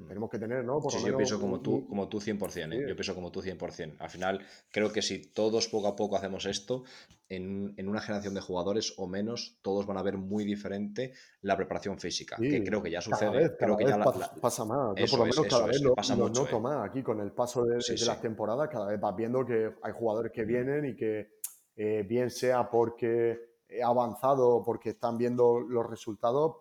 Mm. 0.01 0.07
Tenemos 0.07 0.29
que 0.29 0.39
tener, 0.39 0.63
¿no? 0.63 0.81
sí, 0.89 0.97
yo 1.05 1.15
pienso 1.15 1.39
como 1.39 1.59
tú, 1.61 1.87
como 1.87 2.07
tú 2.07 2.19
100%, 2.19 2.73
¿eh? 2.73 2.85
yo 2.87 2.95
pienso 2.95 3.15
como 3.15 3.31
tú 3.31 3.41
100%. 3.41 3.95
Al 3.99 4.09
final, 4.09 4.45
creo 4.71 4.91
que 4.91 5.01
si 5.01 5.31
todos 5.31 5.67
poco 5.67 5.87
a 5.87 5.95
poco 5.95 6.15
hacemos 6.15 6.45
esto, 6.45 6.83
en, 7.29 7.73
en, 7.77 7.87
una 7.87 8.01
generación 8.01 8.33
de 8.33 8.41
jugadores 8.41 8.93
o 8.97 9.07
menos, 9.07 9.59
todos 9.61 9.85
van 9.85 9.97
a 9.97 10.03
ver 10.03 10.17
muy 10.17 10.43
diferente 10.43 11.13
la 11.41 11.55
preparación 11.55 11.97
física, 11.97 12.35
que 12.37 12.63
creo 12.63 12.81
que 12.83 12.91
ya 12.91 13.01
sucede. 13.01 13.55
creo 13.57 13.77
que 13.77 13.85
ya 13.85 13.97
pasa, 14.41 14.65
más. 14.65 14.95
Yo 14.97 15.05
por 15.05 15.19
lo 15.19 15.25
menos 15.25 15.47
cada 15.49 15.67
vez 15.67 15.81
lo, 15.81 15.95
pasa 15.95 16.15
mucho, 16.15 16.43
noto 16.43 16.57
¿eh? 16.57 16.61
más. 16.61 16.89
Aquí 16.89 17.01
con 17.03 17.21
el 17.21 17.31
paso 17.31 17.63
de, 17.63 17.77
las 17.77 18.21
temporadas, 18.21 18.69
cada 18.69 18.87
vez 18.87 18.99
vas 18.99 19.15
viendo 19.15 19.45
que 19.45 19.71
hay 19.81 19.93
jugadores 19.93 20.31
que 20.31 20.43
vienen 20.43 20.85
y 20.85 20.95
que 20.95 21.39
eh, 21.75 22.03
bien 22.07 22.29
sea 22.29 22.69
porque 22.69 23.39
he 23.69 23.81
avanzado 23.81 24.49
o 24.49 24.63
porque 24.63 24.89
están 24.89 25.17
viendo 25.17 25.61
los 25.61 25.89
resultados, 25.89 26.57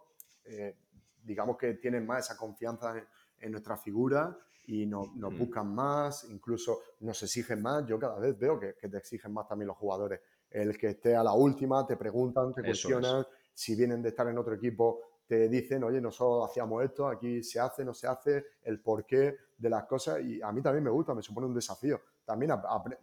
digamos 1.23 1.57
que 1.57 1.75
tienen 1.75 2.07
más 2.07 2.27
esa 2.27 2.37
confianza 2.37 2.97
en 2.97 3.05
en 3.41 3.53
nuestra 3.53 3.77
figura 3.77 4.37
y 4.67 4.87
nos, 4.87 5.09
buscan 5.37 5.75
más, 5.75 6.25
incluso 6.31 6.81
nos 7.01 7.23
exigen 7.23 7.61
más. 7.61 7.85
Yo 7.87 7.99
cada 7.99 8.19
vez 8.19 8.39
veo 8.39 8.59
que, 8.59 8.73
te 8.73 8.97
exigen 8.97 9.33
más 9.33 9.49
también 9.49 9.69
los 9.69 9.77
jugadores. 9.77 10.21
El 10.49 10.77
que 10.77 10.89
esté 10.89 11.17
a 11.17 11.23
la 11.23 11.33
última, 11.33 11.87
te 11.87 11.97
preguntan, 11.97 12.53
te 12.53 12.63
cuestionan, 12.63 13.25
si 13.53 13.75
vienen 13.75 14.03
de 14.03 14.11
estar 14.11 14.27
en 14.29 14.39
otro 14.39 14.55
equipo, 14.55 15.01
te 15.27 15.49
dicen, 15.49 15.85
oye, 15.85 16.01
nosotros 16.01 16.51
hacíamos 16.51 16.83
esto, 16.83 17.07
aquí 17.07 17.43
se 17.43 17.61
hace, 17.61 17.85
no 17.85 17.95
se 17.95 18.07
hace, 18.07 18.45
el 18.63 18.81
porqué 18.81 19.37
de 19.57 19.71
las 19.71 19.85
cosas 19.85 20.21
y 20.23 20.43
a 20.43 20.51
mí 20.51 20.61
también 20.63 20.83
me 20.83 20.91
gusta, 20.91 21.15
me 21.15 21.23
supone 21.23 21.47
un 21.47 21.55
desafío. 21.55 22.01
También 22.25 22.53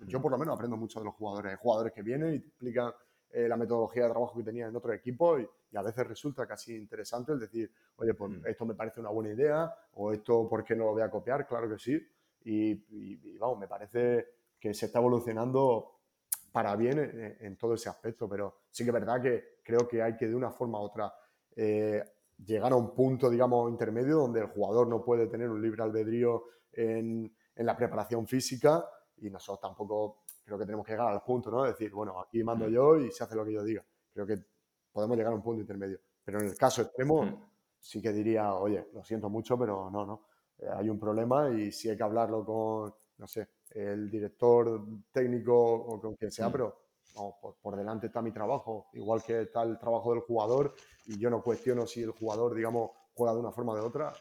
yo 0.05 0.21
por 0.21 0.31
lo 0.31 0.37
menos 0.37 0.55
aprendo 0.55 0.77
mucho 0.77 0.99
de 0.99 1.05
los 1.05 1.15
jugadores. 1.15 1.51
Hay 1.51 1.57
jugadores 1.57 1.93
que 1.93 2.01
vienen 2.01 2.35
y 2.35 2.39
te 2.39 2.47
explican 2.47 2.91
eh, 3.31 3.47
la 3.47 3.57
metodología 3.57 4.03
de 4.03 4.09
trabajo 4.09 4.37
que 4.37 4.43
tenía 4.43 4.67
en 4.67 4.75
otro 4.75 4.93
equipo 4.93 5.39
y, 5.39 5.47
a 5.75 5.81
veces 5.81 6.07
resulta 6.07 6.47
casi 6.47 6.75
interesante 6.75 7.33
el 7.33 7.39
decir, 7.39 7.69
oye, 7.97 8.13
pues 8.13 8.31
mm. 8.31 8.47
esto 8.47 8.65
me 8.65 8.73
parece 8.73 8.99
una 8.99 9.09
buena 9.09 9.33
idea 9.33 9.71
o 9.93 10.11
esto, 10.11 10.47
¿por 10.49 10.63
qué 10.63 10.75
no 10.75 10.85
lo 10.85 10.91
voy 10.93 11.01
a 11.01 11.09
copiar? 11.11 11.45
Claro 11.45 11.69
que 11.69 11.77
sí. 11.77 12.01
y, 12.45 13.37
vamos, 13.37 13.59
me 13.59 13.67
parece 13.67 14.25
que 14.59 14.73
se 14.73 14.87
está 14.87 14.99
evolucionando 14.99 15.97
para 16.51 16.75
bien 16.75 17.37
en, 17.39 17.55
todo 17.55 17.75
ese 17.75 17.89
aspecto, 17.89 18.27
pero 18.27 18.61
sí 18.71 18.83
que 18.83 18.89
es 18.89 18.93
verdad 18.93 19.21
que 19.21 19.59
creo 19.63 19.87
que 19.87 20.01
hay 20.01 20.15
que 20.15 20.27
de 20.27 20.33
una 20.33 20.49
forma 20.49 20.79
u 20.79 20.85
otra 20.85 21.13
eh, 21.55 22.03
llegar 22.43 22.71
a 22.71 22.75
un 22.75 22.95
punto, 22.95 23.29
digamos, 23.29 23.69
intermedio 23.69 24.17
donde 24.17 24.39
el 24.39 24.47
jugador 24.47 24.87
no 24.87 25.03
puede 25.03 25.27
tener 25.27 25.49
un 25.49 25.61
libre 25.61 25.83
albedrío 25.83 26.45
en, 26.71 27.31
en 27.55 27.65
la 27.65 27.77
preparación 27.77 28.27
física 28.27 28.89
y 29.17 29.29
nosotros 29.29 29.61
tampoco 29.61 30.23
creo 30.47 30.57
que 30.57 30.65
tenemos 30.65 30.85
que 30.85 30.93
llegar 30.93 31.11
al 31.11 31.21
punto, 31.21 31.51
¿no? 31.51 31.63
De 31.63 31.71
decir, 31.71 31.91
bueno, 31.91 32.21
aquí 32.21 32.41
mando 32.41 32.69
mm. 32.69 32.71
yo 32.71 32.95
y 32.95 33.11
se 33.11 33.21
hace 33.21 33.35
lo 33.35 33.43
que 33.43 33.51
yo 33.51 33.63
diga. 33.63 33.83
Creo 34.13 34.25
que 34.25 34.37
podemos 34.93 35.17
llegar 35.17 35.33
a 35.33 35.35
un 35.35 35.41
punto 35.41 35.59
intermedio. 35.59 35.99
Pero 36.23 36.39
en 36.39 36.45
el 36.45 36.57
caso 36.57 36.83
extremo, 36.83 37.23
mm. 37.23 37.49
sí 37.77 38.01
que 38.01 38.13
diría, 38.13 38.53
oye, 38.53 38.87
lo 38.93 39.03
siento 39.03 39.29
mucho, 39.29 39.59
pero 39.59 39.89
no, 39.91 40.05
no. 40.05 40.23
Eh, 40.57 40.69
hay 40.73 40.89
un 40.89 40.97
problema 40.97 41.49
y 41.49 41.73
sí 41.73 41.89
hay 41.89 41.97
que 41.97 42.03
hablarlo 42.03 42.45
con, 42.45 42.95
no 43.17 43.27
sé, 43.27 43.49
el 43.71 44.09
director 44.09 44.85
técnico 45.11 45.53
o 45.53 45.99
con 45.99 46.15
quien 46.15 46.31
sea, 46.31 46.47
mm. 46.47 46.51
pero 46.53 46.77
por, 47.61 47.75
delante 47.75 48.07
está 48.07 48.21
mi 48.21 48.31
trabajo, 48.31 48.87
igual 48.93 49.21
que 49.23 49.41
está 49.41 49.63
el 49.63 49.77
trabajo 49.77 50.13
del 50.13 50.21
jugador 50.21 50.75
y 51.07 51.19
yo 51.19 51.29
no 51.29 51.41
cuestiono 51.41 51.85
si 51.85 52.03
el 52.03 52.11
jugador, 52.11 52.55
digamos, 52.55 52.91
juega 53.13 53.33
de 53.33 53.39
una 53.39 53.51
forma 53.51 53.73
o 53.73 53.75
de 53.75 53.81
otra. 53.81 54.13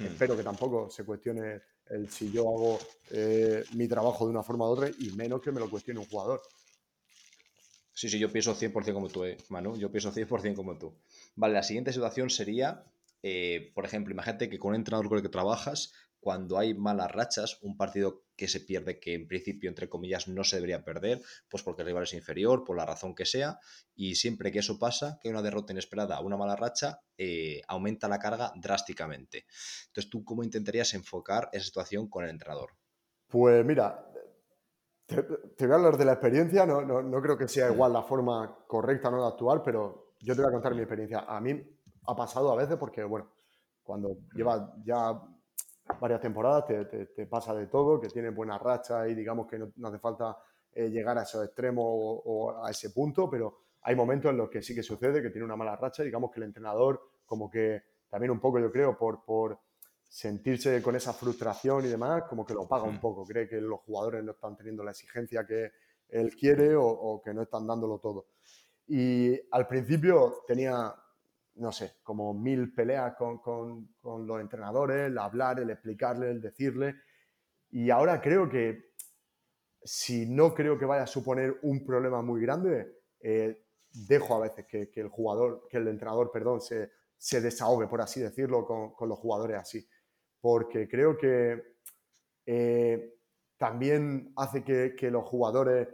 Espero 0.00 0.36
que 0.36 0.42
tampoco 0.42 0.90
se 0.90 1.04
cuestione 1.04 1.60
el 1.90 2.08
si 2.08 2.30
yo 2.30 2.42
hago 2.42 2.78
eh, 3.10 3.64
mi 3.74 3.88
trabajo 3.88 4.24
de 4.24 4.30
una 4.30 4.42
forma 4.42 4.68
u 4.68 4.72
otra 4.72 4.88
y 4.98 5.10
menos 5.10 5.40
que 5.40 5.52
me 5.52 5.60
lo 5.60 5.68
cuestione 5.68 6.00
un 6.00 6.06
jugador. 6.06 6.40
Sí, 7.92 8.08
sí, 8.08 8.18
yo 8.18 8.32
pienso 8.32 8.54
100% 8.54 8.94
como 8.94 9.08
tú, 9.08 9.24
eh, 9.24 9.36
Manu. 9.48 9.76
Yo 9.76 9.90
pienso 9.90 10.12
100% 10.12 10.54
como 10.56 10.78
tú. 10.78 10.94
Vale, 11.36 11.54
la 11.54 11.62
siguiente 11.62 11.92
situación 11.92 12.30
sería, 12.30 12.84
eh, 13.22 13.72
por 13.74 13.84
ejemplo, 13.84 14.12
imagínate 14.12 14.48
que 14.48 14.58
con 14.58 14.70
un 14.70 14.76
entrenador 14.76 15.08
con 15.08 15.18
el 15.18 15.22
que 15.22 15.28
trabajas, 15.28 15.92
cuando 16.20 16.58
hay 16.58 16.74
malas 16.74 17.10
rachas, 17.10 17.58
un 17.62 17.76
partido 17.76 18.24
que 18.36 18.46
se 18.46 18.60
pierde, 18.60 19.00
que 19.00 19.14
en 19.14 19.26
principio, 19.26 19.68
entre 19.68 19.88
comillas, 19.88 20.28
no 20.28 20.44
se 20.44 20.56
debería 20.56 20.84
perder, 20.84 21.20
pues 21.48 21.62
porque 21.62 21.82
el 21.82 21.88
rival 21.88 22.04
es 22.04 22.12
inferior, 22.12 22.62
por 22.64 22.76
la 22.76 22.86
razón 22.86 23.14
que 23.14 23.24
sea, 23.24 23.58
y 23.94 24.14
siempre 24.14 24.52
que 24.52 24.60
eso 24.60 24.78
pasa, 24.78 25.18
que 25.20 25.28
hay 25.28 25.32
una 25.32 25.42
derrota 25.42 25.72
inesperada, 25.72 26.20
una 26.20 26.36
mala 26.36 26.56
racha, 26.56 27.00
eh, 27.16 27.62
aumenta 27.68 28.08
la 28.08 28.18
carga 28.18 28.52
drásticamente. 28.56 29.46
Entonces, 29.88 30.10
¿tú 30.10 30.24
cómo 30.24 30.44
intentarías 30.44 30.94
enfocar 30.94 31.48
esa 31.52 31.64
situación 31.64 32.08
con 32.08 32.24
el 32.24 32.30
entrenador? 32.30 32.70
Pues 33.26 33.64
mira, 33.64 34.06
te, 35.06 35.66
voy 35.66 35.72
a 35.72 35.74
hablar 35.74 35.96
de 35.96 36.04
la 36.04 36.12
experiencia, 36.12 36.66
no, 36.66 36.82
no, 36.82 37.22
creo 37.22 37.36
que 37.36 37.48
sea 37.48 37.72
igual 37.72 37.92
la 37.92 38.02
forma 38.02 38.64
correcta 38.66 39.10
¿no? 39.10 39.22
de 39.22 39.28
actuar, 39.28 39.62
pero 39.62 40.14
yo 40.20 40.34
te 40.34 40.42
voy 40.42 40.50
a 40.50 40.52
contar 40.52 40.74
mi 40.74 40.82
experiencia. 40.82 41.20
A 41.20 41.40
mí 41.40 41.60
ha 42.06 42.14
pasado 42.14 42.52
a 42.52 42.56
veces 42.56 42.76
porque, 42.76 43.02
bueno, 43.04 43.30
cuando 43.82 44.18
llevas 44.34 44.62
ya 44.84 45.20
varias 45.98 46.20
temporadas, 46.20 46.66
te, 46.66 47.26
pasa 47.26 47.54
de 47.54 47.66
todo, 47.66 48.00
que 48.00 48.08
tienes 48.08 48.34
buena 48.34 48.58
racha 48.58 49.08
y 49.08 49.14
digamos 49.14 49.46
que 49.46 49.58
no, 49.58 49.88
hace 49.88 49.98
falta 49.98 50.36
eh, 50.72 50.88
llegar 50.88 51.18
a 51.18 51.22
esos 51.22 51.44
extremos 51.44 51.84
o, 51.86 52.62
a 52.64 52.70
ese 52.70 52.90
punto, 52.90 53.28
pero 53.28 53.58
hay 53.82 53.96
momentos 53.96 54.30
en 54.30 54.36
los 54.36 54.50
que 54.50 54.62
sí 54.62 54.74
que 54.74 54.82
sucede, 54.82 55.22
que 55.22 55.30
tiene 55.30 55.44
una 55.44 55.56
mala 55.56 55.76
racha, 55.76 56.02
digamos 56.02 56.30
que 56.30 56.40
el 56.40 56.44
entrenador 56.44 57.00
como 57.24 57.50
que 57.50 57.82
también 58.08 58.30
un 58.30 58.40
poco 58.40 58.58
yo 58.58 58.70
creo 58.70 58.96
por, 58.96 59.24
por 59.24 59.58
sentirse 60.08 60.82
con 60.82 60.96
esa 60.96 61.12
frustración 61.12 61.84
y 61.84 61.88
demás, 61.88 62.24
como 62.28 62.44
que 62.44 62.54
lo 62.54 62.66
paga 62.68 62.84
un 62.84 63.00
poco, 63.00 63.24
cree 63.24 63.48
que 63.48 63.60
los 63.60 63.80
jugadores 63.80 64.24
no 64.24 64.32
están 64.32 64.56
teniendo 64.56 64.82
la 64.82 64.90
exigencia 64.90 65.46
que 65.46 65.70
él 66.08 66.34
quiere 66.34 66.74
o, 66.74 66.84
o 66.84 67.22
que 67.22 67.32
no 67.32 67.42
están 67.42 67.66
dándolo 67.66 67.98
todo. 67.98 68.26
Y 68.88 69.38
al 69.52 69.68
principio 69.68 70.42
tenía 70.48 70.92
no 71.60 71.72
sé, 71.72 71.96
como 72.02 72.32
mil 72.32 72.72
peleas 72.72 73.14
con, 73.16 73.94
los 74.02 74.40
entrenadores, 74.40 75.08
el 75.08 75.18
hablar, 75.18 75.60
el 75.60 75.70
explicarle, 75.70 76.30
el 76.30 76.40
decirle. 76.40 76.96
Y 77.70 77.90
ahora 77.90 78.20
creo 78.20 78.48
que 78.48 78.92
si 79.82 80.26
no 80.26 80.54
creo 80.54 80.78
que 80.78 80.86
vaya 80.86 81.02
a 81.02 81.06
suponer 81.06 81.58
un 81.62 81.84
problema 81.84 82.22
muy 82.22 82.40
grande, 82.40 83.02
eh, 83.20 83.66
dejo 83.92 84.34
a 84.36 84.40
veces 84.40 84.66
que, 84.66 84.90
el 84.94 85.08
jugador, 85.08 85.66
que 85.68 85.76
el 85.76 85.88
entrenador, 85.88 86.30
perdón, 86.32 86.60
se, 86.62 87.40
desahogue, 87.40 87.88
por 87.88 88.00
así 88.00 88.20
decirlo, 88.20 88.64
con, 88.64 89.08
los 89.08 89.18
jugadores 89.18 89.58
así. 89.58 89.86
Porque 90.40 90.88
creo 90.88 91.18
que 91.18 91.74
eh, 92.46 93.18
también 93.58 94.32
hace 94.36 94.64
que, 94.64 95.10
los 95.10 95.24
jugadores 95.28 95.88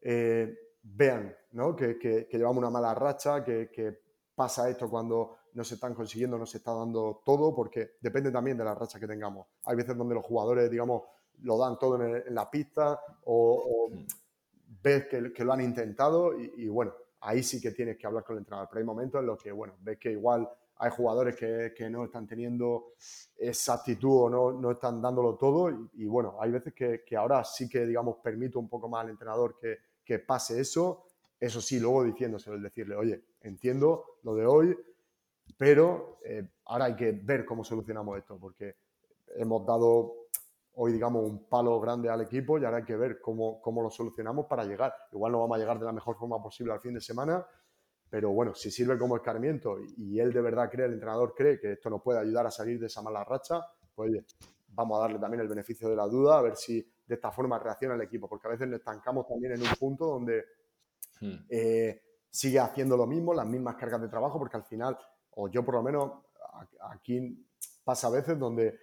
eh, 0.00 0.58
vean 0.82 1.36
que, 1.76 2.28
llevamos 2.32 2.58
una 2.58 2.70
mala 2.70 2.94
racha, 2.94 3.44
que 3.44 4.03
pasa 4.34 4.68
esto 4.68 4.88
cuando 4.88 5.36
no 5.54 5.64
se 5.64 5.74
están 5.74 5.94
consiguiendo, 5.94 6.36
no 6.36 6.46
se 6.46 6.58
está 6.58 6.72
dando 6.72 7.22
todo, 7.24 7.54
porque 7.54 7.92
depende 8.00 8.30
también 8.30 8.56
de 8.56 8.64
la 8.64 8.74
racha 8.74 8.98
que 8.98 9.06
tengamos. 9.06 9.46
Hay 9.64 9.76
veces 9.76 9.96
donde 9.96 10.14
los 10.14 10.24
jugadores, 10.24 10.70
digamos, 10.70 11.02
lo 11.42 11.58
dan 11.58 11.78
todo 11.78 12.02
en, 12.02 12.34
la 12.34 12.50
pista 12.50 13.00
o, 13.24 13.90
ves 14.82 15.06
que, 15.06 15.44
lo 15.44 15.52
han 15.52 15.60
intentado 15.60 16.38
y, 16.38 16.68
bueno, 16.68 16.92
ahí 17.20 17.42
sí 17.42 17.60
que 17.60 17.70
tienes 17.70 17.96
que 17.96 18.06
hablar 18.06 18.24
con 18.24 18.36
el 18.36 18.40
entrenador. 18.40 18.68
Pero 18.70 18.80
hay 18.80 18.86
momentos 18.86 19.20
en 19.20 19.26
los 19.26 19.42
que, 19.42 19.52
bueno, 19.52 19.74
ves 19.80 19.98
que 19.98 20.12
igual 20.12 20.48
hay 20.76 20.90
jugadores 20.90 21.36
que, 21.36 21.88
no 21.88 22.04
están 22.04 22.26
teniendo 22.26 22.94
esa 23.36 23.74
actitud 23.74 24.22
o 24.24 24.30
no, 24.30 24.52
no 24.52 24.72
están 24.72 25.00
dándolo 25.00 25.36
todo 25.36 25.70
y, 25.92 26.06
bueno, 26.06 26.36
hay 26.40 26.50
veces 26.50 26.74
que, 26.74 27.16
ahora 27.16 27.44
sí 27.44 27.68
que, 27.68 27.86
digamos, 27.86 28.16
permito 28.16 28.58
un 28.58 28.68
poco 28.68 28.88
más 28.88 29.04
al 29.04 29.10
entrenador 29.10 29.56
que, 29.56 29.78
que 30.04 30.18
pase 30.18 30.60
eso 30.60 31.04
eso 31.44 31.60
sí, 31.60 31.78
luego 31.78 32.04
diciéndoselo, 32.04 32.56
el 32.56 32.62
decirle, 32.62 32.96
oye, 32.96 33.22
entiendo 33.44 34.18
lo 34.22 34.34
de 34.34 34.46
hoy, 34.46 34.76
pero 35.56 36.18
eh, 36.24 36.48
ahora 36.66 36.86
hay 36.86 36.96
que 36.96 37.12
ver 37.12 37.44
cómo 37.44 37.64
solucionamos 37.64 38.18
esto, 38.18 38.38
porque 38.38 38.76
hemos 39.36 39.64
dado 39.64 40.28
hoy, 40.76 40.92
digamos, 40.92 41.24
un 41.24 41.48
palo 41.48 41.78
grande 41.80 42.08
al 42.08 42.22
equipo 42.22 42.58
y 42.58 42.64
ahora 42.64 42.78
hay 42.78 42.84
que 42.84 42.96
ver 42.96 43.20
cómo, 43.20 43.60
cómo 43.60 43.82
lo 43.82 43.90
solucionamos 43.90 44.46
para 44.46 44.64
llegar. 44.64 44.92
Igual 45.12 45.32
no 45.32 45.40
vamos 45.40 45.56
a 45.56 45.60
llegar 45.60 45.78
de 45.78 45.84
la 45.84 45.92
mejor 45.92 46.16
forma 46.16 46.42
posible 46.42 46.72
al 46.72 46.80
fin 46.80 46.94
de 46.94 47.00
semana, 47.00 47.46
pero 48.10 48.30
bueno, 48.30 48.54
si 48.54 48.70
sirve 48.70 48.98
como 48.98 49.16
escarmiento 49.16 49.76
y 49.96 50.18
él 50.18 50.32
de 50.32 50.40
verdad 50.40 50.68
cree, 50.70 50.86
el 50.86 50.94
entrenador 50.94 51.34
cree 51.34 51.60
que 51.60 51.72
esto 51.72 51.90
nos 51.90 52.02
puede 52.02 52.18
ayudar 52.18 52.46
a 52.46 52.50
salir 52.50 52.80
de 52.80 52.86
esa 52.86 53.02
mala 53.02 53.22
racha, 53.22 53.60
pues 53.94 54.10
oye, 54.10 54.24
vamos 54.68 54.98
a 54.98 55.02
darle 55.02 55.18
también 55.18 55.40
el 55.40 55.48
beneficio 55.48 55.88
de 55.88 55.96
la 55.96 56.06
duda, 56.06 56.38
a 56.38 56.42
ver 56.42 56.56
si 56.56 56.80
de 57.06 57.14
esta 57.14 57.30
forma 57.30 57.58
reacciona 57.58 57.94
el 57.94 58.02
equipo, 58.02 58.28
porque 58.28 58.48
a 58.48 58.50
veces 58.50 58.66
nos 58.66 58.80
estancamos 58.80 59.26
también 59.28 59.52
en 59.52 59.62
un 59.62 59.74
punto 59.78 60.06
donde 60.06 60.44
Hmm. 61.20 61.36
Eh, 61.48 62.00
sigue 62.34 62.58
haciendo 62.58 62.96
lo 62.96 63.06
mismo, 63.06 63.32
las 63.32 63.46
mismas 63.46 63.76
cargas 63.76 64.00
de 64.00 64.08
trabajo, 64.08 64.40
porque 64.40 64.56
al 64.56 64.64
final, 64.64 64.98
o 65.36 65.48
yo 65.48 65.64
por 65.64 65.76
lo 65.76 65.84
menos, 65.84 66.10
aquí 66.90 67.46
pasa 67.84 68.08
a 68.08 68.10
veces 68.10 68.36
donde 68.36 68.76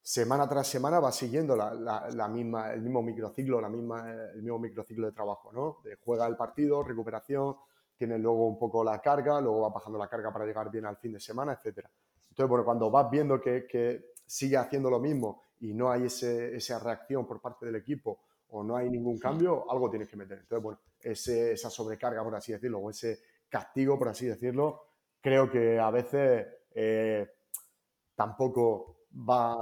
semana 0.00 0.48
tras 0.48 0.66
semana 0.66 1.00
va 1.00 1.12
siguiendo 1.12 1.54
la, 1.54 2.28
misma, 2.28 2.72
el 2.72 2.80
mismo 2.80 3.02
microciclo, 3.02 3.60
la 3.60 3.68
misma, 3.68 4.10
el 4.10 4.40
mismo 4.40 4.58
microciclo 4.58 5.06
de 5.06 5.12
trabajo, 5.12 5.52
¿no? 5.52 5.82
juega 6.02 6.26
el 6.26 6.34
partido, 6.34 6.82
recuperación, 6.82 7.56
tiene 7.94 8.18
luego 8.18 8.46
un 8.46 8.58
poco 8.58 8.82
la 8.82 8.98
carga, 9.02 9.38
luego 9.38 9.60
va 9.60 9.68
bajando 9.68 9.98
la 9.98 10.08
carga 10.08 10.32
para 10.32 10.46
llegar 10.46 10.70
bien 10.70 10.86
al 10.86 10.96
fin 10.96 11.12
de 11.12 11.20
semana, 11.20 11.52
etcétera. 11.52 11.90
Entonces, 12.30 12.48
bueno, 12.48 12.64
cuando 12.64 12.90
vas 12.90 13.10
viendo 13.10 13.38
que, 13.38 14.14
sigue 14.26 14.56
haciendo 14.56 14.88
lo 14.88 14.98
mismo 14.98 15.42
y 15.60 15.74
no 15.74 15.90
hay 15.90 16.04
esa 16.06 16.78
reacción 16.78 17.26
por 17.26 17.42
parte 17.42 17.66
del 17.66 17.76
equipo 17.76 18.20
o 18.54 18.62
no 18.62 18.76
hay 18.76 18.88
ningún 18.88 19.18
cambio, 19.18 19.68
algo 19.68 19.90
tienes 19.90 20.08
que 20.08 20.16
meter. 20.16 20.38
Entonces, 20.38 20.62
bueno, 20.62 20.80
esa 21.00 21.70
sobrecarga, 21.70 22.22
por 22.22 22.36
así 22.36 22.52
decirlo, 22.52 22.78
o 22.78 22.90
ese 22.90 23.18
castigo, 23.48 23.98
por 23.98 24.08
así 24.08 24.26
decirlo, 24.26 24.80
creo 25.20 25.50
que 25.50 25.78
a 25.78 25.90
veces 25.90 26.46
eh, 26.72 27.28
tampoco 28.14 29.06
va 29.28 29.56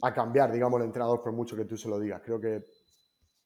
a, 0.00 0.14
cambiar, 0.14 0.52
digamos, 0.52 0.80
el 0.80 0.86
entrenador 0.86 1.22
por 1.22 1.32
mucho 1.32 1.56
que 1.56 1.64
tú 1.64 1.76
se 1.78 1.88
lo 1.88 1.98
digas. 1.98 2.20
Creo 2.22 2.38
que 2.38 2.62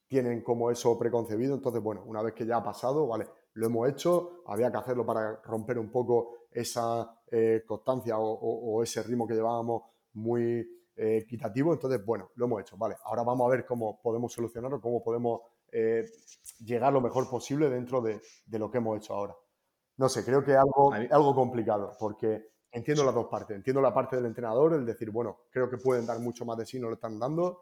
tienen 0.09 0.43
como 0.43 0.71
eso 0.71 0.99
preconcebido. 0.99 1.55
Entonces, 1.55 1.83
bueno, 1.83 2.03
una 2.05 2.21
vez 2.21 2.35
que 2.35 2.45
ya 2.45 2.57
ha 2.57 2.65
pasado, 2.65 3.07
vale, 3.07 3.27
lo 3.55 3.67
hemos 3.67 3.89
hecho, 3.89 4.43
había 4.47 4.71
que 4.73 4.79
hacerlo 4.79 5.07
para 5.07 5.41
romper 5.45 5.79
un 5.79 5.91
poco 5.91 6.47
esa 6.51 7.17
eh, 7.31 7.63
constancia 7.67 8.19
o, 8.19 8.83
ese 8.83 9.03
ritmo 9.05 9.27
que 9.27 9.35
llevábamos 9.35 9.85
muy 10.15 10.82
eh, 10.97 11.19
equitativo. 11.19 11.73
Entonces, 11.73 12.05
bueno, 12.05 12.31
lo 12.37 12.47
hemos 12.47 12.61
hecho. 12.61 12.77
Vale, 12.77 12.97
ahora 13.05 13.23
vamos 13.23 13.47
a 13.47 13.51
ver 13.57 13.65
cómo 13.65 14.01
podemos 14.01 14.33
solucionarlo, 14.33 14.81
cómo 14.81 15.03
podemos 15.03 15.41
eh, 15.71 16.05
llegar 16.65 16.93
lo 16.93 17.01
mejor 17.01 17.29
posible 17.29 17.71
dentro 17.71 18.01
de, 18.03 18.21
lo 18.59 18.71
que 18.71 18.79
hemos 18.79 18.99
hecho 18.99 19.15
ahora. 19.15 19.35
No 19.97 20.09
sé, 20.09 20.25
creo 20.25 20.45
que 20.45 20.53
es 20.53 20.59
algo, 20.59 20.93
algo 20.93 21.35
complicado 21.35 21.97
porque 21.99 22.53
entiendo 22.73 23.05
las 23.05 23.15
dos 23.15 23.27
partes. 23.27 23.57
Entiendo 23.57 23.81
la 23.81 23.95
parte 23.95 24.17
del 24.17 24.27
entrenador, 24.27 24.75
el 24.75 24.85
decir, 24.85 25.11
bueno, 25.11 25.43
creo 25.51 25.71
que 25.71 25.79
pueden 25.79 26.07
dar 26.07 26.19
mucho 26.19 26.45
más 26.45 26.57
de 26.59 26.67
sí, 26.67 26.81
no 26.81 26.89
lo 26.89 26.95
están 26.95 27.19
dando. 27.19 27.61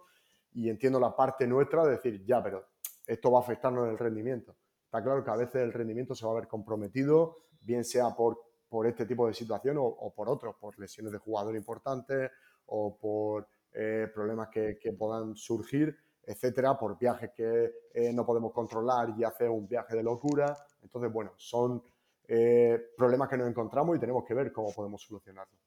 Y 0.53 0.69
entiendo 0.69 0.99
la 0.99 1.15
parte 1.15 1.47
nuestra 1.47 1.85
de 1.85 1.93
decir, 1.93 2.25
ya, 2.25 2.43
pero 2.43 2.65
esto 3.07 3.31
va 3.31 3.41
a 3.41 3.43
afectarnos 3.43 3.85
en 3.85 3.91
el 3.91 3.99
rendimiento. 3.99 4.57
Está 4.85 5.03
claro 5.03 5.23
que 5.23 5.31
a 5.31 5.37
veces 5.37 5.63
el 5.63 5.73
rendimiento 5.73 6.15
se 6.15 6.27
va 6.27 6.33
a 6.33 6.37
ver 6.37 6.49
comprometido, 6.49 7.39
bien 7.61 7.85
sea 7.85 8.11
por, 8.17 8.41
por 8.69 8.87
este 8.87 9.07
tipo 9.07 9.27
de 9.27 9.35
situación 9.35 9.77
o, 9.79 10.13
por 10.15 10.29
otros, 10.29 10.57
por 10.57 10.79
lesiones 10.79 11.13
de 11.13 11.19
jugador 11.19 11.55
importantes 11.57 12.31
o 12.71 12.97
por 12.97 13.49
eh, 13.73 14.09
problemas 14.13 14.49
que, 14.49 14.77
puedan 14.99 15.37
surgir, 15.37 15.97
etcétera, 16.25 16.77
por 16.79 16.99
viajes 16.99 17.31
que 17.35 17.73
eh, 17.95 18.13
no 18.13 18.27
podemos 18.27 18.53
controlar 18.53 19.15
y 19.17 19.25
hacer 19.25 19.49
un 19.49 19.69
viaje 19.69 19.97
de 19.97 20.03
locura. 20.03 20.57
Entonces, 20.83 21.13
bueno, 21.13 21.33
son 21.37 21.83
eh, 22.27 22.93
problemas 22.97 23.29
que 23.29 23.37
nos 23.37 23.49
encontramos 23.49 23.97
y 23.97 24.01
tenemos 24.01 24.25
que 24.25 24.35
ver 24.35 24.53
cómo 24.53 24.73
podemos 24.73 25.03
solucionarlos. 25.03 25.60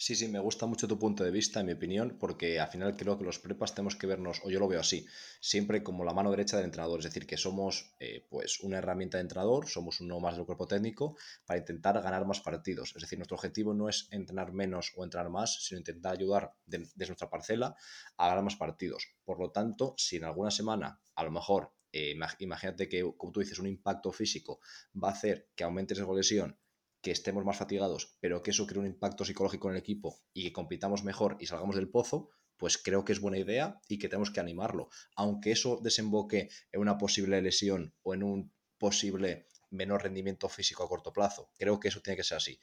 Sí, 0.00 0.14
sí, 0.14 0.28
me 0.28 0.38
gusta 0.38 0.64
mucho 0.66 0.86
tu 0.86 0.96
punto 0.98 1.24
de 1.24 1.32
vista, 1.32 1.58
en 1.58 1.66
mi 1.66 1.72
opinión, 1.72 2.16
porque 2.20 2.60
al 2.60 2.68
final 2.68 2.96
creo 2.96 3.18
que 3.18 3.24
los 3.24 3.40
prepas 3.40 3.74
tenemos 3.74 3.96
que 3.96 4.06
vernos, 4.06 4.40
o 4.44 4.50
yo 4.50 4.60
lo 4.60 4.68
veo 4.68 4.78
así, 4.80 5.04
siempre 5.40 5.82
como 5.82 6.04
la 6.04 6.14
mano 6.14 6.30
derecha 6.30 6.56
del 6.56 6.66
entrenador, 6.66 7.00
es 7.00 7.04
decir, 7.06 7.26
que 7.26 7.36
somos 7.36 7.96
eh, 7.98 8.24
pues 8.30 8.60
una 8.60 8.78
herramienta 8.78 9.18
de 9.18 9.22
entrenador, 9.22 9.68
somos 9.68 10.00
uno 10.00 10.20
más 10.20 10.36
del 10.36 10.46
cuerpo 10.46 10.68
técnico 10.68 11.16
para 11.44 11.58
intentar 11.58 12.00
ganar 12.00 12.24
más 12.26 12.40
partidos. 12.40 12.92
Es 12.94 13.02
decir, 13.02 13.18
nuestro 13.18 13.36
objetivo 13.36 13.74
no 13.74 13.88
es 13.88 14.06
entrenar 14.12 14.52
menos 14.52 14.92
o 14.96 15.02
entrenar 15.02 15.30
más, 15.30 15.64
sino 15.64 15.78
intentar 15.80 16.12
ayudar 16.12 16.54
desde 16.64 17.06
nuestra 17.08 17.28
parcela 17.28 17.74
a 18.16 18.28
ganar 18.28 18.44
más 18.44 18.54
partidos. 18.56 19.04
Por 19.24 19.40
lo 19.40 19.50
tanto, 19.50 19.94
si 19.96 20.16
en 20.16 20.24
alguna 20.24 20.52
semana, 20.52 21.00
a 21.16 21.24
lo 21.24 21.32
mejor, 21.32 21.72
eh, 21.90 22.14
imagínate 22.38 22.88
que, 22.88 23.02
como 23.16 23.32
tú 23.32 23.40
dices, 23.40 23.58
un 23.58 23.66
impacto 23.66 24.12
físico 24.12 24.60
va 24.94 25.08
a 25.08 25.12
hacer 25.12 25.48
que 25.56 25.64
aumente 25.64 25.94
esa 25.94 26.06
lesión 26.12 26.56
que 27.00 27.10
estemos 27.10 27.44
más 27.44 27.56
fatigados, 27.56 28.16
pero 28.20 28.42
que 28.42 28.50
eso 28.50 28.66
cree 28.66 28.80
un 28.80 28.86
impacto 28.86 29.24
psicológico 29.24 29.68
en 29.68 29.76
el 29.76 29.80
equipo 29.80 30.18
y 30.32 30.44
que 30.44 30.52
compitamos 30.52 31.04
mejor 31.04 31.36
y 31.40 31.46
salgamos 31.46 31.76
del 31.76 31.90
pozo, 31.90 32.30
pues 32.56 32.76
creo 32.76 33.04
que 33.04 33.12
es 33.12 33.20
buena 33.20 33.38
idea 33.38 33.80
y 33.88 33.98
que 33.98 34.08
tenemos 34.08 34.30
que 34.30 34.40
animarlo. 34.40 34.88
Aunque 35.14 35.52
eso 35.52 35.78
desemboque 35.82 36.48
en 36.72 36.80
una 36.80 36.98
posible 36.98 37.40
lesión 37.40 37.94
o 38.02 38.14
en 38.14 38.22
un 38.24 38.52
posible 38.78 39.46
menor 39.70 40.02
rendimiento 40.02 40.48
físico 40.48 40.82
a 40.82 40.88
corto 40.88 41.12
plazo, 41.12 41.50
creo 41.56 41.78
que 41.78 41.88
eso 41.88 42.00
tiene 42.00 42.16
que 42.16 42.24
ser 42.24 42.38
así. 42.38 42.60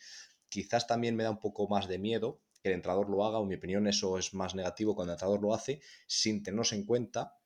Quizás 0.50 0.86
también 0.86 1.16
me 1.16 1.24
da 1.24 1.32
un 1.32 1.40
poco 1.40 1.68
más 1.68 1.88
de 1.88 1.98
miedo 1.98 2.42
que 2.62 2.70
el 2.70 2.76
entrenador 2.76 3.10
lo 3.10 3.26
haga, 3.26 3.40
o 3.40 3.44
en 3.44 3.50
mi 3.50 3.56
opinión 3.56 3.88
eso 3.88 4.18
es 4.18 4.34
más 4.34 4.56
negativo 4.56 4.96
cuando 4.96 5.14
el 5.14 5.16
entrenador 5.16 5.42
lo 5.42 5.54
hace 5.54 5.82
sin 6.08 6.44
tenernos 6.44 6.74
en 6.74 6.86
cuenta 6.86 7.38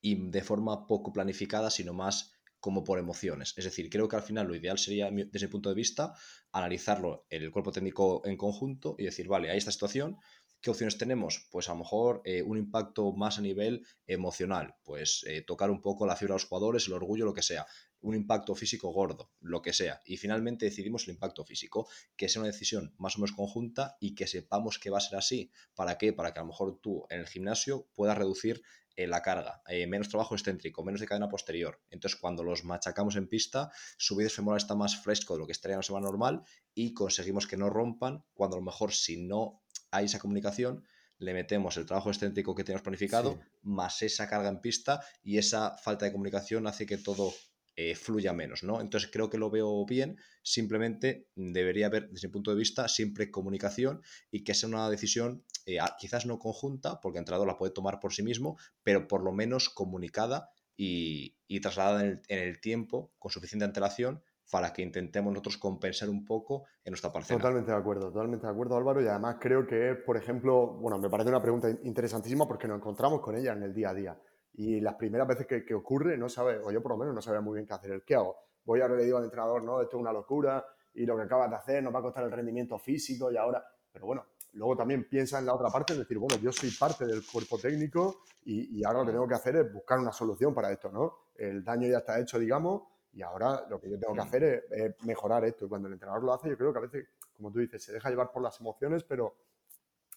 y 0.00 0.30
de 0.30 0.42
forma 0.42 0.86
poco 0.86 1.12
planificada, 1.12 1.70
sino 1.70 1.92
más 1.92 2.32
como 2.60 2.84
por 2.84 2.98
emociones. 2.98 3.54
Es 3.56 3.64
decir, 3.64 3.88
creo 3.90 4.08
que 4.08 4.16
al 4.16 4.22
final 4.22 4.46
lo 4.46 4.54
ideal 4.54 4.78
sería, 4.78 5.10
desde 5.10 5.30
ese 5.32 5.48
punto 5.48 5.68
de 5.68 5.74
vista, 5.74 6.14
analizarlo 6.52 7.26
el 7.30 7.50
cuerpo 7.50 7.72
técnico 7.72 8.22
en 8.24 8.36
conjunto 8.36 8.96
y 8.98 9.04
decir, 9.04 9.28
vale, 9.28 9.50
hay 9.50 9.58
esta 9.58 9.72
situación, 9.72 10.18
¿qué 10.60 10.70
opciones 10.70 10.98
tenemos? 10.98 11.46
Pues 11.50 11.68
a 11.68 11.72
lo 11.72 11.78
mejor 11.78 12.20
eh, 12.24 12.42
un 12.42 12.58
impacto 12.58 13.12
más 13.12 13.38
a 13.38 13.42
nivel 13.42 13.86
emocional, 14.06 14.74
pues 14.82 15.24
eh, 15.26 15.42
tocar 15.42 15.70
un 15.70 15.80
poco 15.80 16.06
la 16.06 16.16
fibra 16.16 16.34
de 16.34 16.36
los 16.36 16.46
jugadores, 16.46 16.86
el 16.86 16.94
orgullo, 16.94 17.24
lo 17.24 17.34
que 17.34 17.42
sea. 17.42 17.66
Un 18.00 18.14
impacto 18.14 18.54
físico 18.54 18.90
gordo, 18.92 19.32
lo 19.40 19.60
que 19.60 19.72
sea. 19.72 20.00
Y 20.04 20.16
finalmente 20.16 20.66
decidimos 20.66 21.06
el 21.06 21.14
impacto 21.14 21.44
físico, 21.44 21.88
que 22.16 22.28
sea 22.28 22.40
una 22.42 22.50
decisión 22.50 22.94
más 22.98 23.16
o 23.16 23.20
menos 23.20 23.32
conjunta 23.32 23.96
y 24.00 24.14
que 24.14 24.26
sepamos 24.26 24.78
que 24.78 24.90
va 24.90 24.98
a 24.98 25.00
ser 25.00 25.18
así. 25.18 25.50
¿Para 25.74 25.98
qué? 25.98 26.12
Para 26.12 26.32
que 26.32 26.40
a 26.40 26.42
lo 26.42 26.48
mejor 26.48 26.80
tú 26.80 27.06
en 27.10 27.20
el 27.20 27.26
gimnasio 27.26 27.88
puedas 27.94 28.16
reducir 28.16 28.62
la 29.06 29.22
carga, 29.22 29.62
eh, 29.68 29.86
menos 29.86 30.08
trabajo 30.08 30.34
excéntrico, 30.34 30.84
menos 30.84 31.00
de 31.00 31.06
cadena 31.06 31.28
posterior. 31.28 31.80
Entonces, 31.90 32.18
cuando 32.18 32.42
los 32.42 32.64
machacamos 32.64 33.16
en 33.16 33.28
pista, 33.28 33.70
su 33.96 34.16
bíceps 34.16 34.36
femoral 34.36 34.58
está 34.58 34.74
más 34.74 34.96
fresco 34.96 35.34
de 35.34 35.40
lo 35.40 35.46
que 35.46 35.52
estaría 35.52 35.74
en 35.74 35.78
una 35.78 35.82
semana 35.84 36.06
normal 36.06 36.42
y 36.74 36.94
conseguimos 36.94 37.46
que 37.46 37.56
no 37.56 37.70
rompan, 37.70 38.24
cuando 38.34 38.56
a 38.56 38.60
lo 38.60 38.64
mejor 38.64 38.92
si 38.92 39.16
no 39.18 39.62
hay 39.90 40.06
esa 40.06 40.18
comunicación, 40.18 40.84
le 41.18 41.34
metemos 41.34 41.76
el 41.76 41.86
trabajo 41.86 42.10
excéntrico 42.10 42.54
que 42.54 42.64
tenemos 42.64 42.82
planificado, 42.82 43.40
más 43.62 44.02
esa 44.02 44.28
carga 44.28 44.48
en 44.48 44.60
pista 44.60 45.04
y 45.22 45.38
esa 45.38 45.76
falta 45.76 46.04
de 46.04 46.12
comunicación 46.12 46.66
hace 46.66 46.86
que 46.86 46.98
todo 46.98 47.32
eh, 47.80 47.94
fluya 47.94 48.32
menos, 48.32 48.64
¿no? 48.64 48.80
Entonces 48.80 49.08
creo 49.08 49.30
que 49.30 49.38
lo 49.38 49.50
veo 49.50 49.86
bien, 49.86 50.18
simplemente 50.42 51.28
debería 51.36 51.86
haber, 51.86 52.10
desde 52.10 52.26
mi 52.26 52.32
punto 52.32 52.50
de 52.50 52.56
vista, 52.56 52.88
siempre 52.88 53.30
comunicación 53.30 54.02
y 54.32 54.42
que 54.42 54.52
sea 54.52 54.68
una 54.68 54.90
decisión 54.90 55.44
eh, 55.64 55.78
quizás 55.96 56.26
no 56.26 56.40
conjunta, 56.40 57.00
porque 57.00 57.18
el 57.18 57.20
entrenador 57.20 57.46
la 57.46 57.56
puede 57.56 57.72
tomar 57.72 58.00
por 58.00 58.12
sí 58.12 58.24
mismo, 58.24 58.58
pero 58.82 59.06
por 59.06 59.22
lo 59.22 59.30
menos 59.30 59.68
comunicada 59.68 60.50
y, 60.76 61.36
trasladada 61.60 62.02
en 62.02 62.20
el, 62.26 62.60
tiempo 62.60 63.12
con 63.16 63.30
suficiente 63.30 63.64
antelación 63.64 64.24
para 64.50 64.72
que 64.72 64.82
intentemos 64.82 65.32
nosotros 65.32 65.56
compensar 65.56 66.08
un 66.08 66.24
poco 66.24 66.64
en 66.82 66.90
nuestra 66.90 67.12
parcela. 67.12 67.38
Totalmente 67.38 67.70
de 67.70 67.76
acuerdo, 67.76 68.10
totalmente 68.10 68.44
de 68.44 68.52
acuerdo 68.52 68.76
Álvaro 68.76 69.00
y 69.00 69.06
además 69.06 69.36
creo 69.38 69.68
que, 69.68 69.94
por 70.04 70.16
ejemplo, 70.16 70.66
bueno, 70.80 70.98
me 70.98 71.08
parece 71.08 71.30
una 71.30 71.40
pregunta 71.40 71.70
interesantísima 71.84 72.48
porque 72.48 72.66
nos 72.66 72.78
encontramos 72.78 73.20
con 73.20 73.36
ella 73.36 73.52
en 73.52 73.62
el 73.62 73.72
día 73.72 73.90
a 73.90 73.94
día. 73.94 74.20
Y 74.58 74.80
las 74.80 74.96
primeras 74.96 75.28
veces 75.28 75.46
que, 75.46 75.72
ocurre, 75.72 76.18
no 76.18 76.28
sabe, 76.28 76.58
o 76.58 76.72
yo 76.72 76.82
por 76.82 76.90
lo 76.90 76.98
menos 76.98 77.14
no 77.14 77.22
sabía 77.22 77.40
muy 77.40 77.54
bien 77.54 77.66
qué 77.66 77.74
hacer. 77.74 78.02
¿Qué 78.04 78.16
hago? 78.16 78.36
Voy 78.64 78.80
ahora 78.80 78.96
le 78.96 79.04
digo 79.04 79.16
al 79.16 79.22
entrenador, 79.22 79.62
no, 79.62 79.80
esto 79.80 79.96
es 79.96 80.00
una 80.00 80.12
locura 80.12 80.66
y 80.94 81.06
lo 81.06 81.16
que 81.16 81.22
acabas 81.22 81.48
de 81.48 81.54
hacer 81.54 81.80
nos 81.80 81.94
va 81.94 82.00
a 82.00 82.02
costar 82.02 82.24
el 82.24 82.32
rendimiento 82.32 82.76
físico 82.76 83.30
y 83.30 83.36
ahora. 83.36 83.64
Pero 83.92 84.06
bueno, 84.06 84.26
luego 84.54 84.76
también 84.76 85.08
piensa 85.08 85.38
en 85.38 85.46
la 85.46 85.54
otra 85.54 85.70
parte, 85.70 85.92
es 85.92 86.00
decir, 86.00 86.18
bueno, 86.18 86.36
yo 86.42 86.50
soy 86.50 86.72
parte 86.72 87.06
del 87.06 87.24
cuerpo 87.24 87.56
técnico 87.56 88.22
y, 88.46 88.84
ahora 88.84 88.98
lo 88.98 89.06
que 89.06 89.12
tengo 89.12 89.28
que 89.28 89.34
hacer 89.34 89.54
es 89.54 89.72
buscar 89.72 90.00
una 90.00 90.10
solución 90.10 90.52
para 90.52 90.72
esto, 90.72 90.90
¿no? 90.90 91.18
El 91.36 91.62
daño 91.62 91.86
ya 91.86 91.98
está 91.98 92.18
hecho, 92.18 92.36
digamos, 92.36 92.82
y 93.12 93.22
ahora 93.22 93.64
lo 93.70 93.80
que 93.80 93.88
yo 93.88 93.96
tengo 93.96 94.14
que 94.14 94.22
hacer 94.22 94.66
es, 94.68 95.04
mejorar 95.04 95.44
esto. 95.44 95.66
Y 95.66 95.68
cuando 95.68 95.86
el 95.86 95.94
entrenador 95.94 96.24
lo 96.24 96.32
hace, 96.32 96.48
yo 96.48 96.58
creo 96.58 96.72
que 96.72 96.78
a 96.80 96.82
veces, 96.82 97.06
como 97.32 97.52
tú 97.52 97.60
dices, 97.60 97.80
se 97.80 97.92
deja 97.92 98.10
llevar 98.10 98.32
por 98.32 98.42
las 98.42 98.58
emociones, 98.58 99.04
pero 99.04 99.36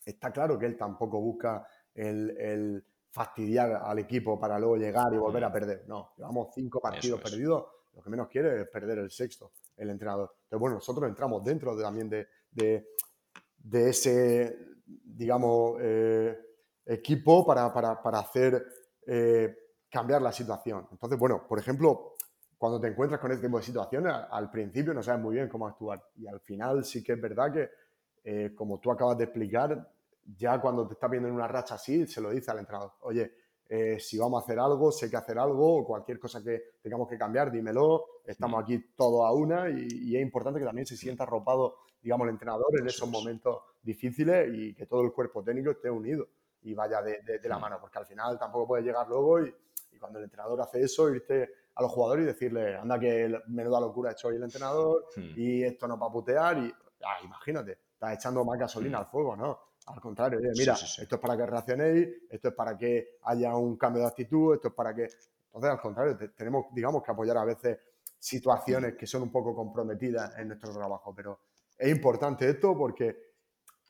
está 0.03 0.31
claro 0.31 0.57
que 0.57 0.65
él 0.65 0.75
tampoco 0.75 1.21
busca 1.21 1.67
el 1.93 2.83
fastidiar 3.11 3.81
al 3.83 3.99
equipo 3.99 4.39
para 4.39 4.57
luego 4.57 4.77
llegar 4.77 5.13
y 5.13 5.17
volver 5.17 5.43
a 5.43 5.51
perder. 5.51 5.83
No, 5.87 6.13
llevamos 6.17 6.49
cinco 6.55 6.79
partidos 6.79 7.21
perdidos, 7.21 7.65
lo 7.93 8.01
que 8.01 8.09
menos 8.09 8.29
quiere 8.29 8.61
es 8.61 8.67
perder 8.69 8.99
el 8.99 9.11
sexto, 9.11 9.51
el 9.75 9.89
entrenador. 9.89 10.33
Pero 10.49 10.59
bueno, 10.59 10.75
nosotros 10.75 11.07
entramos 11.09 11.43
dentro 11.43 11.77
también 11.77 12.09
de, 12.09 12.27
de, 12.51 13.89
ese, 13.89 14.57
digamos, 14.85 15.77
eh, 15.81 16.37
equipo 16.85 17.45
para, 17.45 17.65
hacer 17.65 18.65
eh, 19.05 19.55
cambiar 19.89 20.21
la 20.21 20.31
situación. 20.31 20.87
Entonces, 20.91 21.19
bueno, 21.19 21.45
por 21.47 21.59
ejemplo, 21.59 22.13
cuando 22.57 22.79
te 22.79 22.87
encuentras 22.87 23.19
con 23.19 23.31
este 23.31 23.47
tipo 23.47 23.57
de 23.57 23.63
situaciones, 23.63 24.13
al 24.29 24.49
principio 24.49 24.93
no 24.93 25.03
sabes 25.03 25.21
muy 25.21 25.35
bien 25.35 25.49
cómo 25.49 25.67
actuar. 25.67 26.01
Y 26.15 26.27
al 26.27 26.39
final 26.39 26.85
sí 26.85 27.03
que 27.03 27.13
es 27.13 27.21
verdad 27.21 27.51
que, 27.51 27.69
eh, 28.23 28.53
como 28.55 28.79
tú 28.79 28.91
acabas 28.91 29.17
de 29.17 29.25
explicar, 29.25 29.91
ya 30.25 30.59
cuando 30.59 30.87
te 30.87 30.93
estás 30.93 31.09
viendo 31.09 31.29
en 31.29 31.35
una 31.35 31.47
racha 31.47 31.75
así, 31.75 32.07
se 32.07 32.21
lo 32.21 32.29
dice 32.29 32.51
al 32.51 32.59
entrenador, 32.59 32.93
oye, 33.01 33.31
eh, 33.73 34.01
si 34.01 34.17
vamos 34.17 34.41
a 34.41 34.43
hacer 34.43 34.59
algo, 34.59 34.91
sé 34.91 35.09
que 35.09 35.15
hacer 35.15 35.39
algo, 35.39 35.77
o 35.77 35.85
cualquier 35.85 36.19
cosa 36.19 36.43
que 36.43 36.61
tengamos 36.81 37.07
que 37.07 37.17
cambiar, 37.17 37.49
dímelo, 37.49 38.05
estamos 38.25 38.61
aquí 38.61 38.93
todos 38.97 39.25
a 39.25 39.31
una 39.31 39.69
y, 39.69 40.13
es 40.13 40.21
importante 40.21 40.59
que 40.59 40.65
también 40.65 40.85
se 40.85 40.97
sienta 40.97 41.23
arropado, 41.23 41.77
digamos, 42.01 42.25
el 42.25 42.31
entrenador 42.31 42.67
en 42.77 42.87
esos 42.87 43.09
momentos 43.09 43.61
difíciles 43.81 44.49
y 44.53 44.73
que 44.73 44.85
todo 44.87 45.03
el 45.03 45.13
cuerpo 45.13 45.41
técnico 45.41 45.71
esté 45.71 45.89
unido 45.89 46.27
y 46.63 46.73
vaya 46.73 47.01
de, 47.01 47.39
la 47.45 47.57
mano, 47.59 47.77
porque 47.79 47.97
al 47.97 48.05
final 48.05 48.37
tampoco 48.37 48.67
puede 48.67 48.83
llegar 48.83 49.07
luego 49.07 49.41
y, 49.45 49.55
cuando 49.97 50.19
el 50.19 50.25
entrenador 50.25 50.59
hace 50.59 50.81
eso, 50.81 51.09
irte 51.09 51.49
a 51.75 51.81
los 51.81 51.91
jugadores 51.91 52.23
y 52.23 52.27
decirle, 52.27 52.75
anda 52.75 52.99
que 52.99 53.39
menuda 53.47 53.79
locura 53.79 54.09
ha 54.09 54.13
hecho 54.13 54.27
hoy 54.27 54.35
el 54.35 54.43
entrenador 54.43 55.05
y 55.15 55.63
esto 55.63 55.87
no 55.87 55.97
va 55.97 56.07
a 56.07 56.11
putear 56.11 56.57
y, 56.57 56.73
ah, 57.05 57.19
imagínate, 57.23 57.77
estás 57.93 58.15
echando 58.15 58.43
más 58.43 58.59
gasolina 58.59 58.97
al 58.97 59.05
fuego, 59.05 59.37
¿no? 59.37 59.70
Al 59.87 59.99
contrario, 59.99 60.39
mira, 60.55 60.73
esto 60.73 61.15
es 61.15 61.21
para 61.21 61.35
que 61.35 61.45
reaccionéis, 61.45 62.07
esto 62.29 62.49
es 62.49 62.53
para 62.53 62.77
que 62.77 63.17
haya 63.23 63.55
un 63.55 63.77
cambio 63.77 64.03
de 64.03 64.07
actitud, 64.07 64.53
esto 64.53 64.69
es 64.69 64.73
para 64.73 64.93
que... 64.93 65.03
Entonces, 65.03 65.71
al 65.71 65.81
contrario, 65.81 66.17
tenemos, 66.35 66.65
digamos, 66.71 67.03
que 67.03 67.11
apoyar 67.11 67.37
a 67.37 67.45
veces 67.45 67.79
situaciones 68.17 68.95
que 68.95 69.07
son 69.07 69.23
un 69.23 69.31
poco 69.31 69.55
comprometidas 69.55 70.37
en 70.37 70.49
nuestro 70.49 70.71
trabajo, 70.71 71.13
pero 71.15 71.39
es 71.77 71.89
importante 71.89 72.47
esto 72.47 72.77
porque 72.77 73.31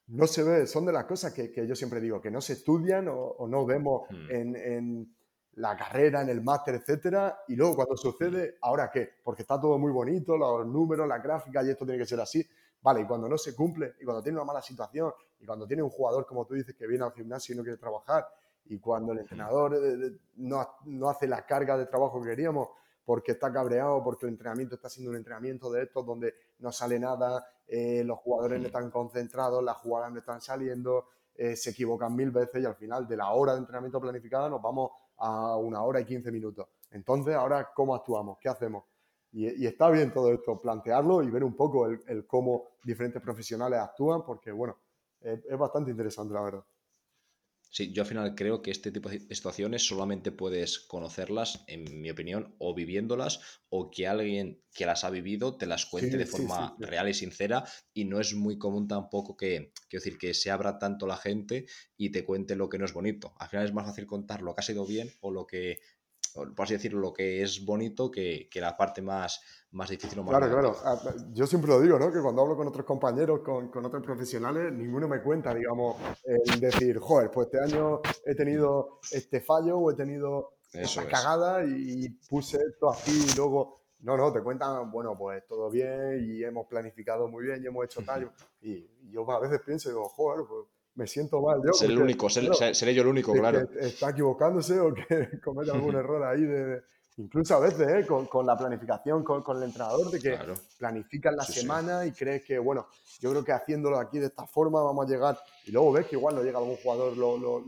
no 0.08 0.26
se 0.26 0.44
ve, 0.44 0.68
son 0.68 0.86
de 0.86 0.94
las 0.94 1.06
cosas 1.06 1.34
que, 1.34 1.52
yo 1.68 1.76
siempre 1.76 2.00
digo, 2.00 2.22
que 2.22 2.32
no 2.32 2.42
se 2.42 2.54
estudian 2.54 3.08
o, 3.10 3.46
no 3.48 3.66
vemos 3.66 4.04
hmm. 4.10 4.32
en, 4.32 5.16
la 5.56 5.76
carrera, 5.76 6.22
en 6.22 6.30
el 6.30 6.42
máster, 6.42 6.76
etcétera, 6.76 7.44
y 7.50 7.58
luego 7.58 7.76
cuando 7.76 7.98
sucede, 7.98 8.56
¿ahora 8.62 8.90
qué? 8.90 9.10
Porque 9.22 9.42
está 9.42 9.60
todo 9.60 9.78
muy 9.78 9.92
bonito, 9.92 10.38
los 10.38 10.66
números, 10.66 11.06
la 11.06 11.20
gráfica, 11.20 11.62
y 11.62 11.70
esto 11.70 11.84
tiene 11.84 12.00
que 12.00 12.06
ser 12.06 12.22
así. 12.22 12.48
Vale, 12.82 13.02
y 13.02 13.06
cuando 13.06 13.28
no 13.28 13.38
se 13.38 13.54
cumple, 13.54 13.96
y 14.00 14.06
cuando 14.06 14.24
tiene 14.24 14.38
una 14.38 14.46
mala 14.46 14.62
situación, 14.62 15.12
y 15.42 15.46
cuando 15.46 15.68
tiene 15.68 15.84
un 15.84 15.90
jugador, 15.90 16.26
como 16.26 16.46
tú 16.46 16.54
dices, 16.54 16.76
que 16.76 16.88
viene 16.88 17.04
al 17.04 17.14
gimnasio 17.14 17.54
y 17.54 17.58
no 17.58 17.64
quiere 17.64 17.78
trabajar, 17.78 18.28
y 18.66 18.80
cuando 18.80 19.12
el 19.12 19.20
entrenador 19.20 19.76
eh, 19.76 20.18
no, 20.38 21.10
hace 21.10 21.28
la 21.28 21.46
carga 21.46 21.78
de 21.78 21.88
trabajo 21.88 22.22
que 22.22 22.30
queríamos 22.30 22.70
porque 23.04 23.34
está 23.34 23.52
cabreado, 23.52 24.04
porque 24.04 24.28
el 24.28 24.34
entrenamiento 24.34 24.76
está 24.76 24.88
siendo 24.88 25.10
un 25.10 25.18
entrenamiento 25.18 25.72
de 25.72 25.84
estos 25.84 26.06
donde 26.06 26.36
no 26.60 26.72
sale 26.72 27.00
nada, 27.00 27.46
eh, 27.68 28.04
los 28.06 28.20
jugadores 28.20 28.60
no 28.60 28.68
están 28.68 28.92
concentrados, 28.92 29.64
las 29.64 29.78
jugadas 29.78 30.12
no 30.12 30.20
están 30.20 30.40
saliendo, 30.40 31.08
eh, 31.36 31.56
se 31.56 31.72
equivocan 31.72 32.16
mil 32.16 32.30
veces 32.30 32.62
y 32.62 32.66
al 32.66 32.76
final 32.76 33.08
de 33.08 33.18
la 33.18 33.32
hora 33.32 33.54
de 33.54 33.60
entrenamiento 33.60 34.00
planificada 34.00 34.48
nos 34.48 34.62
vamos 34.62 34.92
a 35.18 35.58
una 35.58 35.82
hora 35.82 36.00
y 36.00 36.06
quince 36.06 36.32
minutos. 36.32 36.68
Entonces, 36.92 37.36
ahora, 37.36 37.72
¿cómo 37.74 37.96
actuamos? 37.96 38.38
¿Qué 38.40 38.50
hacemos? 38.50 38.86
Y, 39.34 39.66
está 39.66 39.90
bien 39.90 40.14
todo 40.14 40.32
esto, 40.32 40.62
plantearlo 40.62 41.24
y 41.24 41.32
ver 41.32 41.44
un 41.44 41.56
poco 41.56 41.88
el 41.88 42.28
cómo 42.28 42.68
diferentes 42.84 43.22
profesionales 43.22 43.80
actúan, 43.80 44.24
porque, 44.24 44.52
bueno, 44.52 44.78
es, 45.22 45.58
bastante 45.58 45.92
interesante, 45.92 46.34
la 46.34 46.42
verdad. 46.42 46.66
Sí, 47.70 47.94
yo 47.94 48.04
al 48.04 48.08
final 48.08 48.36
creo 48.36 48.62
que 48.62 48.70
este 48.70 48.92
tipo 48.92 49.08
de 49.08 49.22
situaciones 49.34 49.88
solamente 49.88 50.34
puedes 50.34 50.78
conocerlas, 50.78 51.64
en 51.68 52.02
mi 52.02 52.10
opinión, 52.10 52.54
o 52.60 52.76
viviéndolas, 52.76 53.62
o 53.70 53.90
que 53.90 54.08
alguien 54.08 54.62
que 54.74 54.86
las 54.86 55.06
ha 55.06 55.10
vivido 55.10 55.56
te 55.56 55.68
las 55.68 55.86
cuente 55.86 56.18
de 56.18 56.26
forma 56.26 56.76
real 56.80 57.08
y 57.08 57.14
sincera. 57.14 57.64
Y 57.94 58.04
no 58.04 58.20
es 58.20 58.34
muy 58.34 58.58
común 58.58 58.90
tampoco 58.90 59.38
que, 59.38 59.72
quiero 59.88 60.04
decir, 60.04 60.18
que 60.18 60.34
se 60.34 60.52
abra 60.52 60.80
tanto 60.80 61.08
la 61.08 61.16
gente 61.16 61.66
y 61.96 62.12
te 62.12 62.26
cuente 62.26 62.58
lo 62.58 62.68
que 62.68 62.78
no 62.78 62.84
es 62.84 62.92
bonito. 62.92 63.34
Al 63.38 63.48
final 63.48 63.66
es 63.66 63.74
más 63.74 63.86
fácil 63.86 64.06
contar 64.06 64.42
lo 64.42 64.54
que 64.54 64.60
ha 64.60 64.64
sido 64.64 64.86
bien 64.86 65.10
o 65.22 65.32
lo 65.32 65.48
que 65.48 65.80
por 66.34 66.64
así 66.64 66.74
decirlo, 66.74 67.00
lo 67.00 67.14
que 67.14 67.42
es 67.42 67.66
bonito 67.66 68.10
que, 68.10 68.48
la 68.56 68.78
parte 68.78 69.02
más, 69.02 69.42
más 69.72 69.90
difícil 69.90 70.20
o 70.20 70.24
más 70.24 70.38
Claro, 70.38 70.52
claro. 70.52 70.76
Ah, 70.84 71.00
yo 71.34 71.46
siempre 71.46 71.70
lo 71.70 71.82
digo, 71.82 72.00
¿no? 72.00 72.12
Que 72.12 72.22
cuando 72.22 72.42
hablo 72.42 72.56
con 72.56 72.68
otros 72.68 72.86
compañeros, 72.86 73.42
con, 73.42 73.70
con 73.70 73.86
otros 73.86 74.04
profesionales, 74.04 74.72
ninguno 74.72 75.08
me 75.08 75.22
cuenta, 75.22 75.54
digamos, 75.54 75.98
el 76.24 76.60
decir, 76.60 77.00
joder, 77.00 77.32
pues 77.32 77.48
este 77.52 77.60
año 77.64 78.02
he 78.26 78.36
tenido 78.36 79.00
este 79.12 79.42
fallo 79.42 79.78
o 79.78 79.92
he 79.92 79.96
tenido 79.96 80.54
esta 80.74 81.06
cagada 81.08 81.64
y, 81.66 82.10
puse 82.30 82.58
esto 82.58 82.90
así 82.90 83.28
y 83.32 83.38
luego... 83.38 83.80
No, 84.04 84.18
no, 84.18 84.34
te 84.34 84.42
cuentan, 84.42 84.90
bueno, 84.90 85.16
pues 85.16 85.46
todo 85.46 85.70
bien 85.70 86.26
y 86.28 86.44
hemos 86.44 86.66
planificado 86.66 87.28
muy 87.28 87.46
bien 87.46 87.62
y 87.64 87.68
hemos 87.68 87.86
hecho 87.86 88.02
tal. 88.02 88.32
Y, 88.60 88.90
yo 89.12 89.30
a 89.30 89.40
veces 89.40 89.62
pienso, 89.64 89.90
digo, 89.90 90.10
joder, 90.10 90.44
pues 90.48 90.66
me 90.96 91.08
siento 91.08 91.42
mal. 91.42 91.62
Yo, 91.66 91.74
seré 91.74 91.94
el 91.94 92.00
único, 92.00 92.30
seré, 92.30 92.94
yo 92.94 93.02
el 93.02 93.08
único, 93.08 93.34
claro. 93.34 93.68
está 93.80 94.10
equivocándose 94.10 94.80
o 94.80 94.94
que 94.94 95.40
comete 95.44 95.72
algún 95.72 95.96
error 95.96 96.24
ahí 96.24 96.42
de, 96.42 96.82
incluso 97.18 97.56
a 97.56 97.60
veces 97.60 97.88
¿eh? 97.88 98.06
con, 98.06 98.26
con, 98.26 98.46
la 98.46 98.58
planificación 98.58 99.24
con, 99.24 99.42
con, 99.44 99.58
el 99.58 99.64
entrenador, 99.64 100.10
de 100.10 100.20
que 100.20 100.32
claro. 100.32 100.54
planificas 100.78 101.36
la 101.36 101.44
semana 101.44 102.06
y 102.06 102.12
crees 102.12 102.44
que, 102.44 102.58
bueno, 102.60 102.88
yo 103.20 103.30
creo 103.32 103.44
que 103.44 103.52
haciéndolo 103.52 104.00
aquí 104.00 104.20
de 104.20 104.28
esta 104.28 104.46
forma 104.46 104.82
vamos 104.82 105.06
a 105.06 105.10
llegar, 105.10 105.40
y 105.66 105.72
luego 105.72 105.92
ves 105.92 106.08
que 106.08 106.16
igual 106.16 106.36
no 106.36 106.44
llega 106.44 106.60
algún 106.60 106.78
jugador 106.78 107.16
lo, 107.18 107.38
lo, 107.38 107.64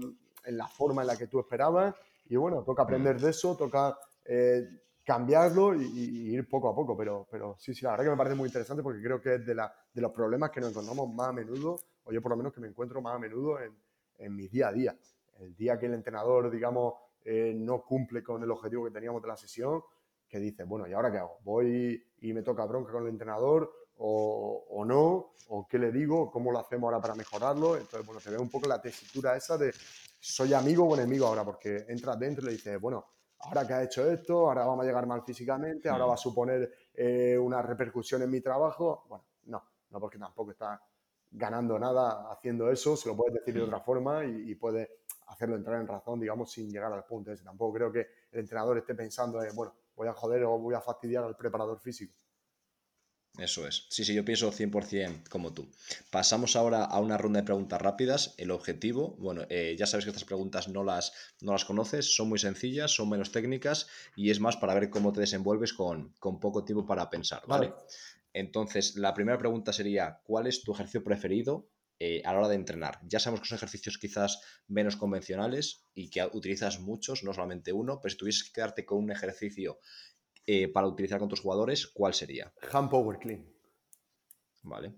en 0.45 0.57
la 0.57 0.67
forma 0.67 1.01
en 1.01 1.07
la 1.07 1.17
que 1.17 1.28
tú 1.28 1.39
esperabas, 1.39 1.95
y 2.28 2.36
bueno, 2.36 2.63
toca 2.63 2.84
aprender 2.84 3.19
de 3.19 3.30
eso, 3.30 3.55
toca 3.55 3.97
eh, 4.26 4.67
cambiarlo 5.03 5.76
y, 5.76 5.84
y, 5.84 6.34
ir 6.34 6.47
poco 6.47 6.69
a 6.69 6.76
poco, 6.76 6.95
pero, 6.95 7.28
pero 7.30 7.55
sí, 7.59 7.74
sí, 7.74 7.84
la 7.84 7.91
verdad 7.91 8.05
que 8.05 8.11
me 8.11 8.17
parece 8.17 8.36
muy 8.36 8.47
interesante 8.47 8.82
porque 8.82 9.01
creo 9.01 9.21
que 9.21 9.36
es 9.36 9.45
de, 9.45 9.53
la, 9.53 9.74
de 9.93 10.01
los 10.01 10.11
problemas 10.11 10.49
que 10.49 10.61
nos 10.61 10.69
encontramos 10.69 11.13
más 11.13 11.30
a 11.30 11.34
menudo 11.34 11.80
o 12.06 12.12
yo 12.12 12.22
por 12.22 12.32
lo 12.32 12.38
menos 12.38 12.54
que 12.54 12.62
me 12.62 12.68
encuentro 12.68 13.01
más 13.01 13.16
a 13.16 13.20
menudo 13.20 13.60
en, 13.60 13.76
en 14.18 14.36
mi 14.36 14.47
día 14.47 14.70
a 14.70 14.72
día. 14.72 14.97
El 15.39 15.56
día 15.56 15.78
que 15.80 15.88
el 15.88 15.93
entrenador, 15.93 16.49
digamos, 16.51 16.93
eh, 17.26 17.54
no 17.56 17.84
cumple 17.84 18.22
con 18.22 18.43
el 18.43 18.51
objetivo 18.51 18.86
que 18.86 18.91
teníamos 18.91 19.22
de 19.22 19.28
la 19.28 19.38
sesión, 19.38 19.82
que 20.28 20.39
dice, 20.39 20.64
bueno, 20.64 20.88
¿y 20.88 20.93
ahora 20.93 21.12
qué 21.12 21.20
hago? 21.20 21.39
¿Voy 21.43 22.04
y 22.22 22.34
me 22.34 22.41
toca 22.41 22.66
bronca 22.66 22.91
con 22.91 23.04
el 23.04 23.10
entrenador 23.10 23.72
o, 23.97 24.66
o 24.70 24.86
no? 24.86 25.34
¿O 25.49 25.68
qué 25.68 25.78
le 25.78 25.91
digo? 25.91 26.32
¿Cómo 26.32 26.51
lo 26.51 26.60
hacemos 26.60 26.88
ahora 26.88 27.01
para 27.01 27.16
mejorarlo? 27.16 27.78
Entonces, 27.78 28.06
bueno, 28.06 28.20
se 28.20 28.32
ve 28.32 28.38
un 28.38 28.49
poco 28.49 28.68
la 28.68 28.82
tesitura 28.82 29.36
esa 29.36 29.58
de 29.58 29.74
soy 30.20 30.54
amigo 30.54 30.86
o 30.86 30.95
enemigo 30.95 31.28
ahora, 31.28 31.43
porque 31.43 31.86
entras 31.88 32.20
dentro 32.20 32.43
y 32.43 32.47
le 32.47 32.51
dices, 32.54 32.80
bueno, 32.80 33.06
ahora 33.39 33.68
que 33.68 33.74
ha 33.74 33.84
hecho 33.84 34.10
esto, 34.10 34.47
ahora 34.47 34.66
vamos 34.66 34.84
a 34.84 34.88
llegar 34.88 35.06
mal 35.06 35.22
físicamente, 35.24 35.89
ahora 35.89 36.06
mm. 36.06 36.10
va 36.10 36.14
a 36.14 36.18
suponer 36.18 36.74
eh, 36.93 37.38
una 37.38 37.62
repercusión 37.62 38.22
en 38.22 38.32
mi 38.32 38.41
trabajo. 38.41 39.06
Bueno, 39.08 39.26
no, 39.45 39.64
no 39.89 39.99
porque 39.99 40.18
tampoco 40.18 40.51
está 40.51 40.82
ganando 41.34 41.79
nada 41.79 42.31
haciendo 42.31 42.71
eso, 42.71 42.95
se 42.95 43.09
lo 43.09 43.17
puedes 43.17 43.34
decir 43.34 43.55
de 43.55 43.63
otra 43.63 43.79
forma 43.79 44.23
y, 44.25 44.55
puede 44.55 45.01
hacerlo 45.27 45.55
entrar 45.55 45.81
en 45.81 45.88
razón, 45.88 46.19
digamos, 46.19 46.51
sin 46.51 46.69
llegar 46.69 46.93
al 46.93 47.05
punto 47.05 47.31
ese. 47.31 47.43
Tampoco 47.43 47.73
creo 47.73 47.91
que 47.91 48.07
el 48.31 48.41
entrenador 48.41 48.77
esté 48.77 48.93
pensando 48.93 49.43
en, 49.43 49.55
bueno, 49.55 49.73
voy 49.95 50.07
a 50.07 50.13
joder 50.13 50.43
o 50.43 50.59
voy 50.59 50.75
a 50.75 50.81
fastidiar 50.81 51.23
al 51.23 51.36
preparador 51.36 51.79
físico. 51.79 52.13
Eso 53.39 53.67
es. 53.67 53.88
Sí, 53.89 54.05
sí, 54.05 54.13
yo 54.13 54.23
pienso 54.23 54.51
100% 54.51 55.27
como 55.27 55.53
tú. 55.53 55.67
Pasamos 56.11 56.55
ahora 56.55 56.84
a 56.84 56.99
una 56.99 57.17
ronda 57.17 57.39
de 57.39 57.45
preguntas 57.45 57.81
rápidas. 57.81 58.36
El 58.38 58.51
objetivo, 58.51 59.15
bueno, 59.17 59.41
eh, 59.49 59.75
ya 59.77 59.88
sabes 59.88 60.05
que 60.05 60.11
estas 60.11 60.23
preguntas 60.23 60.67
no 60.67 60.84
las, 60.84 61.13
no 61.41 61.53
las 61.53 61.65
conoces, 61.65 62.15
son 62.15 62.29
muy 62.29 62.38
sencillas, 62.38 62.91
son 62.91 63.09
menos 63.09 63.31
técnicas 63.31 63.88
y 64.15 64.29
es 64.29 64.39
más 64.39 64.55
para 64.57 64.75
ver 64.75 64.91
cómo 64.91 65.11
te 65.11 65.21
desenvuelves 65.21 65.73
con, 65.73 66.13
con 66.19 66.39
poco 66.39 66.63
tiempo 66.63 66.86
para 66.86 67.09
pensar, 67.09 67.41
¿vale? 67.47 67.73
Entonces, 68.34 68.95
la 68.95 69.13
primera 69.13 69.38
pregunta 69.38 69.71
sería, 69.71 70.19
¿cuál 70.23 70.47
es 70.47 70.63
tu 70.63 70.73
ejercicio 70.73 71.03
preferido 71.03 71.69
eh, 71.99 72.23
a 72.25 72.34
la 72.34 72.39
hora 72.39 72.47
de 72.49 72.55
entrenar? 72.55 72.99
Ya 73.03 73.19
sabemos 73.19 73.41
que 73.41 73.47
son 73.47 73.57
ejercicios 73.57 73.99
quizás 73.99 74.41
menos 74.67 74.97
convencionales 74.97 75.86
y 75.93 76.09
que 76.09 76.27
utilizas 76.34 76.79
muchos, 76.79 77.23
no 77.23 77.34
solamente 77.34 77.71
uno, 77.71 77.99
pero 78.01 78.11
si 78.11 78.17
tuvieses 78.17 78.43
que 78.43 78.53
quedarte 78.53 78.86
con 78.86 78.97
un 78.97 79.11
ejercicio 79.11 79.79
eh, 80.47 80.67
para 80.67 80.88
utilizar 80.88 81.19
con 81.19 81.29
tus 81.29 81.41
jugadores, 81.41 81.88
¿cuál 81.88 82.13
sería? 82.15 82.51
Hand 82.71 82.89
Power 82.89 83.19
Clean. 83.19 83.45
Vale. 84.63 84.95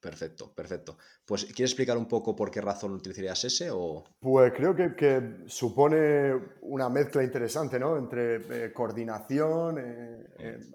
Perfecto, 0.00 0.54
perfecto. 0.54 0.98
Pues, 1.24 1.46
¿quieres 1.46 1.70
explicar 1.70 1.96
un 1.96 2.06
poco 2.06 2.36
por 2.36 2.50
qué 2.50 2.60
razón 2.60 2.92
utilizarías 2.92 3.42
ese? 3.44 3.70
O... 3.70 4.04
Pues 4.20 4.52
creo 4.52 4.74
que, 4.76 5.44
supone 5.46 6.34
una 6.62 6.90
mezcla 6.90 7.22
interesante, 7.22 7.78
¿no? 7.78 7.96
Entre 7.96 8.66
eh, 8.66 8.72
coordinación 8.72 9.78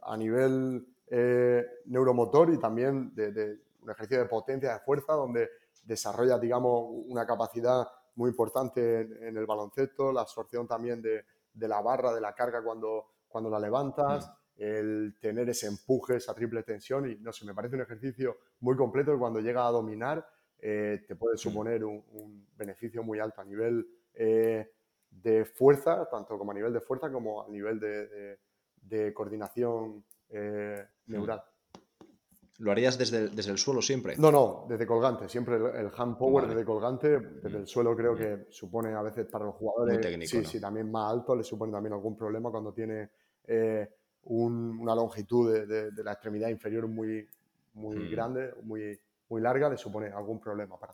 a 0.02 0.18
nivel 0.18 0.84
eh, 1.12 1.66
neuromotor 1.86 2.54
y 2.54 2.60
también 2.60 3.14
de, 3.16 3.60
un 3.82 3.90
ejercicio 3.90 4.20
de 4.20 4.30
potencia, 4.30 4.74
de 4.74 4.80
fuerza, 4.80 5.14
donde 5.14 5.50
desarrolla, 5.84 6.38
digamos, 6.38 6.86
una 7.08 7.26
capacidad 7.26 7.88
muy 8.16 8.30
importante 8.30 9.02
en, 9.28 9.36
el 9.36 9.46
baloncesto, 9.46 10.12
la 10.12 10.22
absorción 10.22 10.68
también 10.68 11.02
de, 11.02 11.24
la 11.68 11.82
barra, 11.82 12.14
de 12.14 12.22
la 12.22 12.36
carga 12.36 12.62
cuando, 12.62 13.08
cuando 13.28 13.50
la 13.50 13.60
levantas, 13.60 14.28
mm. 14.28 14.32
el 14.58 15.16
tener 15.20 15.50
ese 15.50 15.68
empuje, 15.68 16.18
esa 16.18 16.36
triple 16.36 16.62
tensión 16.62 17.10
y 17.10 17.16
no 17.16 17.32
sé, 17.32 17.46
me 17.46 17.56
parece 17.56 17.76
un 17.76 17.82
ejercicio 17.82 18.38
muy 18.60 18.76
completo 18.76 19.12
que 19.12 19.18
cuando 19.18 19.40
llega 19.40 19.66
a 19.66 19.72
dominar 19.72 20.28
eh, 20.60 21.06
te 21.08 21.16
puede 21.16 21.36
mm. 21.36 21.40
suponer 21.40 21.84
un, 21.84 22.46
beneficio 22.56 23.02
muy 23.02 23.20
alto 23.20 23.42
a 23.42 23.46
nivel 23.46 23.88
eh, 24.14 24.70
de 25.10 25.46
fuerza, 25.46 26.08
tanto 26.08 26.38
como 26.38 26.52
a 26.52 26.54
nivel 26.54 26.74
de 26.74 26.82
fuerza 26.82 27.12
como 27.12 27.42
a 27.42 27.48
nivel 27.48 27.80
de 27.80 29.14
coordinación 29.14 30.04
eh, 30.30 30.86
neural. 31.08 31.44
¿Lo 32.60 32.72
harías 32.72 32.98
desde, 32.98 33.30
desde, 33.30 33.52
el 33.52 33.58
suelo 33.58 33.82
siempre? 33.82 34.18
No, 34.18 34.32
no, 34.32 34.66
desde 34.68 34.86
colgante. 34.86 35.30
Siempre 35.30 35.56
el, 35.56 35.90
hand 35.96 36.18
power 36.18 36.46
desde 36.46 36.66
colgante, 36.66 37.18
desde 37.42 37.58
el 37.58 37.68
suelo 37.68 37.96
creo 37.96 38.16
que 38.16 38.48
supone 38.50 38.94
a 38.94 39.02
veces 39.02 39.28
para 39.28 39.46
los 39.46 39.56
jugadores, 39.56 40.30
sí, 40.30 40.44
sí, 40.44 40.60
también 40.60 40.92
más 40.92 41.10
alto, 41.10 41.36
le 41.38 41.44
supone 41.44 41.72
también 41.72 41.94
algún 41.94 42.18
problema 42.18 42.52
cuando 42.52 42.74
tiene 42.74 43.12
eh, 43.48 43.90
una 44.24 44.94
longitud 44.94 45.66
de, 45.66 46.04
la 46.04 46.12
extremidad 46.12 46.50
inferior 46.50 46.88
muy, 46.88 47.26
muy 47.76 47.98
mm. 47.98 48.12
grande, 48.12 48.54
muy, 48.64 49.00
muy 49.30 49.42
larga, 49.42 49.70
le 49.70 49.78
supone 49.78 50.08
algún 50.08 50.40
problema 50.40 50.78
para 50.78 50.94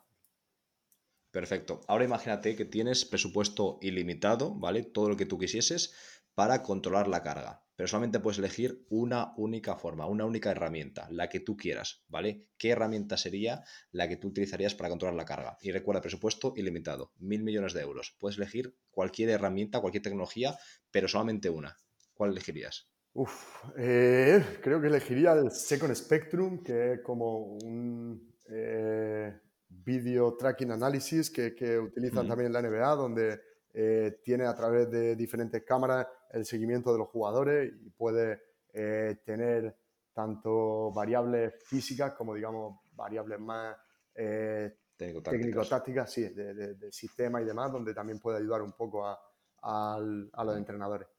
Perfecto. 1.32 1.82
Ahora 1.88 2.06
imagínate 2.06 2.56
que 2.56 2.66
tienes 2.66 3.06
presupuesto 3.06 3.80
ilimitado, 3.82 4.54
¿vale? 4.54 4.84
Todo 4.84 5.10
lo 5.10 5.18
que 5.18 5.26
tú 5.26 5.38
quisieses 5.40 5.94
para 6.34 6.62
controlar 6.62 7.08
la 7.08 7.24
carga 7.24 7.65
pero 7.76 7.88
solamente 7.88 8.20
puedes 8.20 8.40
elegir 8.40 8.86
una 8.90 9.34
única 9.38 9.76
forma, 9.76 10.08
una 10.08 10.26
única 10.26 10.52
herramienta, 10.52 11.08
la 11.12 11.30
que 11.30 11.40
tú 11.40 11.58
quieras, 11.58 12.04
¿vale? 12.08 12.48
¿Qué 12.58 12.70
herramienta 12.70 13.18
sería 13.18 13.64
la 13.92 14.08
que 14.08 14.18
tú 14.18 14.30
utilizarías 14.30 14.76
para 14.76 14.90
controlar 14.90 15.16
la 15.16 15.26
carga? 15.26 15.58
Y 15.62 15.72
recuerda, 15.72 16.02
presupuesto 16.02 16.54
ilimitado, 16.56 17.12
mil 17.18 17.44
millones 17.44 17.74
de 17.74 17.82
euros. 17.82 18.16
Puedes 18.20 18.38
elegir 18.38 18.76
cualquier 18.92 19.30
herramienta, 19.30 19.82
cualquier 19.82 20.04
tecnología, 20.04 20.58
pero 20.92 21.08
solamente 21.08 21.50
una. 21.50 21.76
¿Cuál 22.14 22.32
elegirías? 22.32 22.90
Uf, 23.14 23.64
eh, 23.78 24.44
creo 24.62 24.82
que 24.82 24.88
elegiría 24.88 25.34
el 25.34 25.52
Second 25.52 25.96
Spectrum, 25.96 26.64
que 26.64 26.94
es 26.94 27.02
como 27.02 27.56
un 27.64 28.36
eh, 28.50 29.34
video 29.70 30.36
tracking 30.36 30.72
analysis 30.72 31.30
que, 31.32 31.80
utilizan 31.80 32.28
también 32.28 32.48
en 32.48 32.54
la 32.54 32.62
NBA, 32.62 32.96
donde 32.96 33.40
eh, 33.78 34.22
tiene 34.24 34.46
a 34.46 34.56
través 34.56 34.90
de 34.90 35.18
diferentes 35.18 35.62
cámaras 35.66 36.08
el 36.32 36.46
seguimiento 36.46 36.94
de 36.94 37.00
los 37.00 37.10
jugadores 37.10 37.74
y 37.84 37.90
puede 37.90 38.42
eh, 38.72 39.18
tener 39.26 39.76
tanto 40.14 40.94
variables 40.94 41.56
físicas 41.62 42.14
como, 42.14 42.36
digamos, 42.36 42.80
variables 42.94 43.38
más 43.38 43.76
eh, 44.16 44.78
técnico-tácticas, 44.96 46.10
sí, 46.10 46.30
de, 46.30 46.90
sistema 46.90 47.42
y 47.42 47.46
demás, 47.46 47.70
donde 47.70 47.94
también 47.94 48.20
puede 48.20 48.38
ayudar 48.38 48.62
un 48.62 48.72
poco 48.72 49.06
a, 49.06 50.00
los 50.00 50.58
entrenadores. 50.58 51.10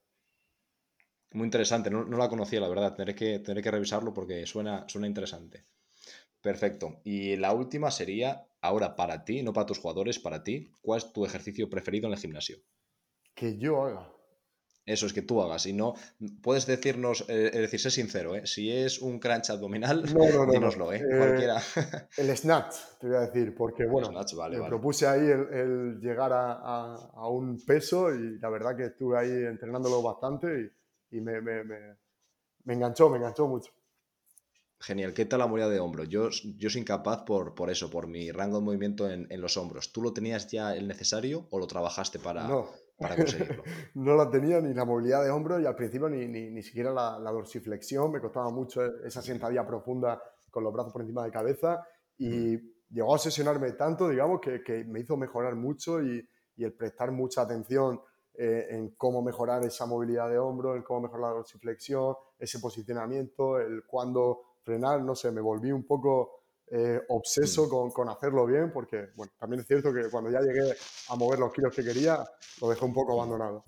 Muy 1.33 1.45
interesante, 1.45 1.91
no, 1.91 2.05
la 2.05 2.29
conocía, 2.31 2.61
la 2.61 2.71
verdad. 2.71 2.95
Tendré 2.95 3.15
que, 3.15 3.43
que 3.43 3.71
revisarlo 3.71 4.15
porque 4.15 4.47
suena, 4.47 4.89
suena 4.89 5.07
interesante. 5.07 5.67
Perfecto. 6.41 7.01
Y 7.05 7.37
la 7.37 7.53
última 7.53 7.91
sería, 7.91 8.47
ahora 8.67 8.97
para 8.97 9.25
ti, 9.25 9.43
no 9.43 9.53
para 9.53 9.67
tus 9.67 9.79
jugadores, 9.79 10.19
para 10.19 10.43
ti, 10.43 10.71
¿cuál 10.83 10.99
es 10.99 11.13
tu 11.13 11.25
ejercicio 11.25 11.69
preferido 11.71 12.07
en 12.07 12.13
el 12.13 12.19
gimnasio? 12.19 12.59
Que 13.35 13.57
yo 13.59 13.83
haga. 13.83 14.17
Eso 14.87 15.07
es 15.07 15.13
que 15.13 15.23
tú 15.23 15.43
hagas. 15.43 15.67
Y 15.67 15.73
no 15.73 15.95
puedes 16.43 16.65
decirnos, 16.67 17.25
eh, 17.29 17.51
es 17.53 17.61
decir, 17.61 17.81
sé 17.81 17.91
sincero, 17.91 18.37
¿eh? 18.37 18.47
si 18.47 18.71
es 18.71 19.03
un 19.03 19.19
crunch 19.19 19.51
abdominal, 19.51 20.05
no, 20.15 20.47
dínoslo, 20.47 20.93
¿eh? 20.93 20.99
¿eh? 20.99 21.19
Cualquiera. 21.19 21.61
el 22.17 22.37
snatch, 22.37 22.77
te 23.01 23.09
voy 23.09 23.17
a 23.17 23.21
decir, 23.21 23.53
porque 23.57 23.85
bueno, 23.85 24.11
me 24.13 24.63
propuse 24.69 25.09
ahí 25.09 25.27
el, 25.29 25.99
llegar 26.01 26.31
a, 26.33 27.29
un 27.29 27.59
peso 27.67 28.15
y 28.15 28.39
la 28.39 28.49
verdad 28.49 28.77
que 28.77 28.85
estuve 28.85 29.19
ahí 29.19 29.31
entrenándolo 29.31 30.01
bastante 30.03 30.71
y, 31.11 31.21
me, 31.21 31.35
enganchó, 32.65 33.11
me 33.11 33.17
enganchó 33.17 33.49
mucho. 33.49 33.73
Genial, 34.79 35.15
¿qué 35.15 35.25
tal 35.25 35.39
la 35.39 35.47
movilidad 35.47 35.71
de 35.71 35.81
hombro? 35.81 36.05
Yo, 36.05 36.29
yo 36.59 36.71
soy 36.71 36.83
incapaz 36.83 37.23
por, 37.23 37.55
por 37.55 37.71
eso, 37.71 37.91
por 37.91 38.07
mi 38.07 38.31
rango 38.31 38.59
de 38.59 38.65
movimiento 38.65 39.11
en, 39.11 39.27
en, 39.31 39.41
los 39.41 39.57
hombros. 39.57 39.91
¿Tú 39.91 40.03
lo 40.03 40.13
tenías 40.13 40.49
ya 40.49 40.77
el 40.77 40.87
necesario 40.87 41.47
o 41.51 41.59
lo 41.59 41.67
trabajaste 41.67 42.19
para.? 42.19 42.47
No, 42.47 42.69
para 42.99 43.17
conseguirlo. 43.17 43.63
no 43.95 44.17
la 44.17 44.31
tenía 44.31 44.61
ni 44.61 44.75
la 44.75 44.85
movilidad 44.85 45.25
de 45.25 45.31
hombro 45.31 45.59
y 45.61 45.67
al 45.67 45.75
principio 45.75 46.09
ni, 46.09 46.27
ni, 46.29 46.51
ni 46.51 46.63
siquiera 46.63 46.93
la, 46.93 47.19
la, 47.19 47.31
dorsiflexión. 47.31 48.13
Me 48.13 48.21
costaba 48.21 48.51
mucho 48.51 48.85
esa 49.05 49.23
sentadilla 49.23 49.67
profunda 49.67 50.21
con 50.51 50.63
los 50.63 50.73
brazos 50.73 50.93
por 50.93 51.03
encima 51.03 51.25
de 51.25 51.31
cabeza 51.31 51.87
y 52.19 52.57
llegó 52.91 53.13
a 53.13 53.15
obsesionarme 53.15 53.73
tanto, 53.73 54.09
digamos, 54.09 54.41
que, 54.41 54.63
que 54.63 54.85
me 54.85 55.01
hizo 55.01 55.17
mejorar 55.17 55.55
mucho 55.55 56.03
y, 56.03 56.27
y, 56.57 56.65
el 56.65 56.75
prestar 56.75 57.13
mucha 57.13 57.43
atención 57.43 58.01
eh, 58.35 58.67
en 58.71 58.91
cómo 58.97 59.23
mejorar 59.23 59.65
esa 59.65 59.87
movilidad 59.87 60.31
de 60.31 60.39
hombro, 60.39 60.77
en 60.77 60.83
cómo 60.83 61.03
mejorar 61.03 61.31
la 61.31 61.37
dorsiflexión, 61.37 62.15
ese 62.39 62.59
posicionamiento, 62.59 63.59
el 63.59 63.85
cuándo 63.87 64.56
frenar, 64.67 65.01
no 65.03 65.15
sé, 65.15 65.31
me 65.31 65.41
volví 65.41 65.71
un 65.71 65.87
poco 65.87 66.43
eh, 66.67 67.01
obseso 67.09 67.67
mm. 67.67 67.93
con, 67.93 68.09
hacerlo 68.09 68.45
bien, 68.45 68.73
porque, 68.73 69.11
bueno, 69.15 69.33
también 69.39 69.61
es 69.61 69.69
cierto 69.69 69.95
que 69.95 70.11
cuando 70.11 70.31
ya 70.31 70.41
llegué 70.41 70.75
a 71.09 71.15
mover 71.15 71.39
los 71.39 71.53
kilos 71.53 71.75
que 71.75 71.85
quería, 71.85 72.25
lo 72.61 72.69
dejé 72.69 72.85
un 72.85 72.93
poco 72.93 73.13
abandonado. 73.13 73.65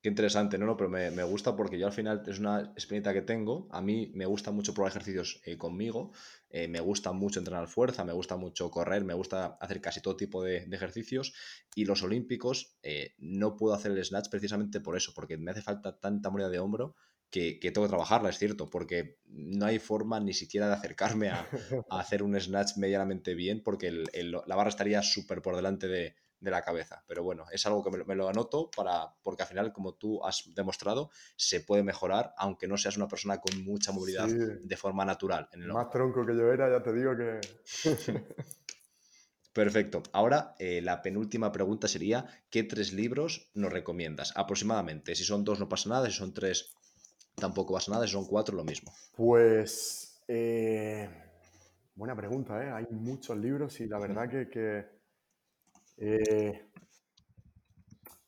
Qué 0.00 0.08
interesante, 0.08 0.58
¿no? 0.58 0.66
no 0.66 0.76
pero 0.76 0.88
me, 0.90 1.24
gusta 1.24 1.56
porque 1.56 1.76
yo 1.76 1.86
al 1.86 1.92
final 1.92 2.22
es 2.26 2.38
una 2.38 2.60
experiencia 2.60 3.12
que 3.12 3.22
tengo. 3.22 3.66
A 3.72 3.80
mí 3.80 4.12
me 4.14 4.26
gusta 4.26 4.52
mucho 4.52 4.72
probar 4.72 4.90
ejercicios 4.90 5.40
eh, 5.44 5.58
conmigo, 5.58 6.12
eh, 6.50 6.68
me 6.68 6.78
gusta 6.78 7.10
mucho 7.10 7.40
entrenar 7.40 7.66
fuerza, 7.66 8.04
me 8.04 8.12
gusta 8.12 8.36
mucho 8.36 8.70
correr, 8.70 9.04
me 9.04 9.14
gusta 9.14 9.58
hacer 9.60 9.80
casi 9.80 10.00
todo 10.00 10.16
tipo 10.16 10.44
de, 10.44 10.58
ejercicios. 10.70 11.34
Y 11.74 11.84
los 11.84 12.04
olímpicos 12.04 12.78
eh, 12.82 13.14
no 13.18 13.56
puedo 13.56 13.74
hacer 13.74 13.90
el 13.90 14.04
snatch 14.04 14.28
precisamente 14.30 14.80
por 14.80 14.96
eso, 14.96 15.12
porque 15.16 15.36
me 15.36 15.50
hace 15.50 15.62
falta 15.62 15.98
tanta 15.98 16.30
movilidad 16.30 16.52
de 16.52 16.60
hombro 16.60 16.94
que, 17.30 17.58
tengo 17.60 17.86
que 17.86 17.90
trabajarla, 17.90 18.30
es 18.30 18.38
cierto, 18.38 18.70
porque 18.70 19.18
no 19.26 19.66
hay 19.66 19.78
forma 19.78 20.20
ni 20.20 20.32
siquiera 20.32 20.68
de 20.68 20.74
acercarme 20.74 21.30
a, 21.30 21.46
hacer 21.90 22.22
un 22.22 22.38
snatch 22.40 22.76
medianamente 22.76 23.34
bien, 23.34 23.62
porque 23.62 23.90
la 23.92 24.56
barra 24.56 24.70
estaría 24.70 25.02
súper 25.02 25.42
por 25.42 25.56
delante 25.56 25.88
de, 25.88 26.14
de 26.40 26.50
la 26.50 26.62
cabeza. 26.62 27.04
Pero 27.06 27.22
bueno, 27.22 27.46
es 27.52 27.66
algo 27.66 27.82
que 27.82 28.04
me, 28.04 28.14
lo 28.14 28.28
anoto 28.28 28.70
para, 28.74 29.12
porque 29.22 29.42
al 29.42 29.48
final, 29.48 29.72
como 29.72 29.94
tú 29.94 30.24
has 30.24 30.44
demostrado, 30.54 31.10
se 31.36 31.60
puede 31.60 31.82
mejorar, 31.82 32.34
aunque 32.38 32.68
no 32.68 32.76
seas 32.76 32.96
una 32.96 33.08
persona 33.08 33.38
con 33.40 33.62
mucha 33.64 33.92
movilidad 33.92 34.28
de 34.28 34.76
forma 34.76 35.04
natural. 35.04 35.48
En 35.52 35.62
el 35.62 35.72
Más 35.72 35.90
tronco 35.90 36.24
que 36.24 36.36
yo 36.36 36.52
era, 36.52 36.70
ya 36.70 36.82
te 36.82 36.92
digo 36.92 37.16
que... 37.16 37.40
Perfecto. 39.52 40.04
Ahora, 40.12 40.54
eh, 40.60 40.80
la 40.82 41.02
penúltima 41.02 41.50
pregunta 41.50 41.88
sería, 41.88 42.26
¿qué 42.48 42.62
tres 42.62 42.92
libros 42.92 43.50
nos 43.54 43.72
recomiendas? 43.72 44.32
Aproximadamente. 44.36 45.16
Si 45.16 45.24
son 45.24 45.42
dos, 45.42 45.58
no 45.58 45.68
pasa 45.68 45.88
nada. 45.88 46.06
Si 46.06 46.12
son 46.12 46.32
tres, 46.32 46.76
tampoco 47.38 47.74
pasa 47.74 47.92
nada. 47.92 48.06
Si 48.06 48.12
son 48.12 48.26
cuatro, 48.26 48.56
lo 48.56 48.64
mismo. 48.64 48.92
Pues... 49.16 50.04
Eh, 50.30 51.08
buena 51.94 52.14
pregunta, 52.14 52.62
¿eh? 52.62 52.70
Hay 52.70 52.86
muchos 52.90 53.36
libros 53.38 53.80
y 53.80 53.86
la 53.86 53.98
verdad 53.98 54.28
que 54.28 54.98
eh, 56.00 56.68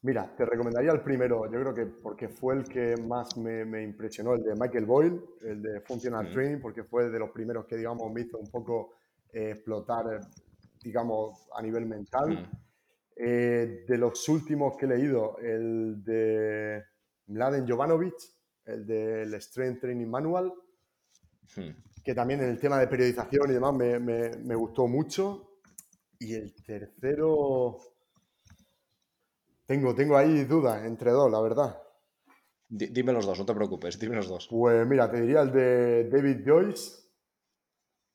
mira, 0.02 0.34
te 0.36 0.44
recomendaría 0.44 0.90
el 0.90 1.02
primero, 1.02 1.44
yo 1.50 1.60
creo 1.60 1.74
que 1.74 1.86
porque 1.86 2.28
fue 2.28 2.54
el 2.56 2.64
que 2.64 2.96
más 2.96 3.36
me, 3.36 3.82
impresionó, 3.82 4.34
el 4.34 4.42
de 4.42 4.54
Michael 4.54 4.86
Boyle, 4.86 5.20
el 5.42 5.62
de 5.62 5.80
Functional 5.80 6.32
Training, 6.32 6.60
porque 6.60 6.82
fue 6.84 7.10
de 7.10 7.18
los 7.18 7.30
primeros 7.30 7.66
que, 7.66 7.76
digamos, 7.76 8.12
me 8.12 8.22
hizo 8.22 8.38
un 8.38 8.50
poco 8.50 8.94
eh, 9.32 9.50
explotar, 9.52 10.20
digamos, 10.82 11.48
a 11.54 11.62
nivel 11.62 11.86
mental. 11.86 12.48
Eh, 13.14 13.84
de 13.86 13.98
los 13.98 14.28
últimos 14.28 14.76
que 14.76 14.86
he 14.86 14.88
leído, 14.88 15.36
el 15.38 16.02
de 16.02 16.82
Mladen 17.26 17.68
Jovanovic, 17.68 18.16
el 18.70 18.86
del 18.86 19.40
Strength 19.40 19.80
Training 19.80 20.06
Manual, 20.06 20.52
que 22.04 22.14
también 22.14 22.40
en 22.40 22.50
el 22.50 22.58
tema 22.58 22.78
de 22.78 22.86
periodización 22.88 23.50
y 23.50 23.54
demás 23.54 23.74
me, 23.74 23.98
me 23.98 24.54
gustó 24.54 24.86
mucho. 24.86 25.58
Y 26.18 26.34
el 26.34 26.54
tercero. 26.62 27.78
Tengo, 29.66 29.94
tengo 29.94 30.16
ahí 30.16 30.44
dudas 30.44 30.84
entre 30.84 31.10
dos, 31.12 31.30
la 31.30 31.40
verdad. 31.40 31.80
Dime 32.68 33.12
los 33.12 33.26
dos, 33.26 33.38
no 33.38 33.44
te 33.44 33.54
preocupes, 33.54 33.98
dime 33.98 34.16
los 34.16 34.28
dos. 34.28 34.46
Pues 34.48 34.86
mira, 34.86 35.10
te 35.10 35.20
diría 35.20 35.40
el 35.40 35.50
de 35.50 36.08
David 36.08 36.42
Joyce, 36.46 37.02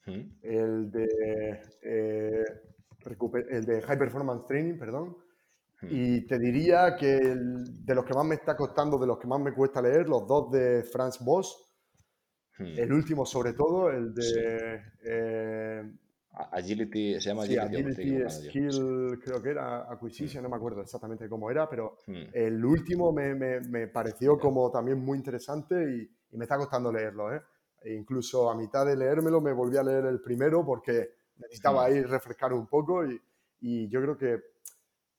¿Mm? 0.06 0.22
el 0.44 0.92
de 0.92 1.62
eh, 1.82 2.46
el 3.50 3.66
de 3.66 3.82
High 3.82 4.00
Performance 4.00 4.48
Training, 4.48 4.78
perdón. 4.78 5.18
Y 5.90 6.26
te 6.26 6.40
diría 6.40 6.96
que 6.96 7.08
de 7.08 7.96
los 7.96 8.06
que 8.06 8.14
más 8.14 8.26
me 8.26 8.36
está 8.36 8.56
costando, 8.56 8.98
de 8.98 9.08
los 9.08 9.18
que 9.18 9.28
más 9.28 9.40
me 9.40 9.54
cuesta 9.54 9.82
leer, 9.82 10.08
los 10.08 10.28
dos 10.28 10.52
de 10.52 10.84
Franz. 10.84 11.20
¿Mm? 11.22 12.64
El 12.78 12.94
último, 12.94 13.26
sobre 13.26 13.54
todo, 13.54 13.90
el 13.90 14.14
de 14.14 14.82
eh, 15.04 15.84
Agility, 16.52 17.20
se 17.20 17.30
llama 17.30 17.44
Agility. 17.44 18.30
Skill, 18.30 19.20
creo 19.24 19.42
que 19.42 19.50
era 19.50 19.92
Acquisition, 19.92 20.44
no 20.44 20.50
me 20.50 20.58
acuerdo 20.58 20.82
exactamente 20.82 21.30
cómo 21.30 21.50
era, 21.50 21.70
pero 21.70 22.00
hmm. 22.08 22.24
el 22.34 22.64
último 22.64 23.12
me, 23.12 23.34
me, 23.36 23.62
me 23.62 23.88
pareció 23.88 24.38
como 24.38 24.70
también 24.72 25.00
muy 25.00 25.18
interesante 25.18 25.76
y, 25.76 26.10
y, 26.32 26.38
me 26.38 26.44
está 26.46 26.58
costando 26.58 26.92
leerlo. 26.92 27.34
¿eh? 27.34 27.42
E 27.84 27.94
incluso 27.94 28.50
a 28.50 28.56
mitad 28.56 28.86
de 28.86 28.98
leérmelo 28.98 29.40
me 29.42 29.54
volví 29.54 29.78
a 29.78 29.84
leer 29.84 30.06
el 30.06 30.22
primero 30.22 30.66
porque 30.66 31.10
necesitaba 31.38 31.86
ahí 31.86 32.02
refrescar 32.02 32.54
un 32.54 32.68
poco 32.68 33.06
y, 33.06 33.20
y, 33.62 33.88
yo 33.90 34.02
creo 34.02 34.18
que 34.18 34.40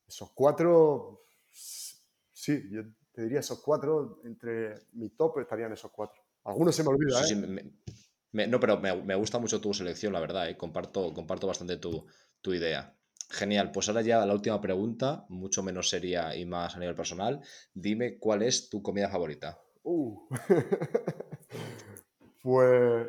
esos 0.07 0.31
cuatro, 0.33 1.27
sí, 1.53 2.69
yo 2.71 2.83
te 3.13 3.23
diría 3.23 3.41
esos 3.41 3.61
cuatro, 3.61 4.21
entre 4.25 4.75
mi 4.93 5.11
top 5.11 5.41
estarían 5.41 5.73
esos 5.73 5.91
cuatro. 5.91 6.23
Algunos 6.45 6.77
se 6.77 6.83
me 6.83 6.91
olvidan. 6.91 7.59
¿eh? 7.59 8.47
no, 8.47 8.61
pero 8.61 8.79
me, 8.79 9.15
gusta 9.15 9.39
mucho 9.39 9.61
tu 9.61 9.75
selección, 9.75 10.13
la 10.13 10.21
verdad, 10.21 10.49
¿eh? 10.49 10.57
comparto, 10.57 11.13
comparto 11.13 11.47
bastante 11.47 11.79
tu, 11.79 12.07
idea. 12.45 12.95
Genial, 13.29 13.73
pues 13.73 13.89
ahora 13.89 14.03
ya 14.03 14.25
la 14.25 14.33
última 14.33 14.61
pregunta, 14.61 15.27
mucho 15.29 15.65
menos 15.65 15.89
seria 15.89 16.37
y 16.37 16.47
más 16.47 16.77
a 16.77 16.79
nivel 16.79 16.95
personal. 16.95 17.41
Dime 17.75 18.19
cuál 18.19 18.43
es 18.43 18.71
tu 18.71 18.83
comida 18.83 19.09
favorita. 19.09 19.61
Uh. 19.83 20.29
pues 22.43 23.09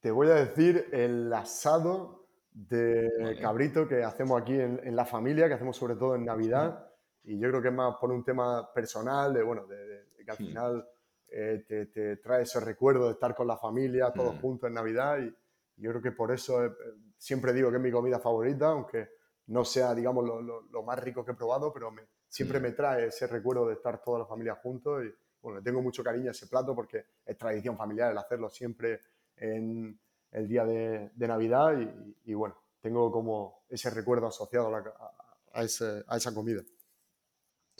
te 0.00 0.10
voy 0.10 0.28
a 0.28 0.36
decir 0.36 0.86
el 0.92 1.30
asado 1.34 2.19
de 2.68 3.38
cabrito 3.40 3.88
que 3.88 4.02
hacemos 4.02 4.40
aquí 4.40 4.58
en, 4.58 4.94
la 4.94 5.04
familia, 5.04 5.48
que 5.48 5.54
hacemos 5.54 5.76
sobre 5.76 5.96
todo 5.96 6.14
en 6.14 6.24
Navidad. 6.24 6.86
Y 7.24 7.38
yo 7.38 7.48
creo 7.48 7.62
que 7.62 7.68
es 7.68 7.74
más 7.74 7.96
por 7.96 8.10
un 8.10 8.24
tema 8.24 8.72
personal, 8.72 9.32
de 9.32 9.42
bueno, 9.42 9.66
de 9.66 10.24
que 10.24 10.30
al 10.30 10.36
final 10.36 10.86
eh, 11.32 11.64
te, 11.66 12.16
trae 12.16 12.42
ese 12.42 12.58
recuerdo 12.58 13.06
de 13.06 13.12
estar 13.12 13.34
con 13.36 13.46
la 13.46 13.56
familia, 13.56 14.12
todos 14.12 14.34
mm. 14.34 14.40
juntos 14.40 14.68
en 14.68 14.74
Navidad 14.74 15.18
y 15.18 15.32
yo 15.76 15.90
creo 15.90 16.02
que 16.02 16.10
por 16.10 16.32
eso 16.32 16.64
eh, 16.64 16.72
siempre 17.16 17.52
digo 17.52 17.70
que 17.70 17.76
es 17.76 17.82
mi 17.82 17.92
comida 17.92 18.18
favorita, 18.18 18.66
aunque 18.66 19.10
no 19.46 19.64
sea, 19.64 19.94
digamos, 19.94 20.24
lo, 20.24 20.82
más 20.82 20.98
rico 20.98 21.24
que 21.24 21.32
he 21.32 21.34
probado, 21.34 21.72
pero 21.72 21.92
siempre 22.28 22.58
mm. 22.58 22.62
me 22.62 22.72
trae 22.72 23.06
ese 23.06 23.28
recuerdo 23.28 23.68
de 23.68 23.74
estar 23.74 24.02
toda 24.02 24.18
la 24.18 24.26
familia 24.26 24.56
juntos 24.56 25.04
y 25.04 25.14
bueno, 25.40 25.62
tengo 25.62 25.80
mucho 25.80 26.02
cariño 26.02 26.28
a 26.28 26.32
ese 26.32 26.48
plato 26.48 26.74
porque 26.74 27.04
es 27.24 27.38
tradición 27.38 27.76
familiar 27.76 28.10
el 28.10 28.18
hacerlo 28.18 28.50
siempre 28.50 29.00
en 29.36 29.98
el 30.32 30.48
día 30.48 30.64
de, 30.64 31.10
Navidad 31.16 31.76
y, 32.24 32.34
bueno, 32.34 32.56
tengo 32.80 33.10
como 33.10 33.64
ese 33.68 33.90
recuerdo 33.90 34.26
asociado 34.26 34.70
a 35.52 35.64
esa 35.64 36.34
comida. 36.34 36.62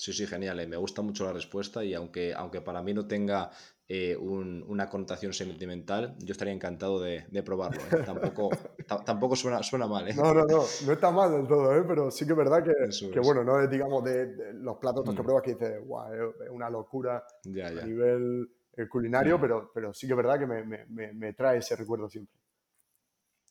Sí, 0.01 0.15
sí, 0.15 0.27
genial. 0.27 0.59
Eh, 0.61 0.67
me 0.67 0.79
gusta 0.79 1.03
mucho 1.03 1.25
la 1.25 1.33
respuesta 1.35 1.85
y 1.85 1.93
aunque, 1.93 2.33
aunque 2.33 2.63
para 2.63 2.83
mí 2.83 2.95
no 2.95 3.07
tenga 3.07 3.51
eh, 3.87 4.17
una 4.17 4.89
connotación 4.89 5.35
sentimental, 5.35 6.17
yo 6.21 6.33
estaría 6.33 6.55
encantado 6.55 7.03
de, 7.03 7.43
probarlo. 7.45 7.83
¿eh? 7.83 8.03
Tampoco, 8.07 8.49
tampoco 9.05 9.37
suena, 9.37 9.63
suena 9.63 9.87
mal. 9.87 10.07
No, 10.17 10.33
no, 10.33 10.47
no, 10.47 10.65
no 10.87 10.93
está 10.93 11.11
mal 11.11 11.33
del 11.33 11.47
todo, 11.47 11.87
pero 11.87 12.11
sí 12.11 12.25
que 12.25 12.33
es 12.33 12.39
verdad 12.39 12.65
que, 12.65 13.21
bueno, 13.21 13.45
no 13.45 13.61
es, 13.61 13.69
digamos, 13.69 14.03
de, 14.03 14.55
los 14.55 14.79
platos 14.79 15.05
que 15.05 15.11
mm. 15.11 15.17
pruebas 15.17 15.43
que 15.43 15.51
dices, 15.53 15.85
guau, 15.85 16.11
es 16.15 16.51
una 16.51 16.71
locura 16.71 17.23
a 17.45 17.85
nivel 17.85 18.49
culinario, 18.89 19.37
mm. 19.37 19.41
pero, 19.43 19.71
pero 19.75 19.93
sí 19.93 20.07
que 20.07 20.15
es 20.15 20.17
verdad 20.17 20.39
que 20.39 20.47
me, 20.47 21.33
trae 21.35 21.59
ese 21.59 21.77
recuerdo 21.77 22.09
siempre. 22.09 22.40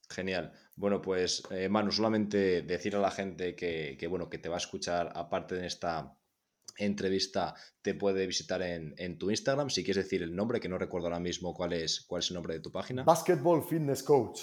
Genial. 0.09 0.53
Bueno, 0.75 1.01
pues 1.01 1.43
Manu, 1.69 1.91
solamente 1.91 2.63
decir 2.63 2.95
a 2.95 2.99
la 2.99 3.11
gente 3.11 3.55
que, 3.55 3.95
que, 3.99 4.07
bueno, 4.07 4.29
que 4.29 4.39
te 4.39 4.49
va 4.49 4.55
a 4.55 4.57
escuchar 4.57 5.11
aparte 5.13 5.55
de 5.55 5.67
esta 5.67 6.19
entrevista 6.79 7.55
te 7.81 7.93
puede 7.93 8.25
visitar 8.25 8.61
en, 8.61 9.17
tu 9.17 9.29
Instagram. 9.29 9.69
Si 9.69 9.83
quieres 9.83 10.05
decir 10.05 10.23
el 10.23 10.35
nombre, 10.35 10.59
que 10.59 10.69
no 10.69 10.77
recuerdo 10.77 11.07
ahora 11.07 11.19
mismo 11.19 11.53
cuál 11.53 11.73
es, 11.73 12.01
cuál 12.01 12.21
es 12.21 12.29
el 12.29 12.35
nombre 12.35 12.55
de 12.55 12.61
tu 12.61 12.71
página. 12.71 13.03
Basketball 13.03 13.63
Fitness 13.63 14.03
Coach. 14.03 14.41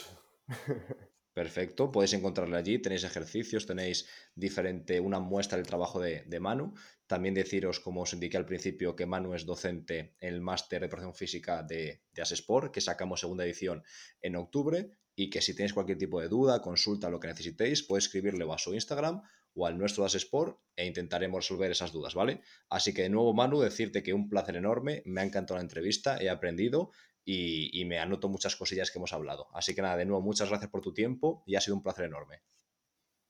Perfecto, 1.33 1.93
podéis 1.93 2.15
encontrarle 2.15 2.57
allí, 2.57 2.79
tenéis 2.79 3.05
ejercicios, 3.05 3.67
tenéis 3.67 4.09
diferente, 4.35 5.01
una 5.01 5.21
muestra 5.21 5.59
del 5.59 5.67
trabajo 5.67 6.01
de, 6.01 6.41
Manu. 6.41 6.73
También 7.07 7.35
deciros, 7.35 7.79
como 7.79 8.03
os 8.03 8.15
indiqué 8.15 8.39
al 8.39 8.47
principio, 8.47 8.97
que 8.97 9.05
Manu 9.05 9.35
es 9.35 9.45
docente 9.45 10.15
en 10.19 10.33
el 10.33 10.41
máster 10.41 10.81
de 10.81 10.89
preparación 10.89 11.15
física 11.15 11.63
de, 11.63 12.05
de 12.15 12.23
Asesport, 12.23 12.73
que 12.73 12.81
sacamos 12.81 13.21
segunda 13.21 13.45
edición 13.45 13.83
en 14.23 14.37
octubre, 14.37 14.89
y 15.17 15.31
que 15.31 15.41
si 15.41 15.57
tenéis 15.57 15.73
cualquier 15.73 15.99
tipo 15.99 16.21
de 16.21 16.29
duda, 16.29 16.61
consulta, 16.61 17.11
lo 17.11 17.19
que 17.19 17.29
necesitéis, 17.29 17.83
podéis 17.83 18.05
escribirle 18.05 18.47
a 18.53 18.59
su 18.59 18.75
Instagram 18.75 19.23
o 19.55 19.67
al 19.67 19.79
nuestro 19.79 20.05
Das 20.05 20.15
Sport 20.15 20.59
e 20.77 20.87
intentaremos 20.87 21.43
resolver 21.43 21.71
esas 21.71 21.91
dudas, 21.91 22.15
¿vale? 22.15 22.43
Así 22.69 22.93
que 22.93 23.03
de 23.03 23.09
nuevo, 23.09 23.33
Manu, 23.33 23.61
decirte 23.61 24.03
que 24.03 24.13
un 24.13 24.29
placer 24.29 24.57
enorme, 24.57 25.03
me 25.07 25.23
ha 25.23 25.25
encantado 25.25 25.57
la 25.57 25.63
entrevista, 25.63 26.19
he 26.21 26.29
aprendido 26.29 26.91
y, 27.25 27.85
me 27.87 27.99
anoto 27.99 28.29
muchas 28.29 28.55
cosillas 28.55 28.91
que 28.91 28.99
hemos 28.99 29.13
hablado. 29.13 29.49
Así 29.53 29.75
que 29.75 29.83
nada, 29.83 29.97
de 29.97 30.05
nuevo, 30.05 30.23
muchas 30.23 30.49
gracias 30.49 30.71
por 30.71 30.81
tu 30.81 30.93
tiempo 30.93 31.43
y 31.47 31.57
ha 31.57 31.61
sido 31.61 31.77
un 31.77 31.83
placer 31.83 32.05
enorme. 32.05 32.43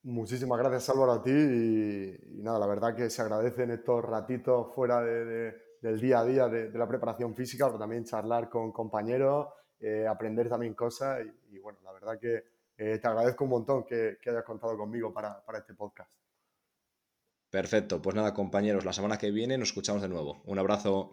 Muchísimas 0.03 0.59
gracias, 0.59 0.91
Álvaro, 0.91 1.13
a 1.13 1.23
ti. 1.23 1.31
Y, 1.31 2.43
nada, 2.43 2.59
la 2.59 2.67
verdad 2.67 2.95
que 2.95 3.09
se 3.09 3.23
agradecen 3.23 3.71
estos 3.71 4.05
ratitos 4.05 4.75
fuera 4.75 5.01
del 5.03 6.01
día 6.01 6.21
a 6.21 6.25
día 6.25 6.49
de, 6.49 6.77
la 6.77 6.87
preparación 6.87 7.35
física, 7.35 7.67
pero 7.67 7.79
también 7.79 8.05
charlar 8.05 8.51
con 8.51 8.73
compañeros, 8.73 9.47
eh, 9.81 10.07
aprender 10.07 10.49
también 10.49 10.75
cosas. 10.75 11.21
Y, 11.51 11.59
bueno, 11.59 11.79
la 11.85 11.93
verdad 11.93 12.19
que 12.19 12.45
eh, 12.77 12.99
te 12.99 13.09
agradezco 13.09 13.45
un 13.45 13.51
montón 13.51 13.85
que, 13.85 14.19
hayas 14.27 14.45
contado 14.45 14.77
conmigo 14.77 15.13
para 15.13 15.43
este 15.59 15.75
podcast. 15.75 16.11
Perfecto, 17.51 18.03
pues 18.03 18.15
nada 18.15 18.35
compañeros, 18.35 18.85
la 18.85 18.93
semana 18.93 19.17
que 19.17 19.31
viene 19.31 19.57
nos 19.57 19.69
escuchamos 19.69 20.03
de 20.03 20.09
nuevo. 20.09 20.43
Un 20.45 20.59
abrazo. 20.59 21.13